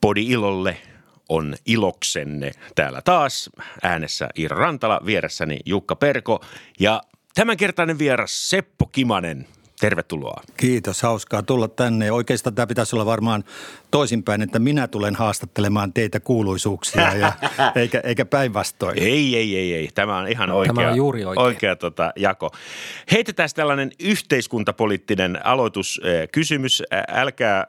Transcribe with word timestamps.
Podi 0.00 0.26
Ilolle 0.26 0.76
on 1.28 1.54
iloksenne 1.66 2.52
täällä 2.74 3.02
taas. 3.02 3.50
Äänessä 3.82 4.28
Iira 4.38 4.56
Rantala, 4.56 5.00
vieressäni 5.06 5.58
Jukka 5.66 5.96
Perko 5.96 6.44
ja 6.80 7.02
tämänkertainen 7.34 7.98
vieras 7.98 8.50
Seppo 8.50 8.86
Kimanen. 8.86 9.46
Tervetuloa. 9.80 10.42
Kiitos, 10.56 11.02
hauskaa 11.02 11.42
tulla 11.42 11.68
tänne. 11.68 12.12
Oikeastaan 12.12 12.54
tämä 12.54 12.66
pitäisi 12.66 12.96
olla 12.96 13.06
varmaan 13.06 13.44
toisinpäin, 13.90 14.42
että 14.42 14.58
minä 14.58 14.88
tulen 14.88 15.14
haastattelemaan 15.14 15.92
teitä 15.92 16.20
kuuluisuuksia 16.20 17.14
ja, 17.14 17.32
eikä, 17.80 18.00
eikä 18.04 18.24
päinvastoin. 18.24 18.98
Ei, 18.98 19.36
ei, 19.36 19.56
ei, 19.56 19.74
ei. 19.74 19.88
Tämä 19.94 20.18
on 20.18 20.28
ihan 20.28 20.50
oikea, 20.50 20.74
Tämä 20.74 20.88
on 20.88 20.96
juuri 20.96 21.24
oikein. 21.24 21.46
oikea 21.46 21.76
tota, 21.76 22.12
jako. 22.16 22.50
Heitetään 23.12 23.48
tällainen 23.54 23.90
yhteiskuntapoliittinen 24.00 25.46
aloituskysymys. 25.46 26.82
Älkää 27.08 27.58
äh, 27.58 27.66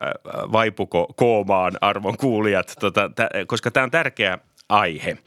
vaipuko 0.52 1.14
koomaan, 1.16 1.74
arvon 1.82 2.18
kuulijat, 2.18 2.74
tota, 2.80 3.10
koska 3.48 3.72
tämä 3.72 3.84
on 3.84 3.92
tärkeä 3.92 4.38
aihe. 4.70 5.18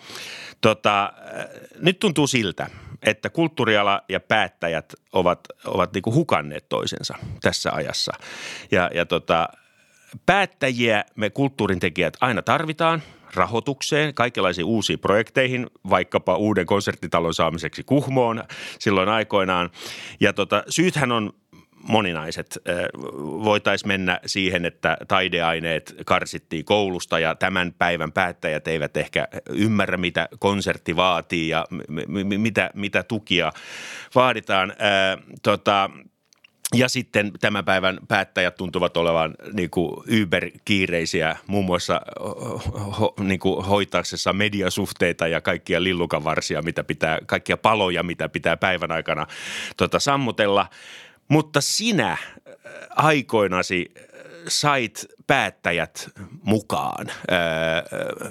Tota, 0.60 1.12
nyt 1.80 1.98
tuntuu 1.98 2.26
siltä, 2.26 2.66
että 3.02 3.30
kulttuuriala 3.30 4.02
ja 4.08 4.20
päättäjät 4.20 4.94
ovat, 5.12 5.40
ovat 5.64 5.92
niin 5.92 6.02
kuin 6.02 6.14
hukanneet 6.14 6.68
toisensa 6.68 7.14
tässä 7.40 7.72
ajassa. 7.72 8.12
Ja, 8.70 8.90
ja 8.94 9.06
tota, 9.06 9.48
päättäjiä 10.26 11.04
me 11.16 11.30
kulttuurin 11.30 11.80
tekijät 11.80 12.16
aina 12.20 12.42
tarvitaan 12.42 13.02
rahoitukseen, 13.34 14.14
kaikenlaisiin 14.14 14.64
uusiin 14.64 14.98
projekteihin, 14.98 15.66
vaikkapa 15.90 16.36
uuden 16.36 16.66
konserttitalon 16.66 17.34
saamiseksi 17.34 17.82
Kuhmoon 17.84 18.44
silloin 18.78 19.08
aikoinaan. 19.08 19.70
Ja 20.20 20.32
tota, 20.32 20.64
syythän 20.68 21.12
on 21.12 21.32
moninaiset. 21.88 22.58
Voitaisiin 23.44 23.88
mennä 23.88 24.20
siihen, 24.26 24.64
että 24.64 24.96
taideaineet 25.08 25.94
karsittiin 26.06 26.64
koulusta 26.64 27.18
ja 27.18 27.34
tämän 27.34 27.74
päivän 27.78 28.12
päättäjät 28.12 28.68
eivät 28.68 28.96
ehkä 28.96 29.28
ymmärrä, 29.48 29.96
mitä 29.96 30.28
konsertti 30.38 30.96
vaatii 30.96 31.48
ja 31.48 31.66
m- 31.70 31.76
m- 32.08 32.40
mitä, 32.40 32.70
mitä 32.74 33.02
tukia 33.02 33.52
vaaditaan. 34.14 34.72
Tota, 35.42 35.90
ja 36.74 36.88
sitten 36.88 37.32
tämän 37.40 37.64
päivän 37.64 37.98
päättäjät 38.08 38.54
tuntuvat 38.54 38.96
olevan 38.96 39.34
niin 39.52 39.70
kuin 39.70 40.02
yberkiireisiä 40.06 41.36
muun 41.46 41.64
muassa 41.64 42.00
ho, 43.00 43.14
niin 43.20 43.40
kuin 43.40 43.64
hoitaaksessa 43.64 44.32
mediasuhteita 44.32 45.28
ja 45.28 45.40
kaikkia 45.40 45.82
lillukanvarsia, 45.82 46.62
mitä 46.62 46.84
pitää, 46.84 47.18
kaikkia 47.26 47.56
paloja, 47.56 48.02
mitä 48.02 48.28
pitää 48.28 48.56
päivän 48.56 48.92
aikana 48.92 49.26
tota, 49.76 49.98
sammutella– 49.98 50.66
mutta 51.32 51.60
sinä 51.60 52.10
äh, 52.10 52.18
aikoinasi 52.90 53.90
äh, 53.96 54.04
sait 54.48 55.06
päättäjät 55.26 56.10
mukaan. 56.42 57.08
Äh, 57.08 57.16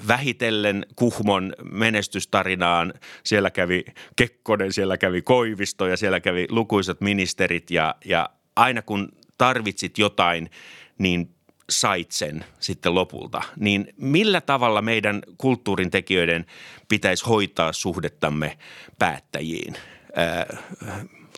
vähitellen 0.08 0.86
Kuhmon 0.96 1.54
menestystarinaan 1.72 2.94
siellä 3.24 3.50
kävi 3.50 3.86
Kekkonen, 4.16 4.74
siellä 4.74 4.98
kävi 4.98 5.22
Koivisto 5.22 5.88
ja 5.88 5.98
siellä 5.98 6.20
kävi 6.20 6.46
lukuisat 6.50 7.02
ministerit 7.02 7.72
ja, 7.72 7.96
ja 8.06 8.30
aina 8.56 8.82
kun 8.82 9.12
tarvitsit 9.38 9.98
jotain, 9.98 10.50
niin 10.98 11.36
sait 11.70 12.12
sen 12.12 12.46
sitten 12.60 12.96
lopulta. 12.96 13.42
Niin 13.56 13.94
millä 13.98 14.42
tavalla 14.42 14.82
meidän 14.82 15.22
kulttuurin 15.38 15.92
tekijöiden 15.92 16.46
pitäisi 16.90 17.26
hoitaa 17.26 17.74
suhdettamme 17.74 18.58
päättäjiin? 19.00 19.76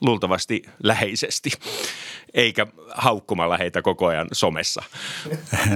Luultavasti 0.02 0.64
läheisesti, 0.84 1.52
eikä 2.34 2.68
haukkumalla 2.94 3.58
heitä 3.58 3.82
koko 3.82 4.08
ajan 4.08 4.28
somessa. 4.32 4.84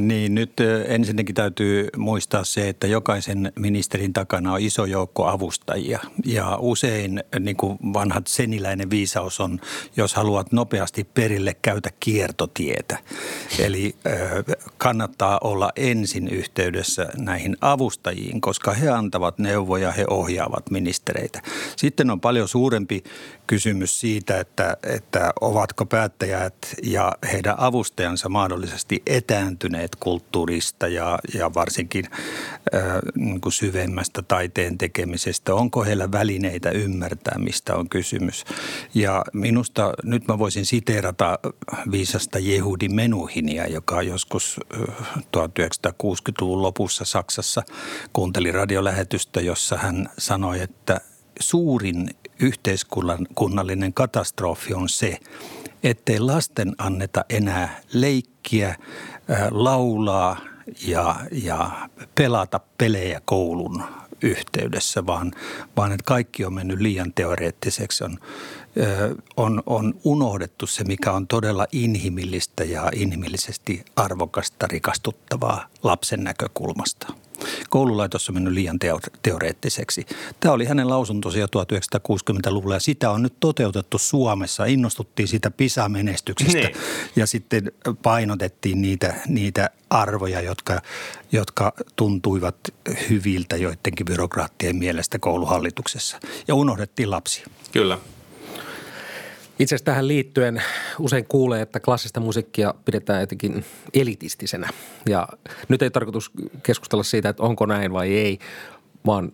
Niin, 0.02 0.36
nyt 0.36 0.54
ensinnäkin 0.88 1.36
täytyy 1.36 1.88
muistaa 1.98 2.44
se, 2.44 2.70
että 2.70 2.88
jokaisen 2.88 3.52
ministerin 3.56 4.14
takana 4.14 4.54
on 4.54 4.62
iso 4.62 4.86
joukko 4.86 5.28
avustajia. 5.28 6.00
Ja 6.26 6.58
usein 6.62 7.24
niin 7.40 7.58
kuin 7.58 7.78
vanhat 7.94 8.28
seniläinen 8.28 8.90
viisaus 8.90 9.40
on, 9.40 9.60
jos 9.98 10.14
haluat 10.14 10.52
nopeasti 10.52 11.04
perille, 11.04 11.56
käytä 11.62 11.90
kiertotietä. 12.00 12.98
Eli 13.60 13.96
kannattaa 14.78 15.40
olla 15.44 15.72
ensin 15.76 16.28
yhteydessä 16.28 17.10
näihin 17.18 17.58
avustajiin, 17.62 18.42
koska 18.42 18.74
he 18.74 18.90
antavat 18.90 19.40
neuvoja, 19.40 19.92
he 19.92 20.06
ohjaavat 20.10 20.72
ministereitä. 20.72 21.42
Sitten 21.76 22.10
on 22.10 22.22
paljon 22.22 22.48
suurempi 22.48 23.04
kysymys 23.48 24.00
siitä, 24.00 24.40
että, 24.40 24.78
että 24.84 25.34
ovatko 25.42 25.86
päättäjät 26.48 26.76
ja 26.84 27.12
heidän 27.32 27.56
avustajansa 27.58 28.30
mahdollisesti 28.30 29.02
etääntyneet 29.08 29.96
kulttuurista 29.96 30.88
ja, 30.88 31.20
ja 31.34 31.54
varsinkin 31.54 32.06
äh, 32.76 32.82
niin 33.16 33.42
kuin 33.42 33.54
syvemmästä 33.54 34.22
taiteen 34.22 34.78
tekemisestä. 34.78 35.56
Onko 35.56 35.84
heillä 35.84 36.12
välineitä 36.12 36.72
ymmärtää, 36.72 37.38
mistä 37.38 37.76
on 37.76 37.90
kysymys? 37.90 38.46
Ja 38.94 39.24
minusta 39.34 39.94
nyt 40.04 40.28
mä 40.28 40.40
voisin 40.40 40.66
siteerata 40.66 41.40
viisasta 41.92 42.40
Jehudi 42.40 42.90
Menuhinia, 42.90 43.68
joka 43.68 44.02
joskus 44.02 44.60
1960-luvun 45.38 46.62
lopussa 46.62 47.06
Saksassa 47.06 47.64
kuunteli 48.14 48.52
radiolähetystä, 48.52 49.42
jossa 49.42 49.78
hän 49.78 50.10
sanoi, 50.18 50.62
että 50.62 51.02
suurin 51.40 52.10
yhteiskunnallinen 52.40 53.94
katastrofi 53.94 54.74
on 54.74 54.90
se, 54.90 55.20
ettei 55.84 56.20
lasten 56.20 56.76
anneta 56.78 57.26
enää 57.30 57.82
leikkiä, 57.94 58.76
laulaa 59.52 60.38
ja, 60.88 61.16
ja 61.32 61.90
pelata 62.16 62.60
pelejä 62.78 63.22
koulun 63.26 63.84
yhteydessä, 64.22 65.06
vaan, 65.06 65.32
vaan 65.78 65.92
että 65.92 66.04
kaikki 66.06 66.46
on 66.46 66.54
mennyt 66.54 66.80
liian 66.80 67.14
teoreettiseksi. 67.14 68.04
On, 68.04 68.18
on, 69.38 69.64
on 69.66 69.94
unohdettu 70.04 70.68
se, 70.68 70.84
mikä 70.84 71.12
on 71.12 71.28
todella 71.28 71.68
inhimillistä 71.72 72.64
ja 72.64 72.92
inhimillisesti 72.96 73.86
arvokasta, 73.96 74.68
rikastuttavaa 74.68 75.68
lapsen 75.84 76.24
näkökulmasta 76.24 77.14
koululaitos 77.70 78.30
on 78.30 78.36
mennyt 78.36 78.54
liian 78.54 78.80
teoreettiseksi. 79.22 80.06
Tämä 80.40 80.54
oli 80.54 80.66
hänen 80.66 80.90
lausuntonsa 80.90 81.40
jo 81.40 81.46
1960-luvulla 81.46 82.76
ja 82.76 82.80
sitä 82.80 83.12
on 83.12 83.22
nyt 83.24 83.34
toteutettu 83.40 83.98
Suomessa. 83.98 84.66
Innostuttiin 84.66 85.28
siitä 85.28 85.52
PISA-menestyksestä 85.52 86.58
niin. 86.58 86.76
ja 87.16 87.28
sitten 87.28 87.72
painotettiin 88.04 88.82
niitä, 88.82 89.16
niitä 89.28 89.70
arvoja, 89.90 90.42
jotka, 90.42 90.82
jotka 91.32 91.74
tuntuivat 91.96 92.56
hyviltä 93.10 93.58
joidenkin 93.58 94.06
byrokraattien 94.06 94.76
mielestä 94.76 95.20
kouluhallituksessa 95.20 96.20
ja 96.48 96.56
unohdettiin 96.56 97.12
lapsia. 97.12 97.48
Kyllä. 97.72 97.98
Itse 99.60 99.76
asiassa 99.76 99.86
tähän 99.86 100.08
liittyen 100.08 100.64
usein 101.00 101.26
kuulee, 101.26 101.62
että 101.62 101.80
klassista 101.80 102.20
musiikkia 102.20 102.74
pidetään 102.86 103.22
jotenkin 103.22 103.66
elitistisenä. 103.94 104.70
Ja 105.10 105.28
nyt 105.70 105.82
ei 105.82 105.90
tarkoitus 105.90 106.32
keskustella 106.64 107.04
siitä, 107.04 107.30
että 107.30 107.44
onko 107.44 107.66
näin 107.66 107.94
vai 107.94 108.14
ei, 108.14 108.40
vaan 109.06 109.32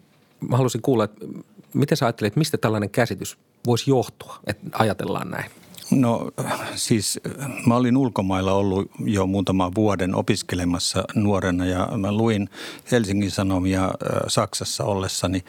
mä 0.49 0.57
haluaisin 0.57 0.81
kuulla, 0.81 1.03
että 1.03 1.25
miten 1.73 1.97
sä 1.97 2.05
ajattelet, 2.05 2.35
mistä 2.35 2.57
tällainen 2.57 2.89
käsitys 2.89 3.37
voisi 3.65 3.91
johtua, 3.91 4.39
että 4.47 4.63
ajatellaan 4.73 5.31
näin? 5.31 5.51
No 5.91 6.31
siis 6.75 7.19
mä 7.67 7.75
olin 7.75 7.97
ulkomailla 7.97 8.53
ollut 8.53 8.91
jo 9.05 9.27
muutaman 9.27 9.71
vuoden 9.75 10.15
opiskelemassa 10.15 11.03
nuorena 11.15 11.65
ja 11.65 11.89
mä 11.97 12.11
luin 12.11 12.49
Helsingin 12.91 13.31
Sanomia 13.31 13.91
Saksassa 14.27 14.83
ollessani. 14.83 15.43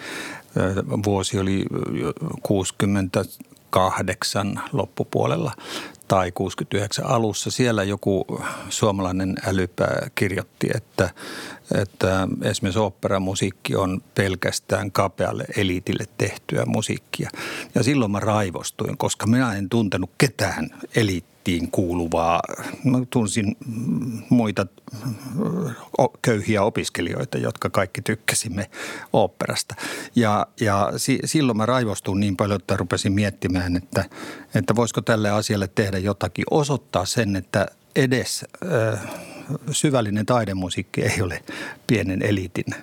Vuosi 1.05 1.39
oli 1.39 1.65
60 2.43 3.25
kahdeksan 3.75 4.61
loppupuolella 4.73 5.53
tai 6.09 6.33
69 6.33 7.07
alussa. 7.07 7.51
Siellä 7.51 7.85
joku 7.85 8.27
suomalainen 8.69 9.35
älypää 9.47 10.09
kirjoitti, 10.15 10.71
että, 10.75 11.11
että 11.75 12.29
esimerkiksi 12.43 12.79
operamusiikki 12.79 13.77
on 13.77 14.03
pelkästään 14.15 14.93
kapealle 14.93 15.45
eliitille 15.57 16.05
tehtyä 16.19 16.65
musiikkia. 16.67 17.31
Ja 17.75 17.83
silloin 17.83 18.11
mä 18.11 18.21
raivostuin, 18.21 18.97
koska 18.97 19.27
minä 19.27 19.55
en 19.55 19.69
tuntenut 19.69 20.11
ketään 20.19 20.71
eliittiä 20.97 21.34
eliittiin 21.49 21.71
kuuluvaa. 21.71 22.41
Mä 22.85 22.99
tunsin 23.11 23.57
muita 24.31 24.67
köyhiä 26.23 26.63
opiskelijoita, 26.63 27.39
jotka 27.39 27.71
kaikki 27.71 28.03
tykkäsimme 28.03 28.71
oopperasta. 29.13 29.75
Ja, 30.17 30.47
ja 30.61 30.93
si, 30.97 31.19
silloin 31.25 31.57
mä 31.57 31.67
raivostun 31.67 32.21
niin 32.21 32.37
paljon, 32.37 32.61
että 32.61 32.77
rupesin 32.77 33.13
miettimään, 33.13 33.77
että, 33.77 34.05
että 34.55 34.77
voisiko 34.77 35.01
tälle 35.01 35.31
asialle 35.31 35.69
tehdä 35.75 35.99
jotakin. 35.99 36.45
Osoittaa 36.51 37.05
sen, 37.05 37.37
että 37.37 37.67
edes 37.97 38.45
äh, 38.93 39.01
syvällinen 39.71 40.27
taidemusiikki 40.27 41.03
ei 41.03 41.23
ole 41.23 41.43
pienen 41.87 42.23
eliitin 42.23 42.75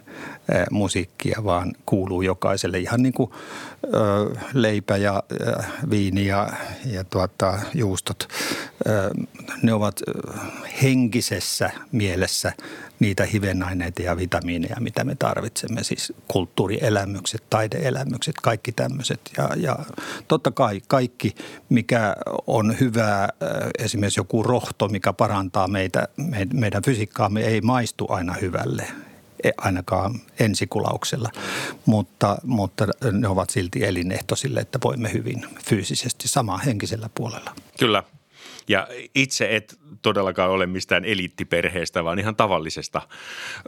musiikkia, 0.71 1.41
vaan 1.43 1.73
kuuluu 1.85 2.21
jokaiselle. 2.21 2.79
Ihan 2.79 3.03
niin 3.03 3.13
kuin 3.13 3.31
leipä 4.53 4.97
ja 4.97 5.23
viini 5.89 6.25
ja, 6.25 6.49
ja 6.85 7.03
tuota, 7.03 7.59
juustot 7.73 8.27
ne 9.61 9.73
ovat 9.73 10.01
henkisessä 10.83 11.69
mielessä 11.91 12.53
niitä 12.99 13.25
hivenaineita 13.25 14.01
ja 14.01 14.17
vitamiineja, 14.17 14.75
mitä 14.79 15.03
me 15.03 15.15
tarvitsemme, 15.15 15.83
siis 15.83 16.13
kulttuurielämykset, 16.27 17.43
taideelämykset, 17.49 18.35
kaikki 18.41 18.71
tämmöiset. 18.71 19.19
Ja, 19.37 19.49
ja 19.55 19.79
totta 20.27 20.51
kai 20.51 20.81
kaikki, 20.87 21.35
mikä 21.69 22.15
on 22.47 22.79
hyvää, 22.79 23.29
esimerkiksi 23.79 24.19
joku 24.19 24.43
rohto, 24.43 24.87
mikä 24.87 25.13
parantaa 25.13 25.67
meitä, 25.67 26.07
meidän 26.53 26.83
fysiikkaamme, 26.83 27.41
ei 27.41 27.61
maistu 27.61 28.05
aina 28.09 28.33
hyvälle 28.41 28.87
ainakaan 29.57 30.19
ensikulauksella, 30.39 31.29
mutta, 31.85 32.37
mutta 32.43 32.87
ne 33.11 33.27
ovat 33.27 33.49
silti 33.49 33.83
elinehto 33.83 34.35
sille, 34.35 34.59
että 34.59 34.79
voimme 34.83 35.13
hyvin 35.13 35.45
fyysisesti 35.69 36.27
samaa 36.27 36.57
henkisellä 36.57 37.09
puolella. 37.15 37.55
Kyllä, 37.79 38.03
ja 38.67 38.87
itse 39.15 39.55
et 39.55 39.79
todellakaan 40.01 40.51
ole 40.51 40.65
mistään 40.65 41.05
eliittiperheestä, 41.05 42.03
vaan 42.03 42.19
ihan 42.19 42.35
tavallisesta, 42.35 43.01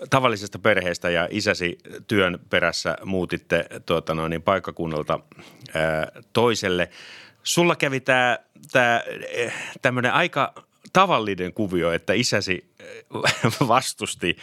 tavallisesta 0.10 0.60
perheestä 0.60 1.10
ja 1.10 1.28
isäsi 1.32 1.78
työn 2.08 2.40
perässä 2.50 2.98
muutitte 3.06 3.66
tuota 3.86 4.16
noin, 4.16 4.30
niin 4.30 4.42
paikkakunnalta 4.42 5.20
ää, 5.74 6.12
toiselle. 6.34 6.90
Sulla 7.44 7.76
kävi 7.76 8.00
tämä 8.00 8.40
tämmöinen 9.82 10.14
aika 10.14 10.54
tavallinen 10.94 11.54
kuvio, 11.54 11.92
että 11.92 12.14
isäsi 12.14 12.73
vastusti 13.68 14.38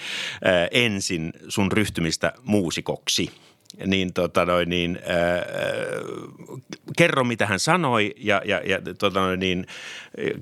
ensin 0.70 1.32
sun 1.48 1.72
ryhtymistä 1.72 2.32
muusikoksi– 2.42 3.30
niin, 3.86 4.12
tota 4.12 4.44
noin, 4.44 4.68
niin 4.68 4.98
äh, 4.98 5.44
kerro 6.96 7.24
mitä 7.24 7.46
hän 7.46 7.60
sanoi 7.60 8.14
ja, 8.16 8.42
ja, 8.44 8.60
ja 8.64 8.80
tota 8.98 9.20
noin, 9.20 9.40
niin, 9.40 9.66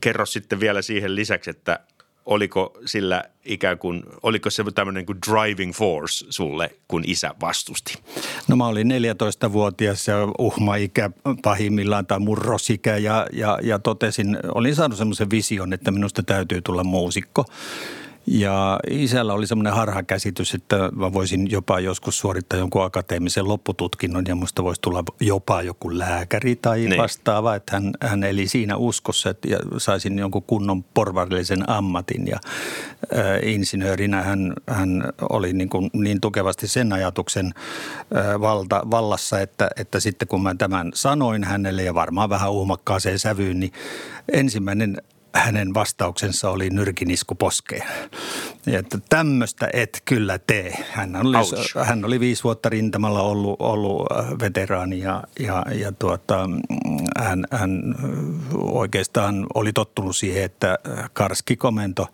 kerro 0.00 0.26
sitten 0.26 0.60
vielä 0.60 0.82
siihen 0.82 1.14
lisäksi, 1.16 1.50
että 1.50 1.80
oliko 2.28 2.78
sillä 2.86 3.24
ikään 3.44 3.78
kuin, 3.78 4.02
oliko 4.22 4.50
se 4.50 4.64
tämmöinen 4.74 5.06
kuin 5.06 5.18
driving 5.30 5.72
force 5.72 6.26
sulle, 6.30 6.70
kun 6.88 7.04
isä 7.06 7.34
vastusti? 7.40 7.94
No 8.48 8.56
mä 8.56 8.66
olin 8.66 8.90
14-vuotias 8.90 10.08
ja 10.08 10.16
uhma-ikä 10.38 11.10
pahimmillaan 11.42 12.06
tai 12.06 12.18
murrosikä 12.18 12.96
ja, 12.96 13.26
ja, 13.32 13.58
ja 13.62 13.78
totesin, 13.78 14.38
olin 14.54 14.74
saanut 14.74 14.98
semmoisen 14.98 15.30
vision, 15.30 15.72
että 15.72 15.90
minusta 15.90 16.22
täytyy 16.22 16.60
tulla 16.62 16.84
muusikko. 16.84 17.44
Ja 18.30 18.80
isällä 18.90 19.34
oli 19.34 19.46
semmoinen 19.46 19.72
harhakäsitys, 19.72 20.54
että 20.54 20.90
mä 20.96 21.12
voisin 21.12 21.50
jopa 21.50 21.80
joskus 21.80 22.18
suorittaa 22.18 22.58
jonkun 22.58 22.84
akateemisen 22.84 23.48
loppututkinnon 23.48 24.24
ja 24.28 24.34
musta 24.34 24.64
voisi 24.64 24.80
tulla 24.80 25.04
jopa 25.20 25.62
joku 25.62 25.98
lääkäri 25.98 26.56
tai 26.56 26.78
niin. 26.80 27.02
vastaava. 27.02 27.54
Että 27.54 27.76
hän, 27.76 27.92
hän 28.02 28.24
eli 28.24 28.48
siinä 28.48 28.76
uskossa, 28.76 29.30
että 29.30 29.48
saisin 29.78 30.18
jonkun 30.18 30.42
kunnon 30.42 30.84
porvarillisen 30.84 31.70
ammatin 31.70 32.26
ja 32.26 32.38
ä, 33.16 33.38
insinöörinä 33.42 34.22
hän, 34.22 34.52
hän 34.66 35.04
oli 35.30 35.52
niin, 35.52 35.68
kuin 35.68 35.90
niin 35.92 36.20
tukevasti 36.20 36.68
sen 36.68 36.92
ajatuksen 36.92 37.46
ä, 38.16 38.40
valta, 38.40 38.82
vallassa, 38.90 39.40
että, 39.40 39.70
että 39.76 40.00
sitten 40.00 40.28
kun 40.28 40.42
mä 40.42 40.54
tämän 40.54 40.90
sanoin 40.94 41.44
hänelle 41.44 41.82
ja 41.82 41.94
varmaan 41.94 42.30
vähän 42.30 42.52
uhmakkaaseen 42.52 43.18
sävyyn, 43.18 43.60
niin 43.60 43.72
ensimmäinen 44.32 44.96
hänen 45.34 45.74
vastauksensa 45.74 46.50
oli 46.50 46.70
nyrkinisku 46.70 47.34
poskeen. 47.34 47.82
Että 48.66 48.98
tämmöistä 49.08 49.68
et 49.72 50.02
kyllä 50.04 50.38
tee. 50.38 50.84
Hän 50.90 51.16
oli, 51.16 51.36
hän 51.84 52.04
oli 52.04 52.20
viisi 52.20 52.44
vuotta 52.44 52.68
rintamalla 52.68 53.22
ollut, 53.22 53.56
ollut 53.58 54.06
äh, 54.12 54.26
veteraani 54.40 54.98
ja, 54.98 55.22
ja, 55.40 55.64
ja 55.74 55.92
tuota, 55.92 56.50
hän, 57.18 57.44
hän 57.50 57.94
oikeastaan 58.54 59.46
oli 59.54 59.72
tottunut 59.72 60.16
siihen, 60.16 60.44
että 60.44 60.78
karski 61.12 61.56
komento 61.56 62.06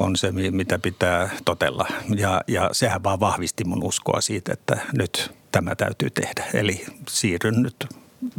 on 0.00 0.16
se, 0.16 0.32
mitä 0.32 0.78
pitää 0.78 1.30
totella. 1.44 1.86
Ja, 2.16 2.40
ja 2.46 2.68
sehän 2.72 3.02
vaan 3.02 3.20
vahvisti 3.20 3.64
mun 3.64 3.84
uskoa 3.84 4.20
siitä, 4.20 4.52
että 4.52 4.78
nyt 4.98 5.32
tämä 5.52 5.74
täytyy 5.74 6.10
tehdä. 6.10 6.44
Eli 6.54 6.84
siirryn 7.08 7.62
nyt 7.62 7.86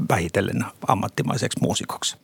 vähitellen 0.09 0.65
ammattimaiseksi 0.87 1.59
muusikoksi. 1.61 2.17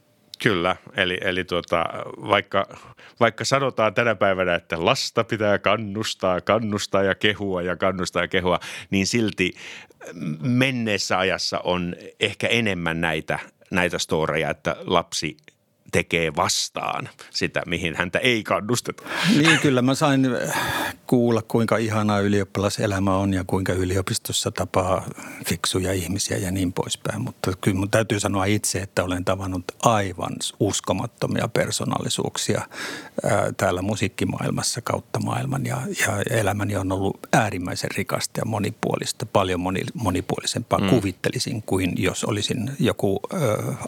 Kyllä, 0.44 0.75
eli, 0.97 1.18
eli 1.21 1.44
tuota, 1.44 1.86
vaikka, 2.30 2.77
vaikka 3.19 3.45
sanotaan 3.45 3.94
tänä 3.94 4.15
päivänä, 4.15 4.56
että 4.56 4.86
lasta 4.86 5.24
pitää 5.24 5.59
kannustaa, 5.59 6.41
kannustaa 6.41 7.03
ja 7.03 7.15
kehua 7.15 7.62
ja 7.62 7.75
kannustaa 7.75 8.24
ja 8.24 8.27
kehua, 8.27 8.59
niin 8.89 9.07
silti 9.07 9.53
menneessä 10.41 11.19
ajassa 11.19 11.59
on 11.59 11.95
ehkä 12.19 12.47
enemmän 12.47 13.01
näitä, 13.01 13.39
näitä 13.71 14.00
storeja, 14.00 14.50
että 14.50 14.75
lapsi– 14.80 15.38
tekee 15.91 16.36
vastaan 16.36 17.09
sitä, 17.30 17.62
mihin 17.65 17.95
häntä 17.95 18.19
ei 18.19 18.44
kannusteta. 18.44 19.03
Niin, 19.38 19.59
kyllä 19.59 19.81
mä 19.81 19.95
sain 19.95 20.27
kuulla, 21.07 21.41
kuinka 21.41 21.77
ihanaa 21.77 22.19
ylioppilaselämä 22.19 23.18
on 23.18 23.33
ja 23.33 23.44
kuinka 23.44 23.74
yliopistossa 23.74 24.51
tapaa 24.51 25.06
fiksuja 25.45 25.94
ihmisiä 25.94 26.38
ja 26.38 26.51
niin 26.51 26.74
poispäin. 26.74 27.21
Mutta 27.21 27.53
kyllä 27.62 27.77
mun 27.77 27.89
täytyy 27.89 28.19
sanoa 28.19 28.45
itse, 28.45 28.80
että 28.80 29.03
olen 29.03 29.25
tavannut 29.25 29.63
aivan 29.81 30.33
uskomattomia 30.59 31.47
persoonallisuuksia 31.47 32.62
ää, 33.24 33.51
täällä 33.57 33.81
musiikkimaailmassa 33.81 34.81
kautta 34.81 35.19
maailman. 35.19 35.65
Ja, 35.65 35.81
ja 36.00 36.38
elämäni 36.39 36.75
on 36.75 36.91
ollut 36.91 37.19
äärimmäisen 37.33 37.89
rikasta 37.97 38.39
ja 38.39 38.45
monipuolista, 38.45 39.25
paljon 39.25 39.59
moni, 39.59 39.81
monipuolisempaa 39.94 40.80
mm. 40.80 40.89
kuvittelisin 40.89 41.62
kuin 41.62 41.94
jos 41.97 42.24
olisin 42.24 42.71
joku 42.80 43.19
ö, 43.33 43.38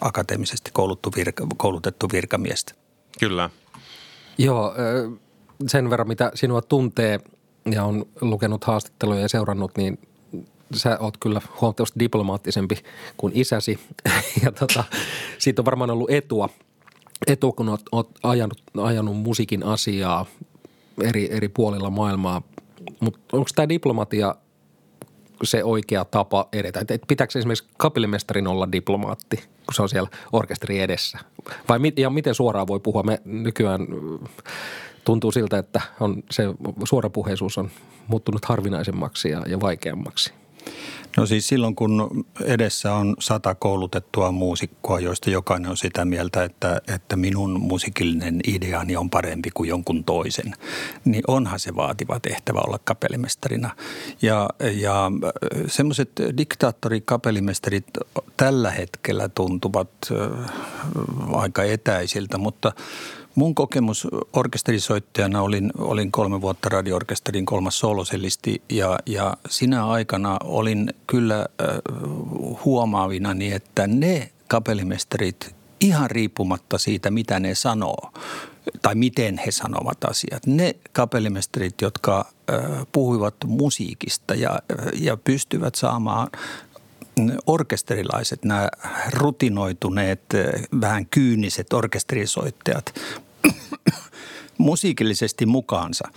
akateemisesti 0.00 0.70
kouluttu 0.72 1.12
virka, 1.16 1.46
koulutettu 1.56 1.91
koulutettu 1.92 2.08
virkamiestä. 2.12 2.74
Kyllä. 3.20 3.50
Joo, 4.38 4.74
sen 5.66 5.90
verran 5.90 6.08
mitä 6.08 6.30
sinua 6.34 6.62
tuntee 6.62 7.20
ja 7.70 7.84
on 7.84 8.04
lukenut 8.20 8.64
haastatteluja 8.64 9.20
ja 9.20 9.28
seurannut, 9.28 9.76
niin 9.76 9.98
sä 10.74 10.98
oot 11.00 11.16
kyllä 11.16 11.40
huomattavasti 11.60 11.98
diplomaattisempi 11.98 12.78
kuin 13.16 13.32
isäsi. 13.36 13.78
Ja 14.44 14.52
tota, 14.52 14.84
siitä 15.38 15.62
on 15.62 15.66
varmaan 15.66 15.90
ollut 15.90 16.10
etua, 16.10 16.48
etu 17.26 17.52
kun 17.52 17.68
oot, 17.68 17.82
oot 17.92 18.10
ajanut, 18.22 18.62
ajanut 18.76 19.16
musiikin 19.16 19.62
asiaa 19.62 20.26
eri, 21.02 21.28
eri 21.32 21.48
puolilla 21.48 21.90
maailmaa. 21.90 22.42
Mutta 23.00 23.20
onko 23.32 23.50
tämä 23.54 23.68
diplomatia 23.68 24.34
se 25.42 25.64
oikea 25.64 26.04
tapa 26.04 26.48
edetä? 26.52 26.80
Et, 26.80 26.90
et 26.90 27.02
pitääkö 27.08 27.38
esimerkiksi 27.38 27.68
kapellimestarin 27.78 28.46
olla 28.46 28.72
diplomaatti, 28.72 29.36
kun 29.36 29.74
se 29.74 29.82
on 29.82 29.88
siellä 29.88 30.10
orkesteri 30.32 30.80
edessä? 30.80 31.18
Vai 31.68 31.78
mit, 31.78 31.98
ja 31.98 32.10
miten 32.10 32.34
suoraan 32.34 32.66
voi 32.66 32.80
puhua? 32.80 33.02
Me 33.02 33.18
nykyään 33.24 33.80
mm, 33.80 34.18
tuntuu 35.04 35.32
siltä, 35.32 35.58
että 35.58 35.80
on, 36.00 36.22
se 36.30 36.44
suorapuheisuus 36.84 37.58
on 37.58 37.70
muuttunut 38.06 38.44
harvinaisemmaksi 38.44 39.30
ja, 39.30 39.42
ja 39.46 39.60
vaikeammaksi. 39.60 40.32
No 41.16 41.26
siis 41.26 41.48
silloin, 41.48 41.74
kun 41.74 42.24
edessä 42.44 42.94
on 42.94 43.16
sata 43.20 43.54
koulutettua 43.54 44.32
muusikkoa, 44.32 45.00
joista 45.00 45.30
jokainen 45.30 45.70
on 45.70 45.76
sitä 45.76 46.04
mieltä, 46.04 46.44
että, 46.44 46.80
että 46.94 47.16
minun 47.16 47.60
musiikillinen 47.60 48.40
ideani 48.46 48.96
on 48.96 49.10
parempi 49.10 49.50
kuin 49.54 49.68
jonkun 49.68 50.04
toisen, 50.04 50.54
niin 51.04 51.22
onhan 51.28 51.60
se 51.60 51.76
vaativa 51.76 52.20
tehtävä 52.20 52.60
olla 52.66 52.78
kapellimestarina. 52.84 53.70
Ja, 54.22 54.48
ja 54.72 55.12
semmoiset 55.66 56.10
diktaattorikapellimestarit 56.36 57.86
tällä 58.36 58.70
hetkellä 58.70 59.28
tuntuvat 59.28 59.90
aika 61.32 61.64
etäisiltä, 61.64 62.38
mutta– 62.38 62.72
Mun 63.34 63.54
kokemus 63.54 64.08
orkesterisoittajana 64.32 65.42
olin, 65.42 65.72
olin 65.78 66.12
kolme 66.12 66.40
vuotta 66.40 66.68
radioorkesterin 66.68 67.46
kolmas 67.46 67.78
solosellisti 67.78 68.62
ja, 68.68 68.98
ja 69.06 69.36
sinä 69.48 69.86
aikana 69.86 70.38
olin 70.44 70.94
kyllä 71.06 71.38
äh, 71.38 71.46
huomaavinani, 72.64 73.52
että 73.52 73.86
ne 73.86 74.30
kapellimestarit 74.48 75.54
ihan 75.80 76.10
riippumatta 76.10 76.78
siitä, 76.78 77.10
mitä 77.10 77.40
ne 77.40 77.54
sanoo 77.54 78.12
tai 78.82 78.94
miten 78.94 79.38
he 79.38 79.50
sanovat 79.50 80.04
asiat. 80.04 80.46
Ne 80.46 80.76
kapellimestarit, 80.92 81.80
jotka 81.80 82.26
puhuivat 82.92 83.34
musiikista 83.46 84.34
ja, 84.34 84.58
ja 84.94 85.16
pystyvät 85.16 85.74
saamaan 85.74 86.28
orkesterilaiset, 87.46 88.44
nämä 88.44 88.68
rutinoituneet, 89.12 90.22
vähän 90.80 91.06
kyyniset 91.06 91.72
orkesterisoittajat 91.72 92.94
musiikillisesti 94.62 95.46
mukaansa– 95.46 96.08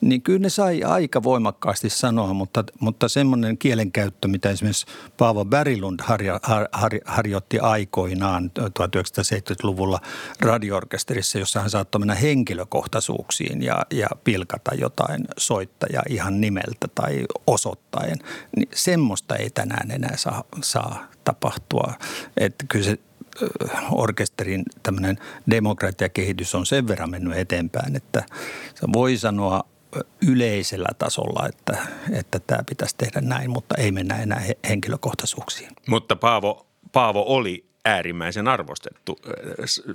niin 0.00 0.22
kyllä 0.22 0.38
ne 0.38 0.48
sai 0.48 0.82
aika 0.82 1.22
voimakkaasti 1.22 1.90
sanoa, 1.90 2.32
mutta, 2.32 2.64
mutta 2.80 3.08
semmoinen 3.08 3.58
kielenkäyttö, 3.58 4.28
mitä 4.28 4.50
esimerkiksi 4.50 4.86
Paavo 5.16 5.44
Berilund 5.44 6.00
harja, 6.02 6.40
har, 6.42 6.68
har, 6.72 6.92
harjoitti 7.04 7.58
aikoinaan 7.58 8.50
1970-luvulla 8.58 10.00
radioorkesterissa, 10.40 11.38
jossa 11.38 11.60
hän 11.60 11.70
saattoi 11.70 11.98
mennä 11.98 12.14
henkilökohtaisuuksiin 12.14 13.62
ja, 13.62 13.86
ja 13.92 14.08
pilkata 14.24 14.74
jotain 14.74 15.24
soittajaa 15.38 16.02
ihan 16.08 16.40
nimeltä 16.40 16.88
tai 16.94 17.24
osoittaen, 17.46 18.18
niin 18.56 18.68
semmoista 18.74 19.36
ei 19.36 19.50
tänään 19.50 19.90
enää 19.90 20.16
saa, 20.16 20.44
saa 20.62 21.06
tapahtua. 21.24 21.92
Että 22.36 22.64
kyllä 22.68 22.84
se 22.84 22.98
orkesterin 23.90 24.62
tämmöinen 24.82 25.18
demokratiakehitys 25.50 26.54
on 26.54 26.66
sen 26.66 26.88
verran 26.88 27.10
mennyt 27.10 27.38
eteenpäin, 27.38 27.96
että 27.96 28.22
voi 28.92 29.16
sanoa 29.16 29.64
yleisellä 30.28 30.88
tasolla, 30.98 31.48
että, 31.48 31.86
että 32.12 32.38
tämä 32.38 32.62
pitäisi 32.68 32.94
tehdä 32.98 33.20
näin, 33.20 33.50
mutta 33.50 33.74
ei 33.78 33.92
mennä 33.92 34.22
enää 34.22 34.42
henkilökohtaisuuksiin. 34.68 35.70
Mutta 35.88 36.16
Paavo, 36.16 36.66
Paavo 36.92 37.24
oli 37.26 37.66
äärimmäisen 37.86 38.48
arvostettu 38.48 39.18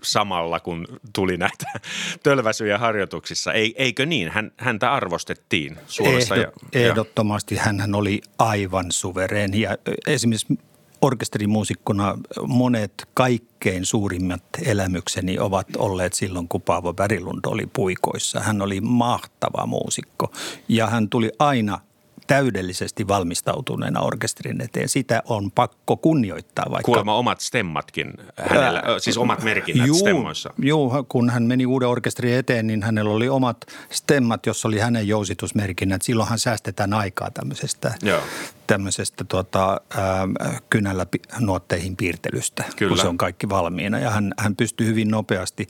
samalla, 0.03 0.59
kun 0.59 0.87
tuli 1.13 1.37
näitä 1.37 1.65
tölväsyjä 2.23 2.77
harjoituksissa. 2.77 3.53
Eikö 3.75 4.05
niin? 4.05 4.29
Hän, 4.29 4.51
häntä 4.57 4.93
arvostettiin 4.93 5.77
Suomessa. 5.87 6.35
Ehdot, 6.35 6.53
ja, 6.73 6.81
ehdottomasti 6.81 7.55
hän 7.55 7.95
oli 7.95 8.21
aivan 8.37 8.91
suvereeni 8.91 9.61
ja 9.61 9.77
esimerkiksi 10.07 10.57
orkesterimuusikkona 11.01 12.17
monet 12.47 13.07
kaikkein 13.13 13.85
suurimmat 13.85 14.43
elämykseni 14.65 15.39
ovat 15.39 15.67
olleet 15.77 16.13
silloin, 16.13 16.47
kun 16.47 16.61
Paavo 16.61 16.93
Värilund 16.97 17.39
oli 17.45 17.69
puikoissa. 17.73 18.39
Hän 18.39 18.61
oli 18.61 18.81
mahtava 18.81 19.65
muusikko 19.65 20.31
ja 20.67 20.87
hän 20.87 21.09
tuli 21.09 21.31
aina 21.39 21.79
täydellisesti 22.27 23.07
valmistautuneena 23.07 23.99
orkesterin 24.01 24.61
eteen. 24.61 24.89
Sitä 24.89 25.23
on 25.25 25.51
pakko 25.51 25.97
kunnioittaa. 25.97 26.65
Vaikka... 26.69 26.85
Kuulemma 26.85 27.17
omat 27.17 27.39
stemmatkin 27.39 28.13
hänellä, 28.49 28.83
Ää, 28.85 28.99
siis 28.99 29.17
omat 29.17 29.43
merkinnät 29.43 29.87
juu, 29.87 29.97
stemmoissa. 29.97 30.53
Joo, 30.57 31.05
kun 31.09 31.29
hän 31.29 31.43
meni 31.43 31.65
uuden 31.65 31.87
orkesterin 31.87 32.35
eteen, 32.35 32.67
niin 32.67 32.83
hänellä 32.83 33.11
oli 33.11 33.29
omat 33.29 33.57
stemmat, 33.91 34.45
jossa 34.45 34.67
oli 34.67 34.79
hänen 34.79 35.07
jousitusmerkinnät. 35.07 36.01
Silloinhan 36.01 36.39
säästetään 36.39 36.93
aikaa 36.93 37.31
tämmöisestä, 37.31 37.93
Joo. 38.01 38.21
Tämmöisestä 38.71 39.23
tuota, 39.23 39.81
äh, 39.97 40.61
kynällä 40.69 41.05
nuotteihin 41.39 41.95
piirtelystä, 41.95 42.63
Kyllä. 42.75 42.89
kun 42.89 43.01
se 43.01 43.07
on 43.07 43.17
kaikki 43.17 43.49
valmiina. 43.49 43.99
Ja 43.99 44.09
hän, 44.09 44.33
hän 44.37 44.55
pystyi 44.55 44.87
hyvin 44.87 45.07
nopeasti. 45.07 45.67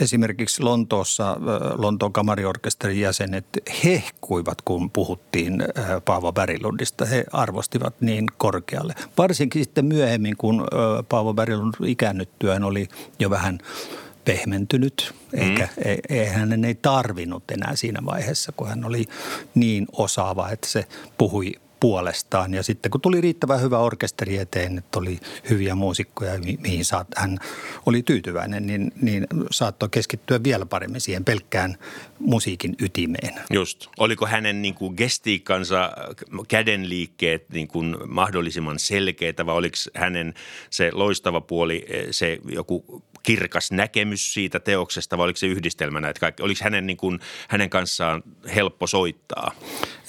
Esimerkiksi 0.00 0.62
Lontoossa 0.62 1.30
äh, 1.30 1.38
Lontoon 1.76 2.12
kamariorkesterin 2.12 3.00
jäsenet 3.00 3.46
hehkuivat, 3.84 4.62
kun 4.62 4.90
puhuttiin 4.90 5.60
äh, 5.60 5.86
Paavo 6.04 6.32
Berglundista. 6.32 7.04
He 7.04 7.24
arvostivat 7.32 7.94
niin 8.00 8.26
korkealle. 8.36 8.94
Varsinkin 9.18 9.64
sitten 9.64 9.84
myöhemmin, 9.84 10.36
kun 10.36 10.66
Paavo 11.08 11.34
Berglund 11.34 11.74
ikäännyttyään 11.86 12.64
oli 12.64 12.88
jo 13.18 13.30
vähän 13.30 13.58
pehmentynyt, 14.24 15.14
eikä 15.34 15.68
mm. 15.76 15.82
ei, 15.84 15.98
ei, 16.08 16.26
hänen 16.26 16.64
ei 16.64 16.74
tarvinnut 16.74 17.50
enää 17.50 17.76
siinä 17.76 18.00
vaiheessa, 18.06 18.52
kun 18.52 18.68
hän 18.68 18.84
oli 18.84 19.04
niin 19.54 19.86
osaava, 19.92 20.50
että 20.50 20.68
se 20.68 20.84
puhui 21.18 21.52
puolestaan. 21.84 22.54
Ja 22.54 22.62
sitten 22.62 22.90
kun 22.90 23.00
tuli 23.00 23.20
riittävän 23.20 23.60
hyvä 23.60 23.78
orkesteri 23.78 24.38
eteen, 24.38 24.78
että 24.78 24.98
oli 24.98 25.20
hyviä 25.50 25.74
muusikkoja, 25.74 26.32
mihin 26.60 26.84
saat, 26.84 27.06
hän 27.16 27.38
oli 27.86 28.02
tyytyväinen, 28.02 28.66
niin, 28.66 28.92
niin 29.02 29.26
saattoi 29.50 29.88
keskittyä 29.88 30.42
vielä 30.44 30.66
paremmin 30.66 31.00
siihen 31.00 31.24
pelkkään 31.24 31.76
musiikin 32.18 32.74
ytimeen. 32.78 33.34
Just. 33.52 33.86
Oliko 33.98 34.26
hänen 34.26 34.62
niin 34.62 34.74
kuin 34.74 34.94
gestiikkansa, 34.96 35.92
kädenliikkeet 36.48 37.50
niin 37.50 37.68
kuin 37.68 37.96
mahdollisimman 38.06 38.78
selkeitä 38.78 39.46
vai 39.46 39.54
oliko 39.54 39.76
hänen 39.94 40.34
se 40.70 40.90
loistava 40.92 41.40
puoli, 41.40 41.86
se 42.10 42.38
joku 42.48 43.02
kirkas 43.24 43.72
näkemys 43.72 44.34
siitä 44.34 44.60
teoksesta 44.60 45.18
vai 45.18 45.24
oliko 45.24 45.36
se 45.36 45.46
yhdistelmä 45.46 46.00
näitä 46.00 46.20
kaikki? 46.20 46.42
Oliko 46.42 46.60
hänen, 46.64 46.86
niin 46.86 46.96
kuin, 46.96 47.20
hänen 47.48 47.70
kanssaan 47.70 48.22
helppo 48.54 48.86
soittaa? 48.86 49.52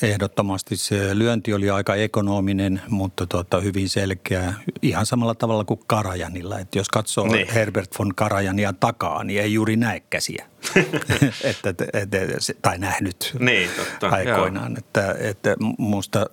Ehdottomasti 0.01 0.77
se 0.77 1.17
lyönti 1.17 1.53
oli 1.53 1.69
aika 1.69 1.95
ekonominen, 1.95 2.81
mutta 2.89 3.27
tuota, 3.27 3.59
hyvin 3.59 3.89
selkeä. 3.89 4.53
Ihan 4.81 5.05
samalla 5.05 5.35
tavalla 5.35 5.63
kuin 5.63 5.79
Karajanilla. 5.87 6.59
Että 6.59 6.77
jos 6.79 6.89
katsoo 6.89 7.27
niin. 7.27 7.47
Herbert 7.53 7.99
von 7.99 8.15
Karajania 8.15 8.73
takaa, 8.73 9.23
niin 9.23 9.41
ei 9.41 9.53
juuri 9.53 9.75
näe 9.75 9.99
käsiä. 9.99 10.45
että, 11.43 11.69
että, 11.69 11.85
että, 11.93 12.17
tai 12.61 12.77
nähnyt 12.77 13.35
niin, 13.39 13.69
totta, 13.75 14.09
aikoinaan. 14.15 14.77
Että, 14.77 15.15
että 15.19 15.55
musta 15.77 16.25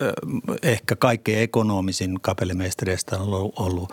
ehkä 0.63 0.97
kaikkein 0.97 1.43
ekonomisin 1.43 2.21
kapellimestareista 2.21 3.19
on 3.19 3.23
ollut, 3.23 3.53
ollut 3.57 3.93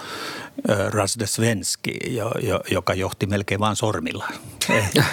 Rasde 0.90 1.28
Svenski, 1.28 2.00
jo, 2.08 2.32
jo, 2.42 2.62
joka 2.72 2.94
johti 2.94 3.26
melkein 3.26 3.60
vain 3.60 3.76
sormilla. 3.76 4.28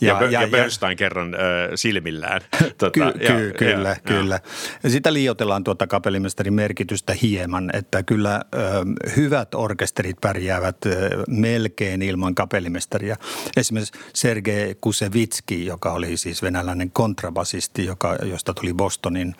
Ja, 0.00 0.22
ja, 0.22 0.30
ja, 0.30 0.42
ja 0.42 0.48
Bernstein 0.48 0.96
kerran 0.96 1.34
äh, 1.34 1.40
silmillään. 1.74 2.40
Tuota, 2.78 2.90
ky, 2.90 3.18
ky, 3.18 3.24
ja, 3.24 3.52
kyllä, 3.58 3.88
ja, 3.88 3.96
kyllä. 4.06 4.40
Ja. 4.82 4.90
Sitä 4.90 5.12
liioitellaan 5.12 5.64
tuota 5.64 5.86
kapellimestarin 5.86 6.54
merkitystä 6.54 7.14
hieman, 7.22 7.70
että 7.72 8.02
kyllä 8.02 8.34
äh, 8.34 9.16
hyvät 9.16 9.54
orkesterit 9.54 10.16
pärjäävät 10.20 10.76
äh, 10.86 10.92
melkein 11.28 12.02
ilman 12.02 12.34
kapellimestaria. 12.34 13.16
Esimerkiksi 13.56 14.00
Sergei 14.14 14.76
Kusevitski, 14.80 15.66
joka 15.66 15.92
oli 15.92 16.16
siis 16.16 16.42
venäläinen 16.42 16.90
kontrabasisti, 16.90 17.84
joka, 17.84 18.16
josta 18.22 18.54
tuli 18.54 18.74
Bostonin 18.74 19.34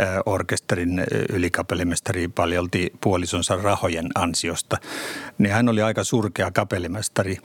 äh, 0.00 0.08
orkesterin 0.26 1.04
ylikapellimestari 1.32 2.28
paljolti 2.28 2.92
puolisonsa 3.00 3.56
rahojen 3.56 4.06
ansiosta, 4.14 4.76
niin 5.38 5.52
hän 5.52 5.68
oli 5.68 5.82
aika 5.82 6.04
surkea 6.04 6.50
kapellimestari, 6.50 7.36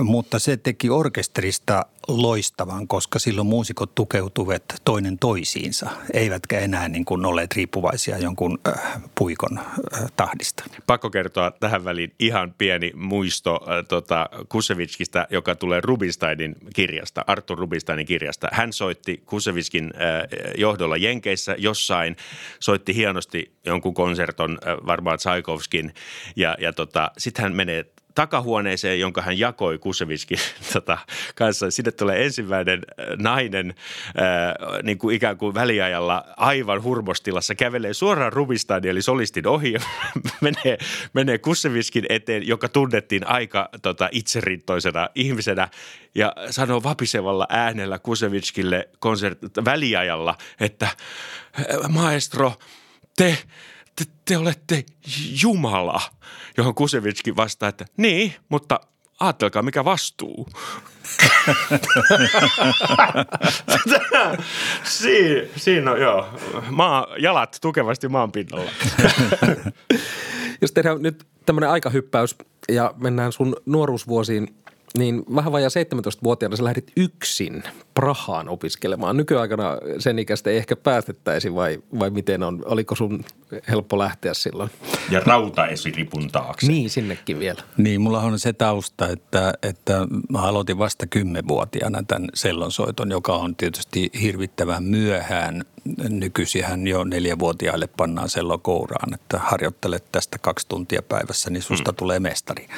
mutta 0.00 0.38
se 0.38 0.56
teki 0.56 0.90
orkesterista 0.90 1.63
minusta 1.72 1.94
loistavan, 2.08 2.88
koska 2.88 3.18
silloin 3.18 3.46
muusikot 3.46 3.94
tukeutuvat 3.94 4.62
toinen 4.84 5.18
toisiinsa, 5.18 5.90
eivätkä 6.12 6.58
enää 6.58 6.88
niin 6.88 7.04
kuin 7.04 7.26
olleet 7.26 7.54
riippuvaisia 7.54 8.18
jonkun 8.18 8.58
äh, 8.68 9.02
puikon 9.14 9.58
äh, 9.58 10.12
tahdista. 10.16 10.64
Pakko 10.86 11.10
kertoa 11.10 11.50
tähän 11.50 11.84
väliin 11.84 12.12
ihan 12.18 12.54
pieni 12.58 12.92
muisto 12.94 13.54
äh, 13.54 13.84
tota, 13.88 14.28
Kusevitskista, 14.48 15.26
joka 15.30 15.54
tulee 15.54 15.80
Rubinsteinin 15.84 16.56
kirjasta, 16.74 17.24
Arthur 17.26 17.58
Rubinsteinin 17.58 18.06
kirjasta. 18.06 18.48
Hän 18.52 18.72
soitti 18.72 19.22
Kusevitskin 19.26 19.84
äh, 19.84 20.52
johdolla 20.58 20.96
Jenkeissä 20.96 21.54
jossain, 21.58 22.16
soitti 22.60 22.94
hienosti 22.94 23.52
jonkun 23.64 23.94
konserton, 23.94 24.58
äh, 24.66 24.86
varmaan 24.86 25.18
Tsaikovskin, 25.18 25.94
ja, 26.36 26.56
ja 26.60 26.72
tota, 26.72 27.10
sitten 27.18 27.42
hän 27.42 27.56
menee 27.56 27.84
takahuoneeseen, 28.14 29.00
jonka 29.00 29.22
hän 29.22 29.38
jakoi 29.38 29.78
Kusevitskin 29.78 30.38
tota, 30.72 30.98
kanssa. 31.34 31.70
Sinne 31.70 31.92
tulee 31.92 32.24
ensimmäinen 32.24 32.80
äh, 33.00 33.06
nainen 33.18 33.74
ää, 34.16 34.48
äh, 34.48 34.54
niin 34.82 34.98
kuin 34.98 35.16
ikään 35.16 35.36
kuin 35.36 35.54
väliajalla 35.54 36.24
aivan 36.36 36.82
hurmostilassa, 36.82 37.54
kävelee 37.54 37.94
suoraan 37.94 38.32
Rubinsteinin 38.32 38.90
eli 38.90 39.02
solistin 39.02 39.46
ohi 39.46 39.72
ja 39.72 39.80
menee, 40.40 40.78
menee 41.12 41.38
Kusevitskin 41.38 42.06
eteen, 42.08 42.48
joka 42.48 42.68
tunnettiin 42.68 43.26
aika 43.26 43.68
tota, 43.82 44.08
itserittoisena 44.12 45.08
ihmisenä 45.14 45.68
ja 46.14 46.32
sanoo 46.50 46.82
vapisevalla 46.82 47.46
äänellä 47.48 47.98
Kusevitskille 47.98 48.88
konsert, 48.98 49.38
väliajalla, 49.64 50.36
että 50.60 50.88
maestro, 51.88 52.52
te– 53.16 53.38
te, 53.96 54.04
te 54.24 54.36
olette 54.36 54.84
Jumala, 55.42 56.00
johon 56.56 56.74
Kusevitskin 56.74 57.36
vastaa, 57.36 57.68
että 57.68 57.84
niin, 57.96 58.34
mutta 58.48 58.80
ajatelkaa 59.20 59.62
mikä 59.62 59.84
vastuu. 59.84 60.48
siinä, 64.84 65.48
siinä 65.56 65.90
on 65.90 66.00
joo, 66.00 66.26
maa, 66.70 67.06
jalat 67.18 67.58
tukevasti 67.60 68.08
maan 68.08 68.32
pinnalla. 68.32 68.70
Jos 70.60 70.72
tehdään 70.72 71.02
nyt 71.02 71.26
tämmöinen 71.46 71.70
aikahyppäys 71.70 72.36
ja 72.68 72.94
mennään 72.96 73.32
sun 73.32 73.56
nuoruusvuosiin 73.66 74.56
niin 74.98 75.24
vähän 75.34 75.52
vajaa 75.52 75.68
17-vuotiaana 75.68 76.56
sä 76.56 76.64
lähdit 76.64 76.92
yksin 76.96 77.62
Prahaan 77.94 78.48
opiskelemaan. 78.48 79.16
Nykyaikana 79.16 79.78
sen 79.98 80.18
ikäistä 80.18 80.50
ei 80.50 80.56
ehkä 80.56 80.76
päästettäisi 80.76 81.54
vai, 81.54 81.82
vai 81.98 82.10
miten 82.10 82.42
on? 82.42 82.62
Oliko 82.64 82.94
sun 82.94 83.24
helppo 83.68 83.98
lähteä 83.98 84.34
silloin? 84.34 84.70
Ja 85.10 85.20
rautaesiripun 85.26 86.30
taakse. 86.30 86.66
Niin, 86.66 86.90
sinnekin 86.90 87.38
vielä. 87.38 87.62
Niin, 87.76 88.00
mulla 88.00 88.20
on 88.20 88.38
se 88.38 88.52
tausta, 88.52 89.08
että, 89.08 89.52
että 89.62 90.06
mä 90.28 90.42
aloitin 90.42 90.78
vasta 90.78 91.06
kymmenvuotiaana 91.06 92.02
tämän 92.08 92.28
sellonsoiton, 92.34 93.10
joka 93.10 93.32
on 93.32 93.56
tietysti 93.56 94.10
hirvittävän 94.22 94.84
myöhään. 94.84 95.64
Nykyisihän 96.08 96.86
jo 96.86 97.04
neljävuotiaille 97.04 97.86
pannaan 97.86 98.28
sellon 98.28 98.60
kouraan, 98.60 99.14
että 99.14 99.38
harjoittelet 99.38 100.04
tästä 100.12 100.38
kaksi 100.38 100.68
tuntia 100.68 101.02
päivässä, 101.02 101.50
niin 101.50 101.62
susta 101.62 101.90
hmm. 101.90 101.96
tulee 101.96 102.20
mestari. 102.20 102.68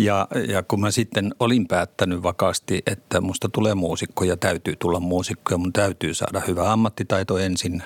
Ja, 0.00 0.28
ja 0.48 0.62
kun 0.62 0.80
mä 0.80 0.90
sitten 0.90 1.34
olin 1.40 1.68
päättänyt 1.68 2.22
vakaasti, 2.22 2.82
että 2.86 3.20
musta 3.20 3.48
tulee 3.48 3.74
muusikko 3.74 4.24
ja 4.24 4.36
täytyy 4.42 4.76
tulla 4.76 5.00
muusikko 5.00 5.54
ja 5.54 5.58
mun 5.58 5.72
täytyy 5.72 6.14
saada 6.14 6.42
hyvä 6.48 6.72
ammattitaito 6.72 7.38
ensin, 7.38 7.82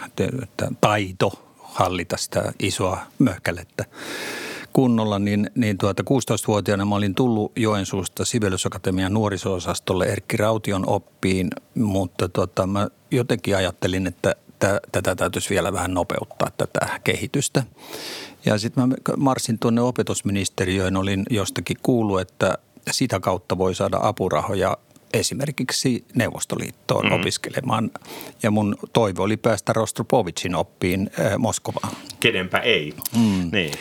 taito 0.81 1.33
hallita 1.59 2.17
sitä 2.17 2.53
isoa 2.59 2.99
möhkälettä 3.19 3.85
kunnolla, 4.73 5.19
niin, 5.19 5.51
niin 5.55 5.79
tuota 5.79 6.03
16-vuotiaana 6.03 6.85
mä 6.85 6.95
olin 6.95 7.15
tullut 7.15 7.53
Joensuusta 7.57 8.25
Sibeliusakatemian 8.25 9.15
nuoriso-osastolle 9.15 10.07
Erkki 10.07 10.37
Raution 10.37 10.89
oppiin, 10.89 11.51
mutta 11.75 12.29
tuota, 12.29 12.67
mä 12.67 12.89
jotenkin 13.11 13.57
ajattelin, 13.57 14.07
että 14.07 14.35
että 14.57 14.81
tätä 14.93 15.17
täytyisi 15.17 15.51
vielä 15.51 15.73
vähän 15.73 15.95
nopeuttaa 15.95 16.51
tätä 16.57 17.01
kehitystä. 17.05 17.63
Ja 18.45 18.59
sitten 18.59 18.89
mä 18.89 18.95
marssin 19.17 19.59
tuonne 19.59 19.81
opetusministeriöön, 19.81 20.97
olin 20.97 21.23
jostakin 21.31 21.77
kuullut, 21.83 22.21
että 22.21 22.59
sitä 22.91 23.21
kautta 23.21 23.59
voi 23.59 23.75
saada 23.75 23.99
apurahoja 24.03 24.77
esimerkiksi 25.13 26.05
Neuvostoliittoon 26.15 27.05
mm-hmm. 27.05 27.21
opiskelemaan. 27.21 27.91
Ja 28.43 28.51
mun 28.51 28.77
toivo 28.93 29.23
oli 29.23 29.37
päästä 29.37 29.73
Rostropovicin 29.73 30.55
oppiin 30.55 31.11
äh, 31.21 31.39
Moskovaan. 31.39 31.93
Kenenpä 32.21 32.59
ei. 32.59 32.95
Mm. 33.17 33.51
Niin. 33.53 33.73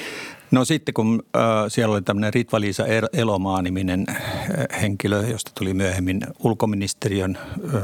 No 0.52 0.66
sitten 0.66 0.94
kun 0.94 1.24
äh, 1.36 1.42
siellä 1.68 1.94
oli 1.94 2.02
tämmöinen 2.02 2.34
Ritva-Liisa 2.34 2.86
er-, 2.86 3.10
Elomaa-niminen 3.14 4.06
äh, 4.10 4.18
henkilö, 4.82 5.28
josta 5.28 5.52
tuli 5.58 5.74
myöhemmin 5.74 6.22
ulkoministeriön 6.40 7.38
äh, 7.38 7.82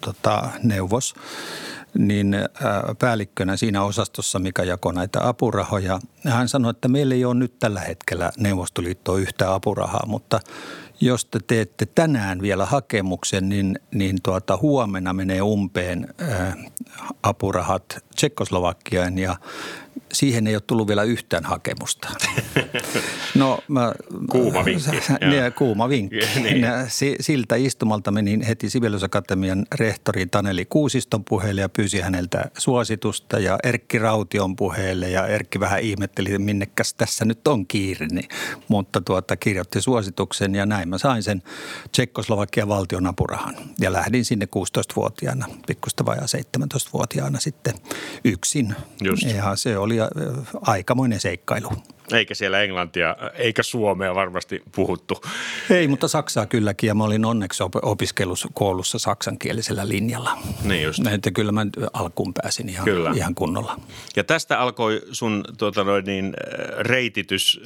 tota, 0.00 0.48
neuvos, 0.62 1.14
niin 1.98 2.34
äh, 2.34 2.48
päällikkönä 2.98 3.56
siinä 3.56 3.82
osastossa, 3.82 4.38
mikä 4.38 4.62
jakoi 4.62 4.94
näitä 4.94 5.28
apurahoja, 5.28 6.00
hän 6.24 6.48
sanoi, 6.48 6.70
että 6.70 6.88
meillä 6.88 7.14
ei 7.14 7.24
ole 7.24 7.34
nyt 7.34 7.58
tällä 7.58 7.80
hetkellä 7.80 8.32
Neuvostoliittoa 8.38 9.18
yhtä 9.18 9.54
apurahaa, 9.54 10.04
mutta 10.06 10.40
jos 11.00 11.24
te 11.24 11.38
teette 11.46 11.86
tänään 11.86 12.42
vielä 12.42 12.66
hakemuksen, 12.66 13.48
niin, 13.48 13.78
niin 13.94 14.16
tuota, 14.22 14.56
huomenna 14.56 15.12
menee 15.12 15.42
umpeen 15.42 16.14
ää, 16.18 16.46
äh, 16.46 16.56
apurahat 17.22 18.04
Tsekkoslovakiaan 18.14 19.18
ja 19.18 19.36
siihen 20.12 20.46
ei 20.46 20.54
ole 20.54 20.62
tullut 20.66 20.88
vielä 20.88 21.02
yhtään 21.02 21.44
hakemusta. 21.44 22.08
No, 23.34 23.58
mä, 23.68 23.92
kuuma 24.30 24.64
vinkki. 24.64 24.90
Ne, 25.20 25.50
kuuma 25.50 25.88
vinkki. 25.88 26.16
niin. 26.42 26.66
Siltä 27.20 27.56
istumalta 27.56 28.10
menin 28.10 28.42
heti 28.42 28.70
Sibeliusakatemian 28.70 29.66
rehtori 29.74 30.26
Taneli 30.26 30.64
Kuusiston 30.64 31.24
puheelle 31.24 31.60
ja 31.60 31.68
pyysi 31.68 32.00
häneltä 32.00 32.44
suositusta 32.58 33.38
ja 33.38 33.58
Erkki 33.62 33.98
Raution 33.98 34.56
puheelle 34.56 35.10
ja 35.10 35.26
Erkki 35.26 35.60
vähän 35.60 35.80
ihmetteli, 35.80 36.38
minnekäs 36.38 36.94
tässä 36.94 37.24
nyt 37.24 37.48
on 37.48 37.66
kiire, 37.66 38.06
niin, 38.06 38.28
mutta 38.68 39.00
tuota, 39.00 39.36
kirjoitti 39.36 39.80
suosituksen 39.80 40.54
ja 40.54 40.66
näin 40.66 40.88
mä 40.88 40.98
sain 40.98 41.22
sen 41.22 41.42
Tsekkoslovakian 41.92 42.68
valtion 42.68 43.06
apurahan 43.06 43.54
ja 43.80 43.92
lähdin 43.92 44.24
sinne 44.24 44.48
16-vuotiaana, 44.56 45.46
pikkusta 45.66 46.06
vajaa 46.06 46.26
17-vuotiaana 46.26 47.40
sitten 47.40 47.74
yksin. 48.24 48.74
Just. 49.02 49.22
Ja 49.22 49.56
se 49.56 49.78
oli 49.78 49.85
aikamoinen 50.60 51.20
seikkailu. 51.20 51.68
Eikä 52.12 52.34
siellä 52.34 52.62
englantia 52.62 53.16
eikä 53.34 53.62
suomea 53.62 54.14
varmasti 54.14 54.62
puhuttu. 54.74 55.24
Ei, 55.70 55.88
mutta 55.88 56.08
saksaa 56.08 56.46
kylläkin 56.46 56.88
ja 56.88 56.94
mä 56.94 57.04
olin 57.04 57.24
onneksi 57.24 57.62
opiskelussa 57.82 58.48
koulussa 58.52 58.98
saksankielisellä 58.98 59.88
linjalla. 59.88 60.38
Niin 60.64 60.82
just. 60.82 61.06
Että 61.06 61.30
kyllä 61.30 61.52
mä 61.52 61.66
alkuun 61.92 62.34
pääsin 62.34 62.68
ihan, 62.68 62.84
kyllä. 62.84 63.12
ihan 63.14 63.34
kunnolla. 63.34 63.80
Ja 64.16 64.24
tästä 64.24 64.60
alkoi 64.60 65.02
sun 65.12 65.44
tuota 65.58 65.84
noin 65.84 66.04
niin, 66.04 66.34
reititys 66.78 67.60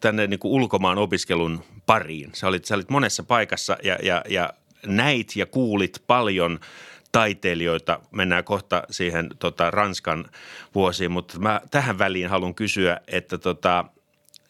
tänne 0.00 0.26
niin 0.26 0.40
kuin 0.40 0.52
ulkomaan 0.52 0.98
opiskelun 0.98 1.64
pariin. 1.86 2.30
Sä 2.32 2.48
olit, 2.48 2.64
sä 2.64 2.74
olit 2.74 2.90
monessa 2.90 3.22
paikassa 3.22 3.76
ja, 3.82 3.98
ja, 4.02 4.24
ja 4.28 4.52
näit 4.86 5.36
ja 5.36 5.46
kuulit 5.46 6.02
paljon– 6.06 6.58
taiteilijoita. 7.12 8.00
Mennään 8.10 8.44
kohta 8.44 8.82
siihen 8.90 9.28
tota, 9.38 9.70
Ranskan 9.70 10.24
vuosiin, 10.74 11.10
mutta 11.10 11.38
mä 11.38 11.60
tähän 11.70 11.98
väliin 11.98 12.28
haluan 12.28 12.54
kysyä, 12.54 13.00
että 13.06 13.38
tota, 13.38 13.84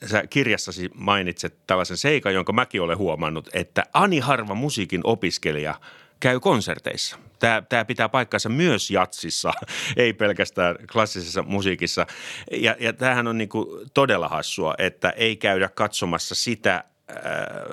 sä 0.06 0.26
kirjassasi 0.26 0.90
mainitset 0.94 1.56
tällaisen 1.66 1.96
seikan, 1.96 2.34
jonka 2.34 2.52
mäkin 2.52 2.82
olen 2.82 2.98
huomannut, 2.98 3.48
että 3.52 3.84
Ani 3.92 4.18
Harva 4.18 4.54
musiikin 4.54 5.00
opiskelija 5.04 5.74
käy 6.20 6.40
konserteissa. 6.40 7.18
Tämä, 7.38 7.62
tämä 7.68 7.84
pitää 7.84 8.08
paikkansa 8.08 8.48
myös 8.48 8.90
jatsissa, 8.90 9.52
ei 9.96 10.12
pelkästään 10.12 10.76
klassisessa 10.92 11.42
musiikissa. 11.42 12.06
Ja, 12.52 12.76
ja 12.80 12.92
tämähän 12.92 13.26
on 13.26 13.38
niin 13.38 13.48
todella 13.94 14.28
hassua, 14.28 14.74
että 14.78 15.10
ei 15.10 15.36
käydä 15.36 15.68
katsomassa 15.68 16.34
sitä 16.34 16.74
äh, 16.74 17.16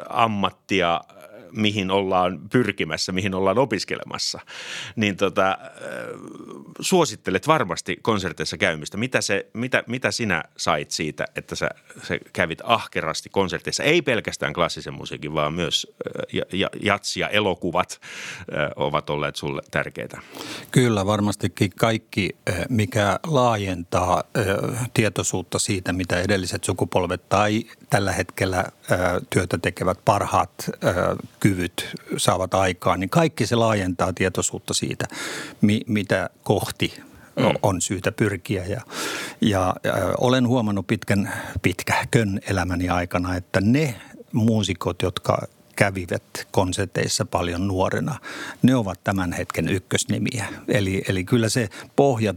ammattia 0.09 1.01
mihin 1.55 1.91
ollaan 1.91 2.39
pyrkimässä, 2.51 3.11
mihin 3.11 3.35
ollaan 3.35 3.57
opiskelemassa, 3.57 4.39
niin 4.95 5.17
tota, 5.17 5.49
äh, 5.49 5.57
suosittelet 6.79 7.47
varmasti 7.47 7.97
konserteissa 8.01 8.57
käymistä. 8.57 8.97
Mitä, 8.97 9.21
se, 9.21 9.47
mitä, 9.53 9.83
mitä 9.87 10.11
sinä 10.11 10.43
sait 10.57 10.91
siitä, 10.91 11.25
että 11.35 11.55
sä, 11.55 11.69
sä 12.03 12.17
kävit 12.33 12.61
ahkerasti 12.63 13.29
konserteissa, 13.29 13.83
ei 13.83 14.01
pelkästään 14.01 14.53
klassisen 14.53 14.93
musiikin, 14.93 15.33
vaan 15.33 15.53
myös 15.53 15.87
äh, 16.07 16.69
jatsi 16.81 17.19
ja 17.19 17.29
elokuvat 17.29 18.01
äh, 18.39 18.71
ovat 18.75 19.09
olleet 19.09 19.35
sulle 19.35 19.61
tärkeitä? 19.71 20.21
Kyllä, 20.71 21.05
varmastikin 21.05 21.71
kaikki, 21.79 22.29
mikä 22.69 23.19
laajentaa 23.27 24.23
tietoisuutta 24.93 25.59
siitä, 25.59 25.93
mitä 25.93 26.21
edelliset 26.21 26.63
sukupolvet 26.63 27.29
tai 27.29 27.63
tällä 27.89 28.11
hetkellä 28.11 28.65
työtä 29.29 29.57
tekevät 29.57 29.99
parhaat 30.05 30.69
kyvyt 31.45 31.95
saavat 32.17 32.53
aikaan, 32.53 32.99
niin 32.99 33.09
kaikki 33.09 33.47
se 33.47 33.55
laajentaa 33.55 34.13
tietoisuutta 34.13 34.73
siitä, 34.73 35.05
mi, 35.61 35.81
mitä 35.87 36.29
kohti 36.43 36.93
mm. 37.35 37.43
on 37.61 37.81
syytä 37.81 38.11
pyrkiä. 38.11 38.65
Ja, 38.65 38.81
ja, 39.41 39.75
ja 39.83 39.93
olen 40.17 40.47
huomannut 40.47 40.87
pitkän, 40.87 41.33
pitkähkön 41.61 42.39
elämäni 42.49 42.89
aikana, 42.89 43.35
että 43.35 43.61
ne 43.61 43.95
muusikot, 44.31 45.01
jotka 45.01 45.47
kävivät 45.75 46.47
konserteissa 46.51 47.25
paljon 47.25 47.67
nuorena, 47.67 48.15
ne 48.61 48.75
ovat 48.75 49.03
tämän 49.03 49.33
hetken 49.33 49.69
ykkösnimiä. 49.69 50.45
Eli, 50.67 51.03
eli 51.07 51.23
kyllä 51.23 51.49
se 51.49 51.69
pohja 51.95 52.33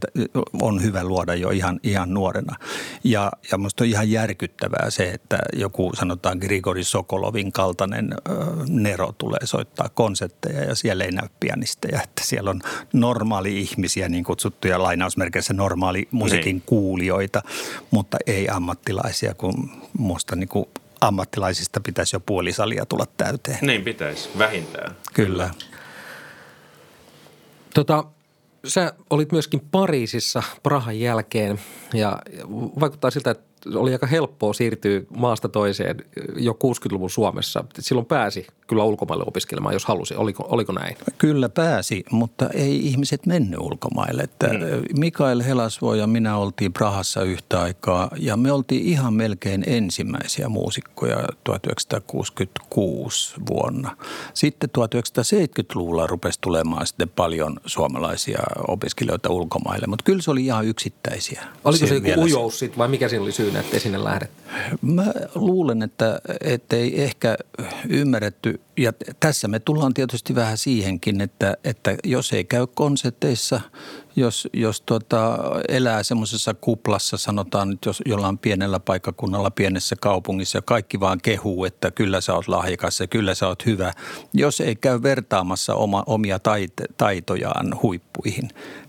on 0.63 0.83
hyvä 0.83 1.05
luoda 1.05 1.35
jo 1.35 1.51
ihan, 1.51 1.81
ihan 1.83 2.15
nuorena. 2.15 2.57
Ja, 3.05 3.33
ja 3.53 3.59
minusta 3.59 3.85
on 3.85 3.89
ihan 3.89 4.11
järkyttävää 4.11 4.91
se, 4.91 5.11
että 5.11 5.39
joku 5.53 5.93
sanotaan 5.95 6.39
Grigori 6.39 6.85
Sokolovin 6.85 7.53
kaltainen 7.53 8.13
ö, 8.13 8.35
Nero 8.69 9.13
tulee 9.19 9.47
soittaa 9.47 9.89
konsertteja 9.89 10.65
ja 10.65 10.75
siellä 10.75 11.05
ei 11.05 11.13
näy 11.13 11.29
pianisteja. 11.41 12.03
Että 12.03 12.23
siellä 12.25 12.51
on 12.51 12.61
normaali 12.93 13.61
ihmisiä, 13.61 14.09
niin 14.09 14.25
kutsuttuja 14.25 14.83
lainausmerkeissä 14.83 15.55
normaali 15.55 16.09
musiikin 16.11 16.57
niin. 16.57 16.63
kuulijoita, 16.67 17.43
mutta 17.91 18.17
ei 18.27 18.49
ammattilaisia, 18.49 19.35
kun 19.35 19.71
minusta 19.99 20.37
niin 20.37 20.49
kuin 20.49 20.67
ammattilaisista 21.01 21.81
pitäisi 21.81 22.17
jo 22.17 22.21
puoli 22.21 22.53
salia 22.53 22.87
tulla 22.87 23.07
täyteen. 23.17 23.59
Niin 23.63 23.85
pitäisi, 23.85 24.29
vähintään. 24.39 24.97
Kyllä. 25.15 25.51
Tota, 27.75 28.05
sä 28.67 28.93
olit 29.11 29.33
myöskin 29.33 29.61
Pariisissa 29.71 30.43
Prahan 30.63 31.01
jälkeen 31.01 31.61
ja 31.95 32.19
vaikuttaa 32.81 33.11
siltä, 33.11 33.31
että 33.31 33.48
oli 33.75 33.93
aika 33.93 34.07
helppoa 34.07 34.53
siirtyä 34.53 35.01
maasta 35.17 35.49
toiseen 35.49 35.97
jo 36.37 36.53
60-luvun 36.53 37.11
Suomessa. 37.11 37.65
Silloin 37.79 38.07
pääsi 38.07 38.47
kyllä 38.67 38.85
ulkomaille 38.85 39.25
opiskelemaan, 39.27 39.73
jos 39.73 39.85
halusi. 39.85 40.15
Oliko, 40.15 40.47
oliko 40.49 40.73
näin? 40.73 40.97
Kyllä 41.19 41.49
pääsi, 41.49 42.05
mutta 42.11 42.49
ei 42.49 42.87
ihmiset 42.87 43.27
mennyt 43.27 43.61
ulkomaille. 43.61 44.23
Että 44.23 44.49
mm. 44.49 44.59
Mikael 44.99 45.43
Helasvo 45.43 45.95
ja 45.95 46.07
minä 46.07 46.37
oltiin 46.37 46.73
Prahassa 46.73 47.23
yhtä 47.23 47.61
aikaa 47.61 48.11
ja 48.17 48.37
me 48.37 48.53
oltiin 48.53 48.83
ihan 48.83 49.15
melkein 49.15 49.65
ensimmäisiä 49.67 50.49
muusikkoja 50.49 51.17
1966 51.45 53.35
vuonna. 53.51 53.97
Sitten 54.35 54.71
1970-luvulla 54.79 56.07
rupesi 56.07 56.39
tulemaan 56.41 56.87
sitten 56.87 57.09
paljon 57.09 57.61
suomalaisia 57.67 58.43
opiskelijoita 58.69 59.31
ulkomaille, 59.31 59.87
mutta 59.87 60.05
kyllä 60.05 60.23
se 60.23 60.31
oli 60.31 60.45
ihan 60.45 60.67
yksittäisiä. 60.67 61.45
Oliko 61.65 61.87
se 61.87 61.95
joku 61.95 62.23
ujous 62.23 62.59
sit, 62.59 62.79
vai 62.79 62.89
mikä 62.89 63.09
siinä 63.09 63.23
oli 63.23 63.33
syynä, 63.33 63.58
että 63.61 63.79
sinne 63.79 64.05
lähdet? 64.05 64.31
Mä 64.83 65.05
luulen, 65.35 65.83
että, 65.83 66.21
ei 66.77 67.03
ehkä 67.03 67.37
ymmärretty 67.89 68.61
ja 68.77 68.93
tässä 69.21 69.49
me 69.49 69.59
tullaan 69.59 69.95
tietysti 69.95 70.35
vähän 70.35 70.59
siihenkin, 70.59 71.21
että, 71.21 71.57
että 71.65 71.97
jos 72.05 72.33
ei 72.33 72.45
käy 72.45 72.67
konserteissa, 72.67 73.61
jos, 74.17 74.49
jos 74.53 74.81
tuota, 74.81 75.39
elää 75.69 76.03
semmoisessa 76.03 76.55
kuplassa, 76.55 77.17
sanotaan 77.17 77.71
nyt 77.71 77.85
jos 77.87 78.03
jollain 78.07 78.39
pienellä 78.39 78.81
paikkakunnalla, 78.81 79.51
pienessä 79.51 79.97
kaupungissa 80.01 80.59
ja 80.59 80.63
kaikki 80.63 81.01
vaan 81.01 81.19
kehuu, 81.23 81.65
että 81.65 81.91
kyllä 81.91 82.21
sä 82.21 82.35
oot 82.35 82.49
lahjakas 82.49 83.01
ja 83.01 83.07
kyllä 83.07 83.35
sä 83.35 83.49
oot 83.49 83.67
hyvä. 83.67 83.93
Jos 84.33 84.61
ei 84.61 84.77
käy 84.77 85.03
vertaamassa 85.03 85.75
oma, 85.75 86.03
omia 86.07 86.39
taite, 86.39 86.85
taitojaan 86.97 87.83
huippuihin, 87.83 88.49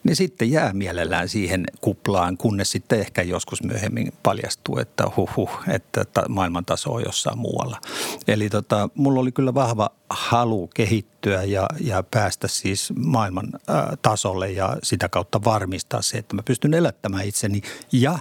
niin 0.09 0.15
sitten 0.15 0.51
jää 0.51 0.73
mielellään 0.73 1.29
siihen 1.29 1.65
kuplaan, 1.81 2.37
kunnes 2.37 2.71
sitten 2.71 2.99
ehkä 2.99 3.21
joskus 3.21 3.63
myöhemmin 3.63 4.13
paljastuu, 4.23 4.77
että 4.77 5.03
huh, 5.15 5.49
että 5.67 6.05
maailman 6.29 6.65
taso 6.65 6.93
on 6.93 7.03
jossain 7.05 7.37
muualla. 7.37 7.81
Eli 8.27 8.49
tota, 8.49 8.89
mulla 8.95 9.19
oli 9.19 9.31
kyllä 9.31 9.53
vahva 9.53 9.89
halu 10.09 10.69
kehittyä 10.73 11.43
ja, 11.43 11.67
ja 11.81 12.03
päästä 12.03 12.47
siis 12.47 12.93
maailman 12.95 13.47
tasolle 14.01 14.51
ja 14.51 14.77
sitä 14.83 15.09
kautta 15.09 15.43
varmistaa 15.43 16.01
se, 16.01 16.17
että 16.17 16.35
mä 16.35 16.43
pystyn 16.43 16.73
elättämään 16.73 17.25
itseni 17.25 17.61
ja 17.91 18.19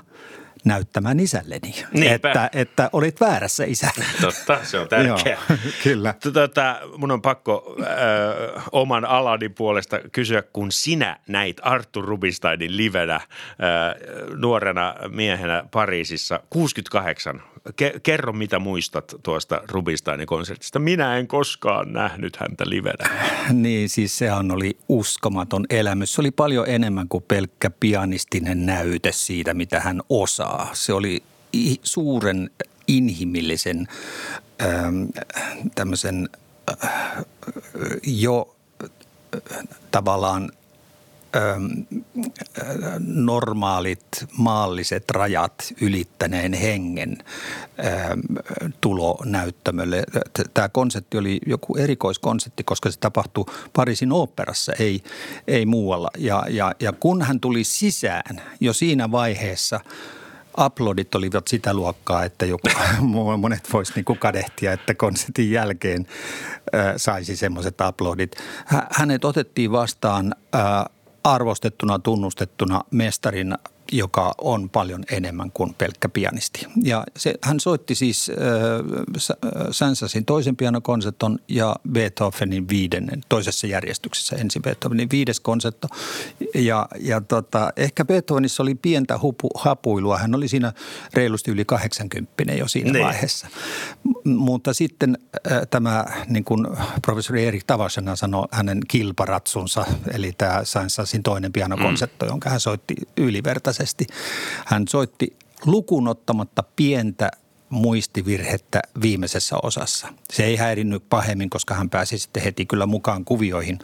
näyttämään 0.64 1.20
isälleni, 1.20 1.74
että, 2.14 2.50
että 2.52 2.90
olit 2.92 3.20
väärässä 3.20 3.64
isä. 3.64 3.90
Totta, 4.20 4.58
se 4.62 4.78
on 4.78 4.88
tärkeää. 4.88 5.38
Kyllä. 5.84 6.14
Tota, 6.32 6.80
mun 6.96 7.10
on 7.10 7.22
pakko 7.22 7.76
äh, 7.80 8.64
oman 8.72 9.04
alani 9.04 9.48
puolesta 9.48 10.00
kysyä, 10.12 10.42
kun 10.42 10.72
sinä 10.72 11.20
näit 11.28 11.60
Artur 11.62 12.04
Rubinsteinin 12.04 12.76
livenä 12.76 13.14
äh, 13.14 13.22
nuorena 14.36 14.94
miehenä 15.08 15.64
Pariisissa 15.70 16.40
68. 16.50 17.42
Ke- 17.76 18.00
kerro, 18.02 18.32
mitä 18.32 18.58
muistat 18.58 19.14
tuosta 19.22 19.60
Rubinsteinin 19.68 20.26
konsertista. 20.26 20.78
Minä 20.78 21.16
en 21.16 21.28
koskaan 21.28 21.92
nähnyt 21.92 22.36
häntä 22.36 22.64
livenä. 22.68 23.10
Niin, 23.52 23.88
siis 23.88 24.18
sehän 24.18 24.50
oli 24.50 24.78
uskomaton 24.88 25.64
elämys. 25.70 26.14
Se 26.14 26.20
oli 26.20 26.30
paljon 26.30 26.68
enemmän 26.68 27.08
kuin 27.08 27.24
pelkkä 27.28 27.70
pianistinen 27.70 28.66
näyte 28.66 29.12
siitä, 29.12 29.54
mitä 29.54 29.80
hän 29.80 30.02
osaa. 30.08 30.70
Se 30.72 30.92
oli 30.92 31.22
suuren 31.82 32.50
inhimillisen 32.88 33.88
ähm, 34.62 35.04
tämmöisen 35.74 36.28
äh, 36.84 37.24
jo 38.06 38.56
äh, 38.84 39.66
tavallaan 39.90 40.52
normaalit 42.98 44.26
maalliset 44.38 45.10
rajat 45.10 45.74
ylittäneen 45.80 46.52
hengen 46.52 47.18
tulo 48.80 49.22
näyttämölle. 49.24 50.04
Tämä 50.54 50.68
konsepti 50.68 51.18
oli 51.18 51.40
joku 51.46 51.76
erikoiskonsepti, 51.76 52.64
koska 52.64 52.90
se 52.90 52.98
tapahtui 52.98 53.44
Pariisin 53.72 54.12
oopperassa, 54.12 54.72
ei, 54.72 55.02
ei 55.46 55.66
muualla. 55.66 56.10
Ja, 56.18 56.44
ja, 56.48 56.74
ja 56.80 56.92
kun 56.92 57.22
hän 57.22 57.40
tuli 57.40 57.64
sisään 57.64 58.42
jo 58.60 58.72
siinä 58.72 59.10
vaiheessa– 59.10 59.80
uploadit 60.66 61.14
olivat 61.14 61.48
sitä 61.48 61.74
luokkaa, 61.74 62.24
että 62.24 62.46
joku, 62.46 62.68
monet 63.38 63.72
voisi 63.72 63.92
niin 63.94 64.18
kadehtia, 64.18 64.72
että 64.72 64.94
konsertin 64.94 65.50
jälkeen 65.50 66.06
saisi 66.96 67.36
semmoiset 67.36 67.74
uploadit. 67.88 68.36
Hänet 68.90 69.24
otettiin 69.24 69.72
vastaan 69.72 70.34
arvostettuna, 71.34 71.98
tunnustettuna 71.98 72.84
mestarina 72.90 73.58
joka 73.92 74.34
on 74.38 74.70
paljon 74.70 75.04
enemmän 75.10 75.50
kuin 75.50 75.74
pelkkä 75.74 76.08
pianisti. 76.08 76.66
Ja 76.82 77.04
se, 77.16 77.34
hän 77.42 77.60
soitti 77.60 77.94
siis 77.94 78.30
äh, 78.30 78.36
Sansasin 79.70 80.24
toisen 80.24 80.56
pianokonserton 80.56 81.38
ja 81.48 81.76
Beethovenin 81.92 82.68
viidennen, 82.68 83.20
toisessa 83.28 83.66
järjestyksessä 83.66 84.36
ensin 84.36 84.62
Beethovenin 84.62 85.08
viides 85.12 85.40
konsertto. 85.40 85.88
Ja, 86.54 86.88
ja 87.00 87.20
tota, 87.20 87.72
ehkä 87.76 88.04
Beethovenissa 88.04 88.62
oli 88.62 88.74
pientä 88.74 89.18
hupu, 89.18 89.50
hapuilua. 89.54 90.18
Hän 90.18 90.34
oli 90.34 90.48
siinä 90.48 90.72
reilusti 91.14 91.50
yli 91.50 91.64
80 91.64 92.52
jo 92.58 92.68
siinä. 92.68 92.92
Niin. 92.92 93.04
vaiheessa. 93.04 93.46
M- 94.04 94.30
mutta 94.30 94.74
sitten 94.74 95.18
äh, 95.52 95.60
tämä, 95.70 96.04
niin 96.28 96.44
kuin 96.44 96.66
professori 97.02 97.46
Erik 97.46 97.64
Tavasena 97.64 98.16
sanoi, 98.16 98.48
hänen 98.50 98.80
kilparatsunsa, 98.88 99.84
eli 100.12 100.32
tämä 100.38 100.60
Sansasin 100.64 101.22
toinen 101.22 101.52
pianokonsertto, 101.52 102.26
mm. 102.26 102.30
jonka 102.30 102.50
hän 102.50 102.60
soitti 102.60 102.94
ylivertaisesti 103.16 103.77
mukaisesti. 103.78 104.06
Hän 104.66 104.88
soitti 104.88 105.36
lukunottamatta 105.66 106.62
pientä 106.76 107.30
muistivirhettä 107.70 108.80
viimeisessä 109.02 109.56
osassa. 109.62 110.08
Se 110.32 110.44
ei 110.44 110.56
häirinnyt 110.56 111.02
pahemmin, 111.08 111.50
koska 111.50 111.74
hän 111.74 111.90
pääsi 111.90 112.18
sitten 112.18 112.42
heti 112.42 112.66
kyllä 112.66 112.86
mukaan 112.86 113.24
kuvioihin. 113.24 113.78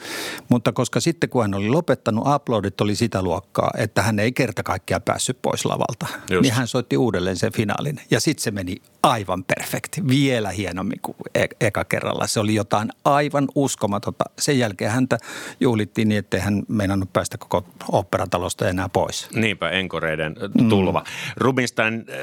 Mutta 0.48 0.72
koska 0.72 1.00
sitten 1.00 1.30
kun 1.30 1.42
hän 1.42 1.54
oli 1.54 1.68
lopettanut, 1.68 2.24
uploadit 2.34 2.80
oli 2.80 2.96
sitä 2.96 3.22
luokkaa, 3.22 3.70
että 3.78 4.02
hän 4.02 4.18
ei 4.18 4.32
kerta 4.32 4.62
kaikkiaan 4.62 5.02
päässyt 5.02 5.38
pois 5.42 5.64
lavalta. 5.64 6.06
Just. 6.30 6.42
Niin 6.42 6.54
hän 6.54 6.68
soitti 6.68 6.96
uudelleen 6.96 7.36
sen 7.36 7.52
finaalin. 7.52 8.00
Ja 8.10 8.20
sitten 8.20 8.42
se 8.42 8.50
meni 8.50 8.76
aivan 9.04 9.44
perfekti, 9.44 10.08
vielä 10.08 10.50
hienommin 10.50 11.00
kuin 11.02 11.16
e- 11.34 11.66
eka 11.66 11.84
kerralla. 11.84 12.26
Se 12.26 12.40
oli 12.40 12.54
jotain 12.54 12.88
aivan 13.04 13.48
uskomatonta. 13.54 14.24
Sen 14.38 14.58
jälkeen 14.58 14.90
häntä 14.90 15.18
juhlittiin 15.60 16.08
niin, 16.08 16.18
ettei 16.18 16.40
hän 16.40 16.62
meinannut 16.68 17.12
päästä 17.12 17.38
koko 17.38 17.66
operatalosta 17.92 18.68
enää 18.68 18.88
pois. 18.88 19.28
Niinpä, 19.34 19.70
enkoreiden 19.70 20.36
tulva. 20.68 21.00
Mm. 21.00 21.06
Rubinstein 21.36 21.94
äh, 21.94 22.16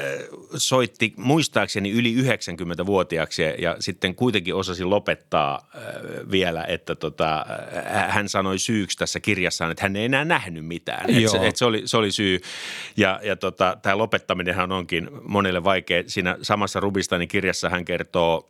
soitti 0.56 1.14
muistaakseni 1.16 1.90
yli 1.90 2.14
90-vuotiaaksi 2.22 3.42
ja 3.58 3.76
sitten 3.80 4.14
kuitenkin 4.14 4.54
osasi 4.54 4.84
lopettaa 4.84 5.54
äh, 5.74 5.82
vielä, 6.30 6.64
että 6.64 6.94
tota, 6.94 7.46
äh, 7.96 8.14
hän 8.14 8.28
sanoi 8.28 8.58
syyksi 8.58 8.98
tässä 8.98 9.20
kirjassaan, 9.20 9.70
että 9.70 9.84
hän 9.84 9.96
ei 9.96 10.04
enää 10.04 10.24
nähnyt 10.24 10.66
mitään. 10.66 11.10
Että 11.10 11.30
se, 11.30 11.46
et 11.46 11.56
se, 11.56 11.64
oli, 11.64 11.82
se 11.84 11.96
oli 11.96 12.12
syy 12.12 12.40
ja, 12.96 13.20
ja 13.22 13.36
tota, 13.36 13.76
tämä 13.82 13.98
lopettaminenhan 13.98 14.72
onkin 14.72 15.10
monelle 15.22 15.64
vaikea. 15.64 16.02
Siinä 16.06 16.36
samassa 16.42 16.71
samassa 16.72 16.80
Rubistanin 16.80 17.28
kirjassa 17.28 17.68
hän 17.68 17.84
kertoo 17.84 18.48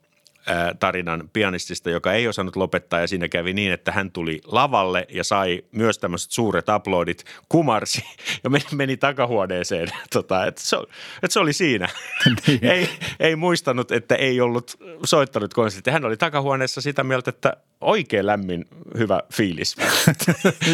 tarinan 0.80 1.30
pianistista, 1.32 1.90
joka 1.90 2.12
ei 2.12 2.28
osannut 2.28 2.56
lopettaa 2.56 3.00
ja 3.00 3.06
siinä 3.06 3.28
kävi 3.28 3.52
niin, 3.52 3.72
että 3.72 3.92
hän 3.92 4.12
tuli 4.12 4.40
lavalle 4.44 5.06
ja 5.08 5.24
sai 5.24 5.64
myös 5.72 5.98
tämmöiset 5.98 6.30
suuret 6.30 6.66
uploadit, 6.76 7.24
kumarsi 7.48 8.04
ja 8.44 8.50
meni, 8.50 8.64
meni 8.74 8.96
takahuoneeseen, 8.96 9.88
tota, 10.12 10.46
että, 10.46 10.60
se, 10.64 10.76
että 11.22 11.32
se 11.32 11.40
oli 11.40 11.52
siinä. 11.52 11.88
Niin. 12.46 12.64
ei, 12.72 12.88
ei 13.20 13.36
muistanut, 13.36 13.92
että 13.92 14.14
ei 14.14 14.40
ollut 14.40 14.78
soittanut 15.04 15.54
konsertti. 15.54 15.90
Hän 15.90 16.04
oli 16.04 16.16
takahuoneessa 16.16 16.80
sitä 16.80 17.04
mieltä, 17.04 17.30
että 17.30 17.56
oikein 17.80 18.26
lämmin, 18.26 18.64
hyvä 18.98 19.20
fiilis. 19.32 19.76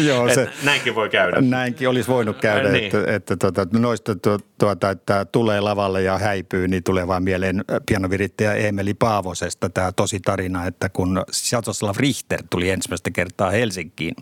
Joo, 0.05 0.33
se, 0.33 0.49
näinkin 0.63 0.95
voi 0.95 1.09
käydä. 1.09 1.41
Näinkin 1.41 1.89
olisi 1.89 2.09
voinut 2.09 2.37
käydä, 2.37 2.69
niin. 2.69 2.83
että, 2.85 3.15
että 3.15 3.37
tuota, 3.37 3.67
noista 3.73 4.15
tuota, 4.57 4.89
että 4.89 5.25
tulee 5.25 5.61
lavalle 5.61 6.01
ja 6.01 6.17
häipyy, 6.17 6.67
niin 6.67 6.83
tulee 6.83 7.07
vaan 7.07 7.23
mieleen 7.23 7.63
pianovirittäjä 7.85 8.53
Emeli 8.53 8.93
Paavosesta 8.93 9.58
tämä 9.73 9.91
tosi 9.91 10.19
tarina, 10.19 10.65
että 10.65 10.89
kun 10.89 11.23
Sjatoslav 11.31 11.95
Richter 11.97 12.43
tuli 12.49 12.69
ensimmäistä 12.69 13.11
kertaa 13.11 13.49
Helsinkiin, 13.49 14.15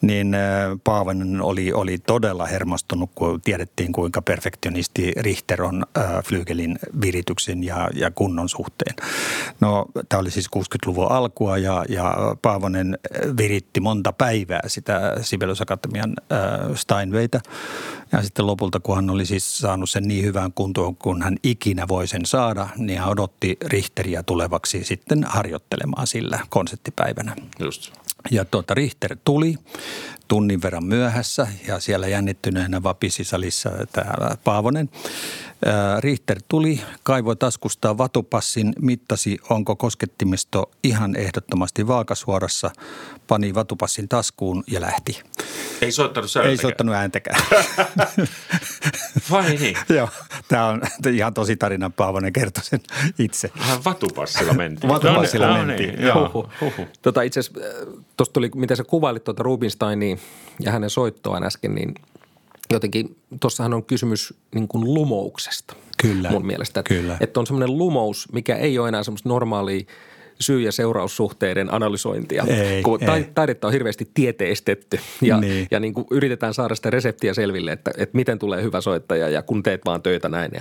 niin 0.00 0.36
Paavonen 0.84 1.42
oli, 1.42 1.72
oli 1.72 1.98
todella 1.98 2.46
hermostunut, 2.46 3.10
kun 3.14 3.40
tiedettiin 3.40 3.92
kuinka 3.92 4.22
perfektionisti 4.22 5.12
Richter 5.16 5.62
on 5.62 5.86
äh, 5.98 6.04
Flygelin 6.24 6.78
virityksen 7.00 7.64
ja, 7.64 7.88
ja 7.94 8.10
kunnon 8.10 8.48
suhteen. 8.48 8.94
No, 9.60 9.86
tämä 10.08 10.20
oli 10.20 10.30
siis 10.30 10.48
60-luvun 10.56 11.10
alkua 11.10 11.58
ja, 11.58 11.84
ja 11.88 12.16
Paavonen 12.42 12.98
viritti 13.38 13.80
monta 13.80 14.12
päivää 14.12 14.60
sitä 14.66 15.16
Sibelius 15.20 15.60
Akatemian 15.60 16.14
Steinwayta. 16.74 17.40
Ja 18.12 18.22
sitten 18.22 18.46
lopulta, 18.46 18.80
kun 18.80 18.96
hän 18.96 19.10
oli 19.10 19.26
siis 19.26 19.58
saanut 19.58 19.90
sen 19.90 20.08
niin 20.08 20.24
hyvään 20.24 20.52
kuntoon, 20.52 20.96
kun 20.96 21.22
hän 21.22 21.36
ikinä 21.42 21.88
voi 21.88 22.08
sen 22.08 22.26
saada, 22.26 22.68
niin 22.76 22.98
hän 22.98 23.08
odotti 23.08 23.56
Richteriä 23.64 24.22
tulevaksi 24.22 24.84
sitten 24.84 25.24
harjoittelemaan 25.24 26.06
sillä 26.06 26.40
konserttipäivänä. 26.48 27.36
Just. 27.58 27.92
Ja 28.30 28.44
tuota 28.44 28.74
Richter 28.74 29.16
tuli 29.24 29.56
tunnin 30.28 30.62
verran 30.62 30.84
myöhässä 30.84 31.46
ja 31.68 31.80
siellä 31.80 32.08
jännittyneenä 32.08 32.82
vapisi 32.82 33.24
salissa 33.24 33.70
tämä 33.92 34.36
Paavonen. 34.44 34.90
Richter 36.00 36.40
tuli, 36.48 36.80
kaivoi 37.02 37.36
taskustaan 37.36 37.98
vatupassin, 37.98 38.72
mittasi 38.80 39.38
onko 39.50 39.76
koskettimisto 39.76 40.70
ihan 40.84 41.16
ehdottomasti 41.16 41.86
vaakasuorassa, 41.86 42.70
pani 43.28 43.54
vatupassin 43.54 44.08
taskuun 44.08 44.64
ja 44.66 44.80
lähti. 44.80 45.22
Ei 45.82 45.92
soittanut 45.92 46.30
Ei 46.44 46.56
soittanut 46.56 46.94
ääntäkään. 46.94 47.42
Vai 49.30 49.56
niin? 49.56 49.76
Joo, 49.96 50.08
tämä 50.48 50.66
on 50.66 50.82
ihan 51.12 51.34
tosi 51.34 51.56
tarina, 51.56 51.90
Paavonen 51.90 52.32
kertoi 52.32 52.64
sen 52.64 52.80
itse. 53.18 53.50
Vähän 53.58 53.84
vatupassilla 53.84 54.52
mentiin. 54.52 54.90
Vatupassilla 54.90 55.46
no, 55.46 55.64
mentiin, 55.64 55.88
niin, 55.88 56.02
joo. 56.02 56.30
Huhu. 56.34 56.48
Huhu. 56.60 56.88
Tota, 57.02 57.22
itse 57.22 57.40
asiassa 57.40 57.60
tuosta 58.16 58.32
tuli, 58.32 58.50
miten 58.54 58.76
sä 58.76 58.84
kuvailit 58.84 59.24
tuota 59.24 59.42
Rubinsteinia 59.42 60.16
ja 60.60 60.72
hänen 60.72 60.90
soittoaan 60.90 61.44
äsken, 61.44 61.74
niin 61.74 61.94
jotenkin 62.72 63.16
tuossahan 63.40 63.74
on 63.74 63.84
kysymys 63.84 64.34
niin 64.54 64.68
kuin 64.68 64.94
lumouksesta 64.94 65.76
kyllä, 66.02 66.30
mun 66.30 66.46
mielestä. 66.46 66.82
Kyllä. 66.82 67.16
Että 67.20 67.40
on 67.40 67.46
semmoinen 67.46 67.78
lumous, 67.78 68.32
mikä 68.32 68.56
ei 68.56 68.78
ole 68.78 68.88
enää 68.88 69.02
semmoista 69.02 69.28
normaalia 69.28 69.84
syy- 70.40 70.60
ja 70.60 70.72
seuraussuhteiden 70.72 71.74
analysointia. 71.74 72.44
Ei, 72.46 72.82
kun 72.82 72.98
ei. 73.02 73.24
taidetta 73.34 73.66
on 73.66 73.72
hirveästi 73.72 74.10
tieteistetty 74.14 75.00
ja, 75.20 75.40
niin. 75.40 75.66
ja 75.70 75.80
niin 75.80 75.94
kuin 75.94 76.06
yritetään 76.10 76.54
saada 76.54 76.74
sitä 76.74 76.90
reseptiä 76.90 77.34
selville, 77.34 77.72
että, 77.72 77.90
että 77.96 78.16
miten 78.16 78.38
tulee 78.38 78.62
hyvä 78.62 78.80
soittaja 78.80 79.28
ja 79.28 79.42
kun 79.42 79.62
teet 79.62 79.80
vaan 79.84 80.02
töitä 80.02 80.28
näin. 80.28 80.50
Ja 80.54 80.60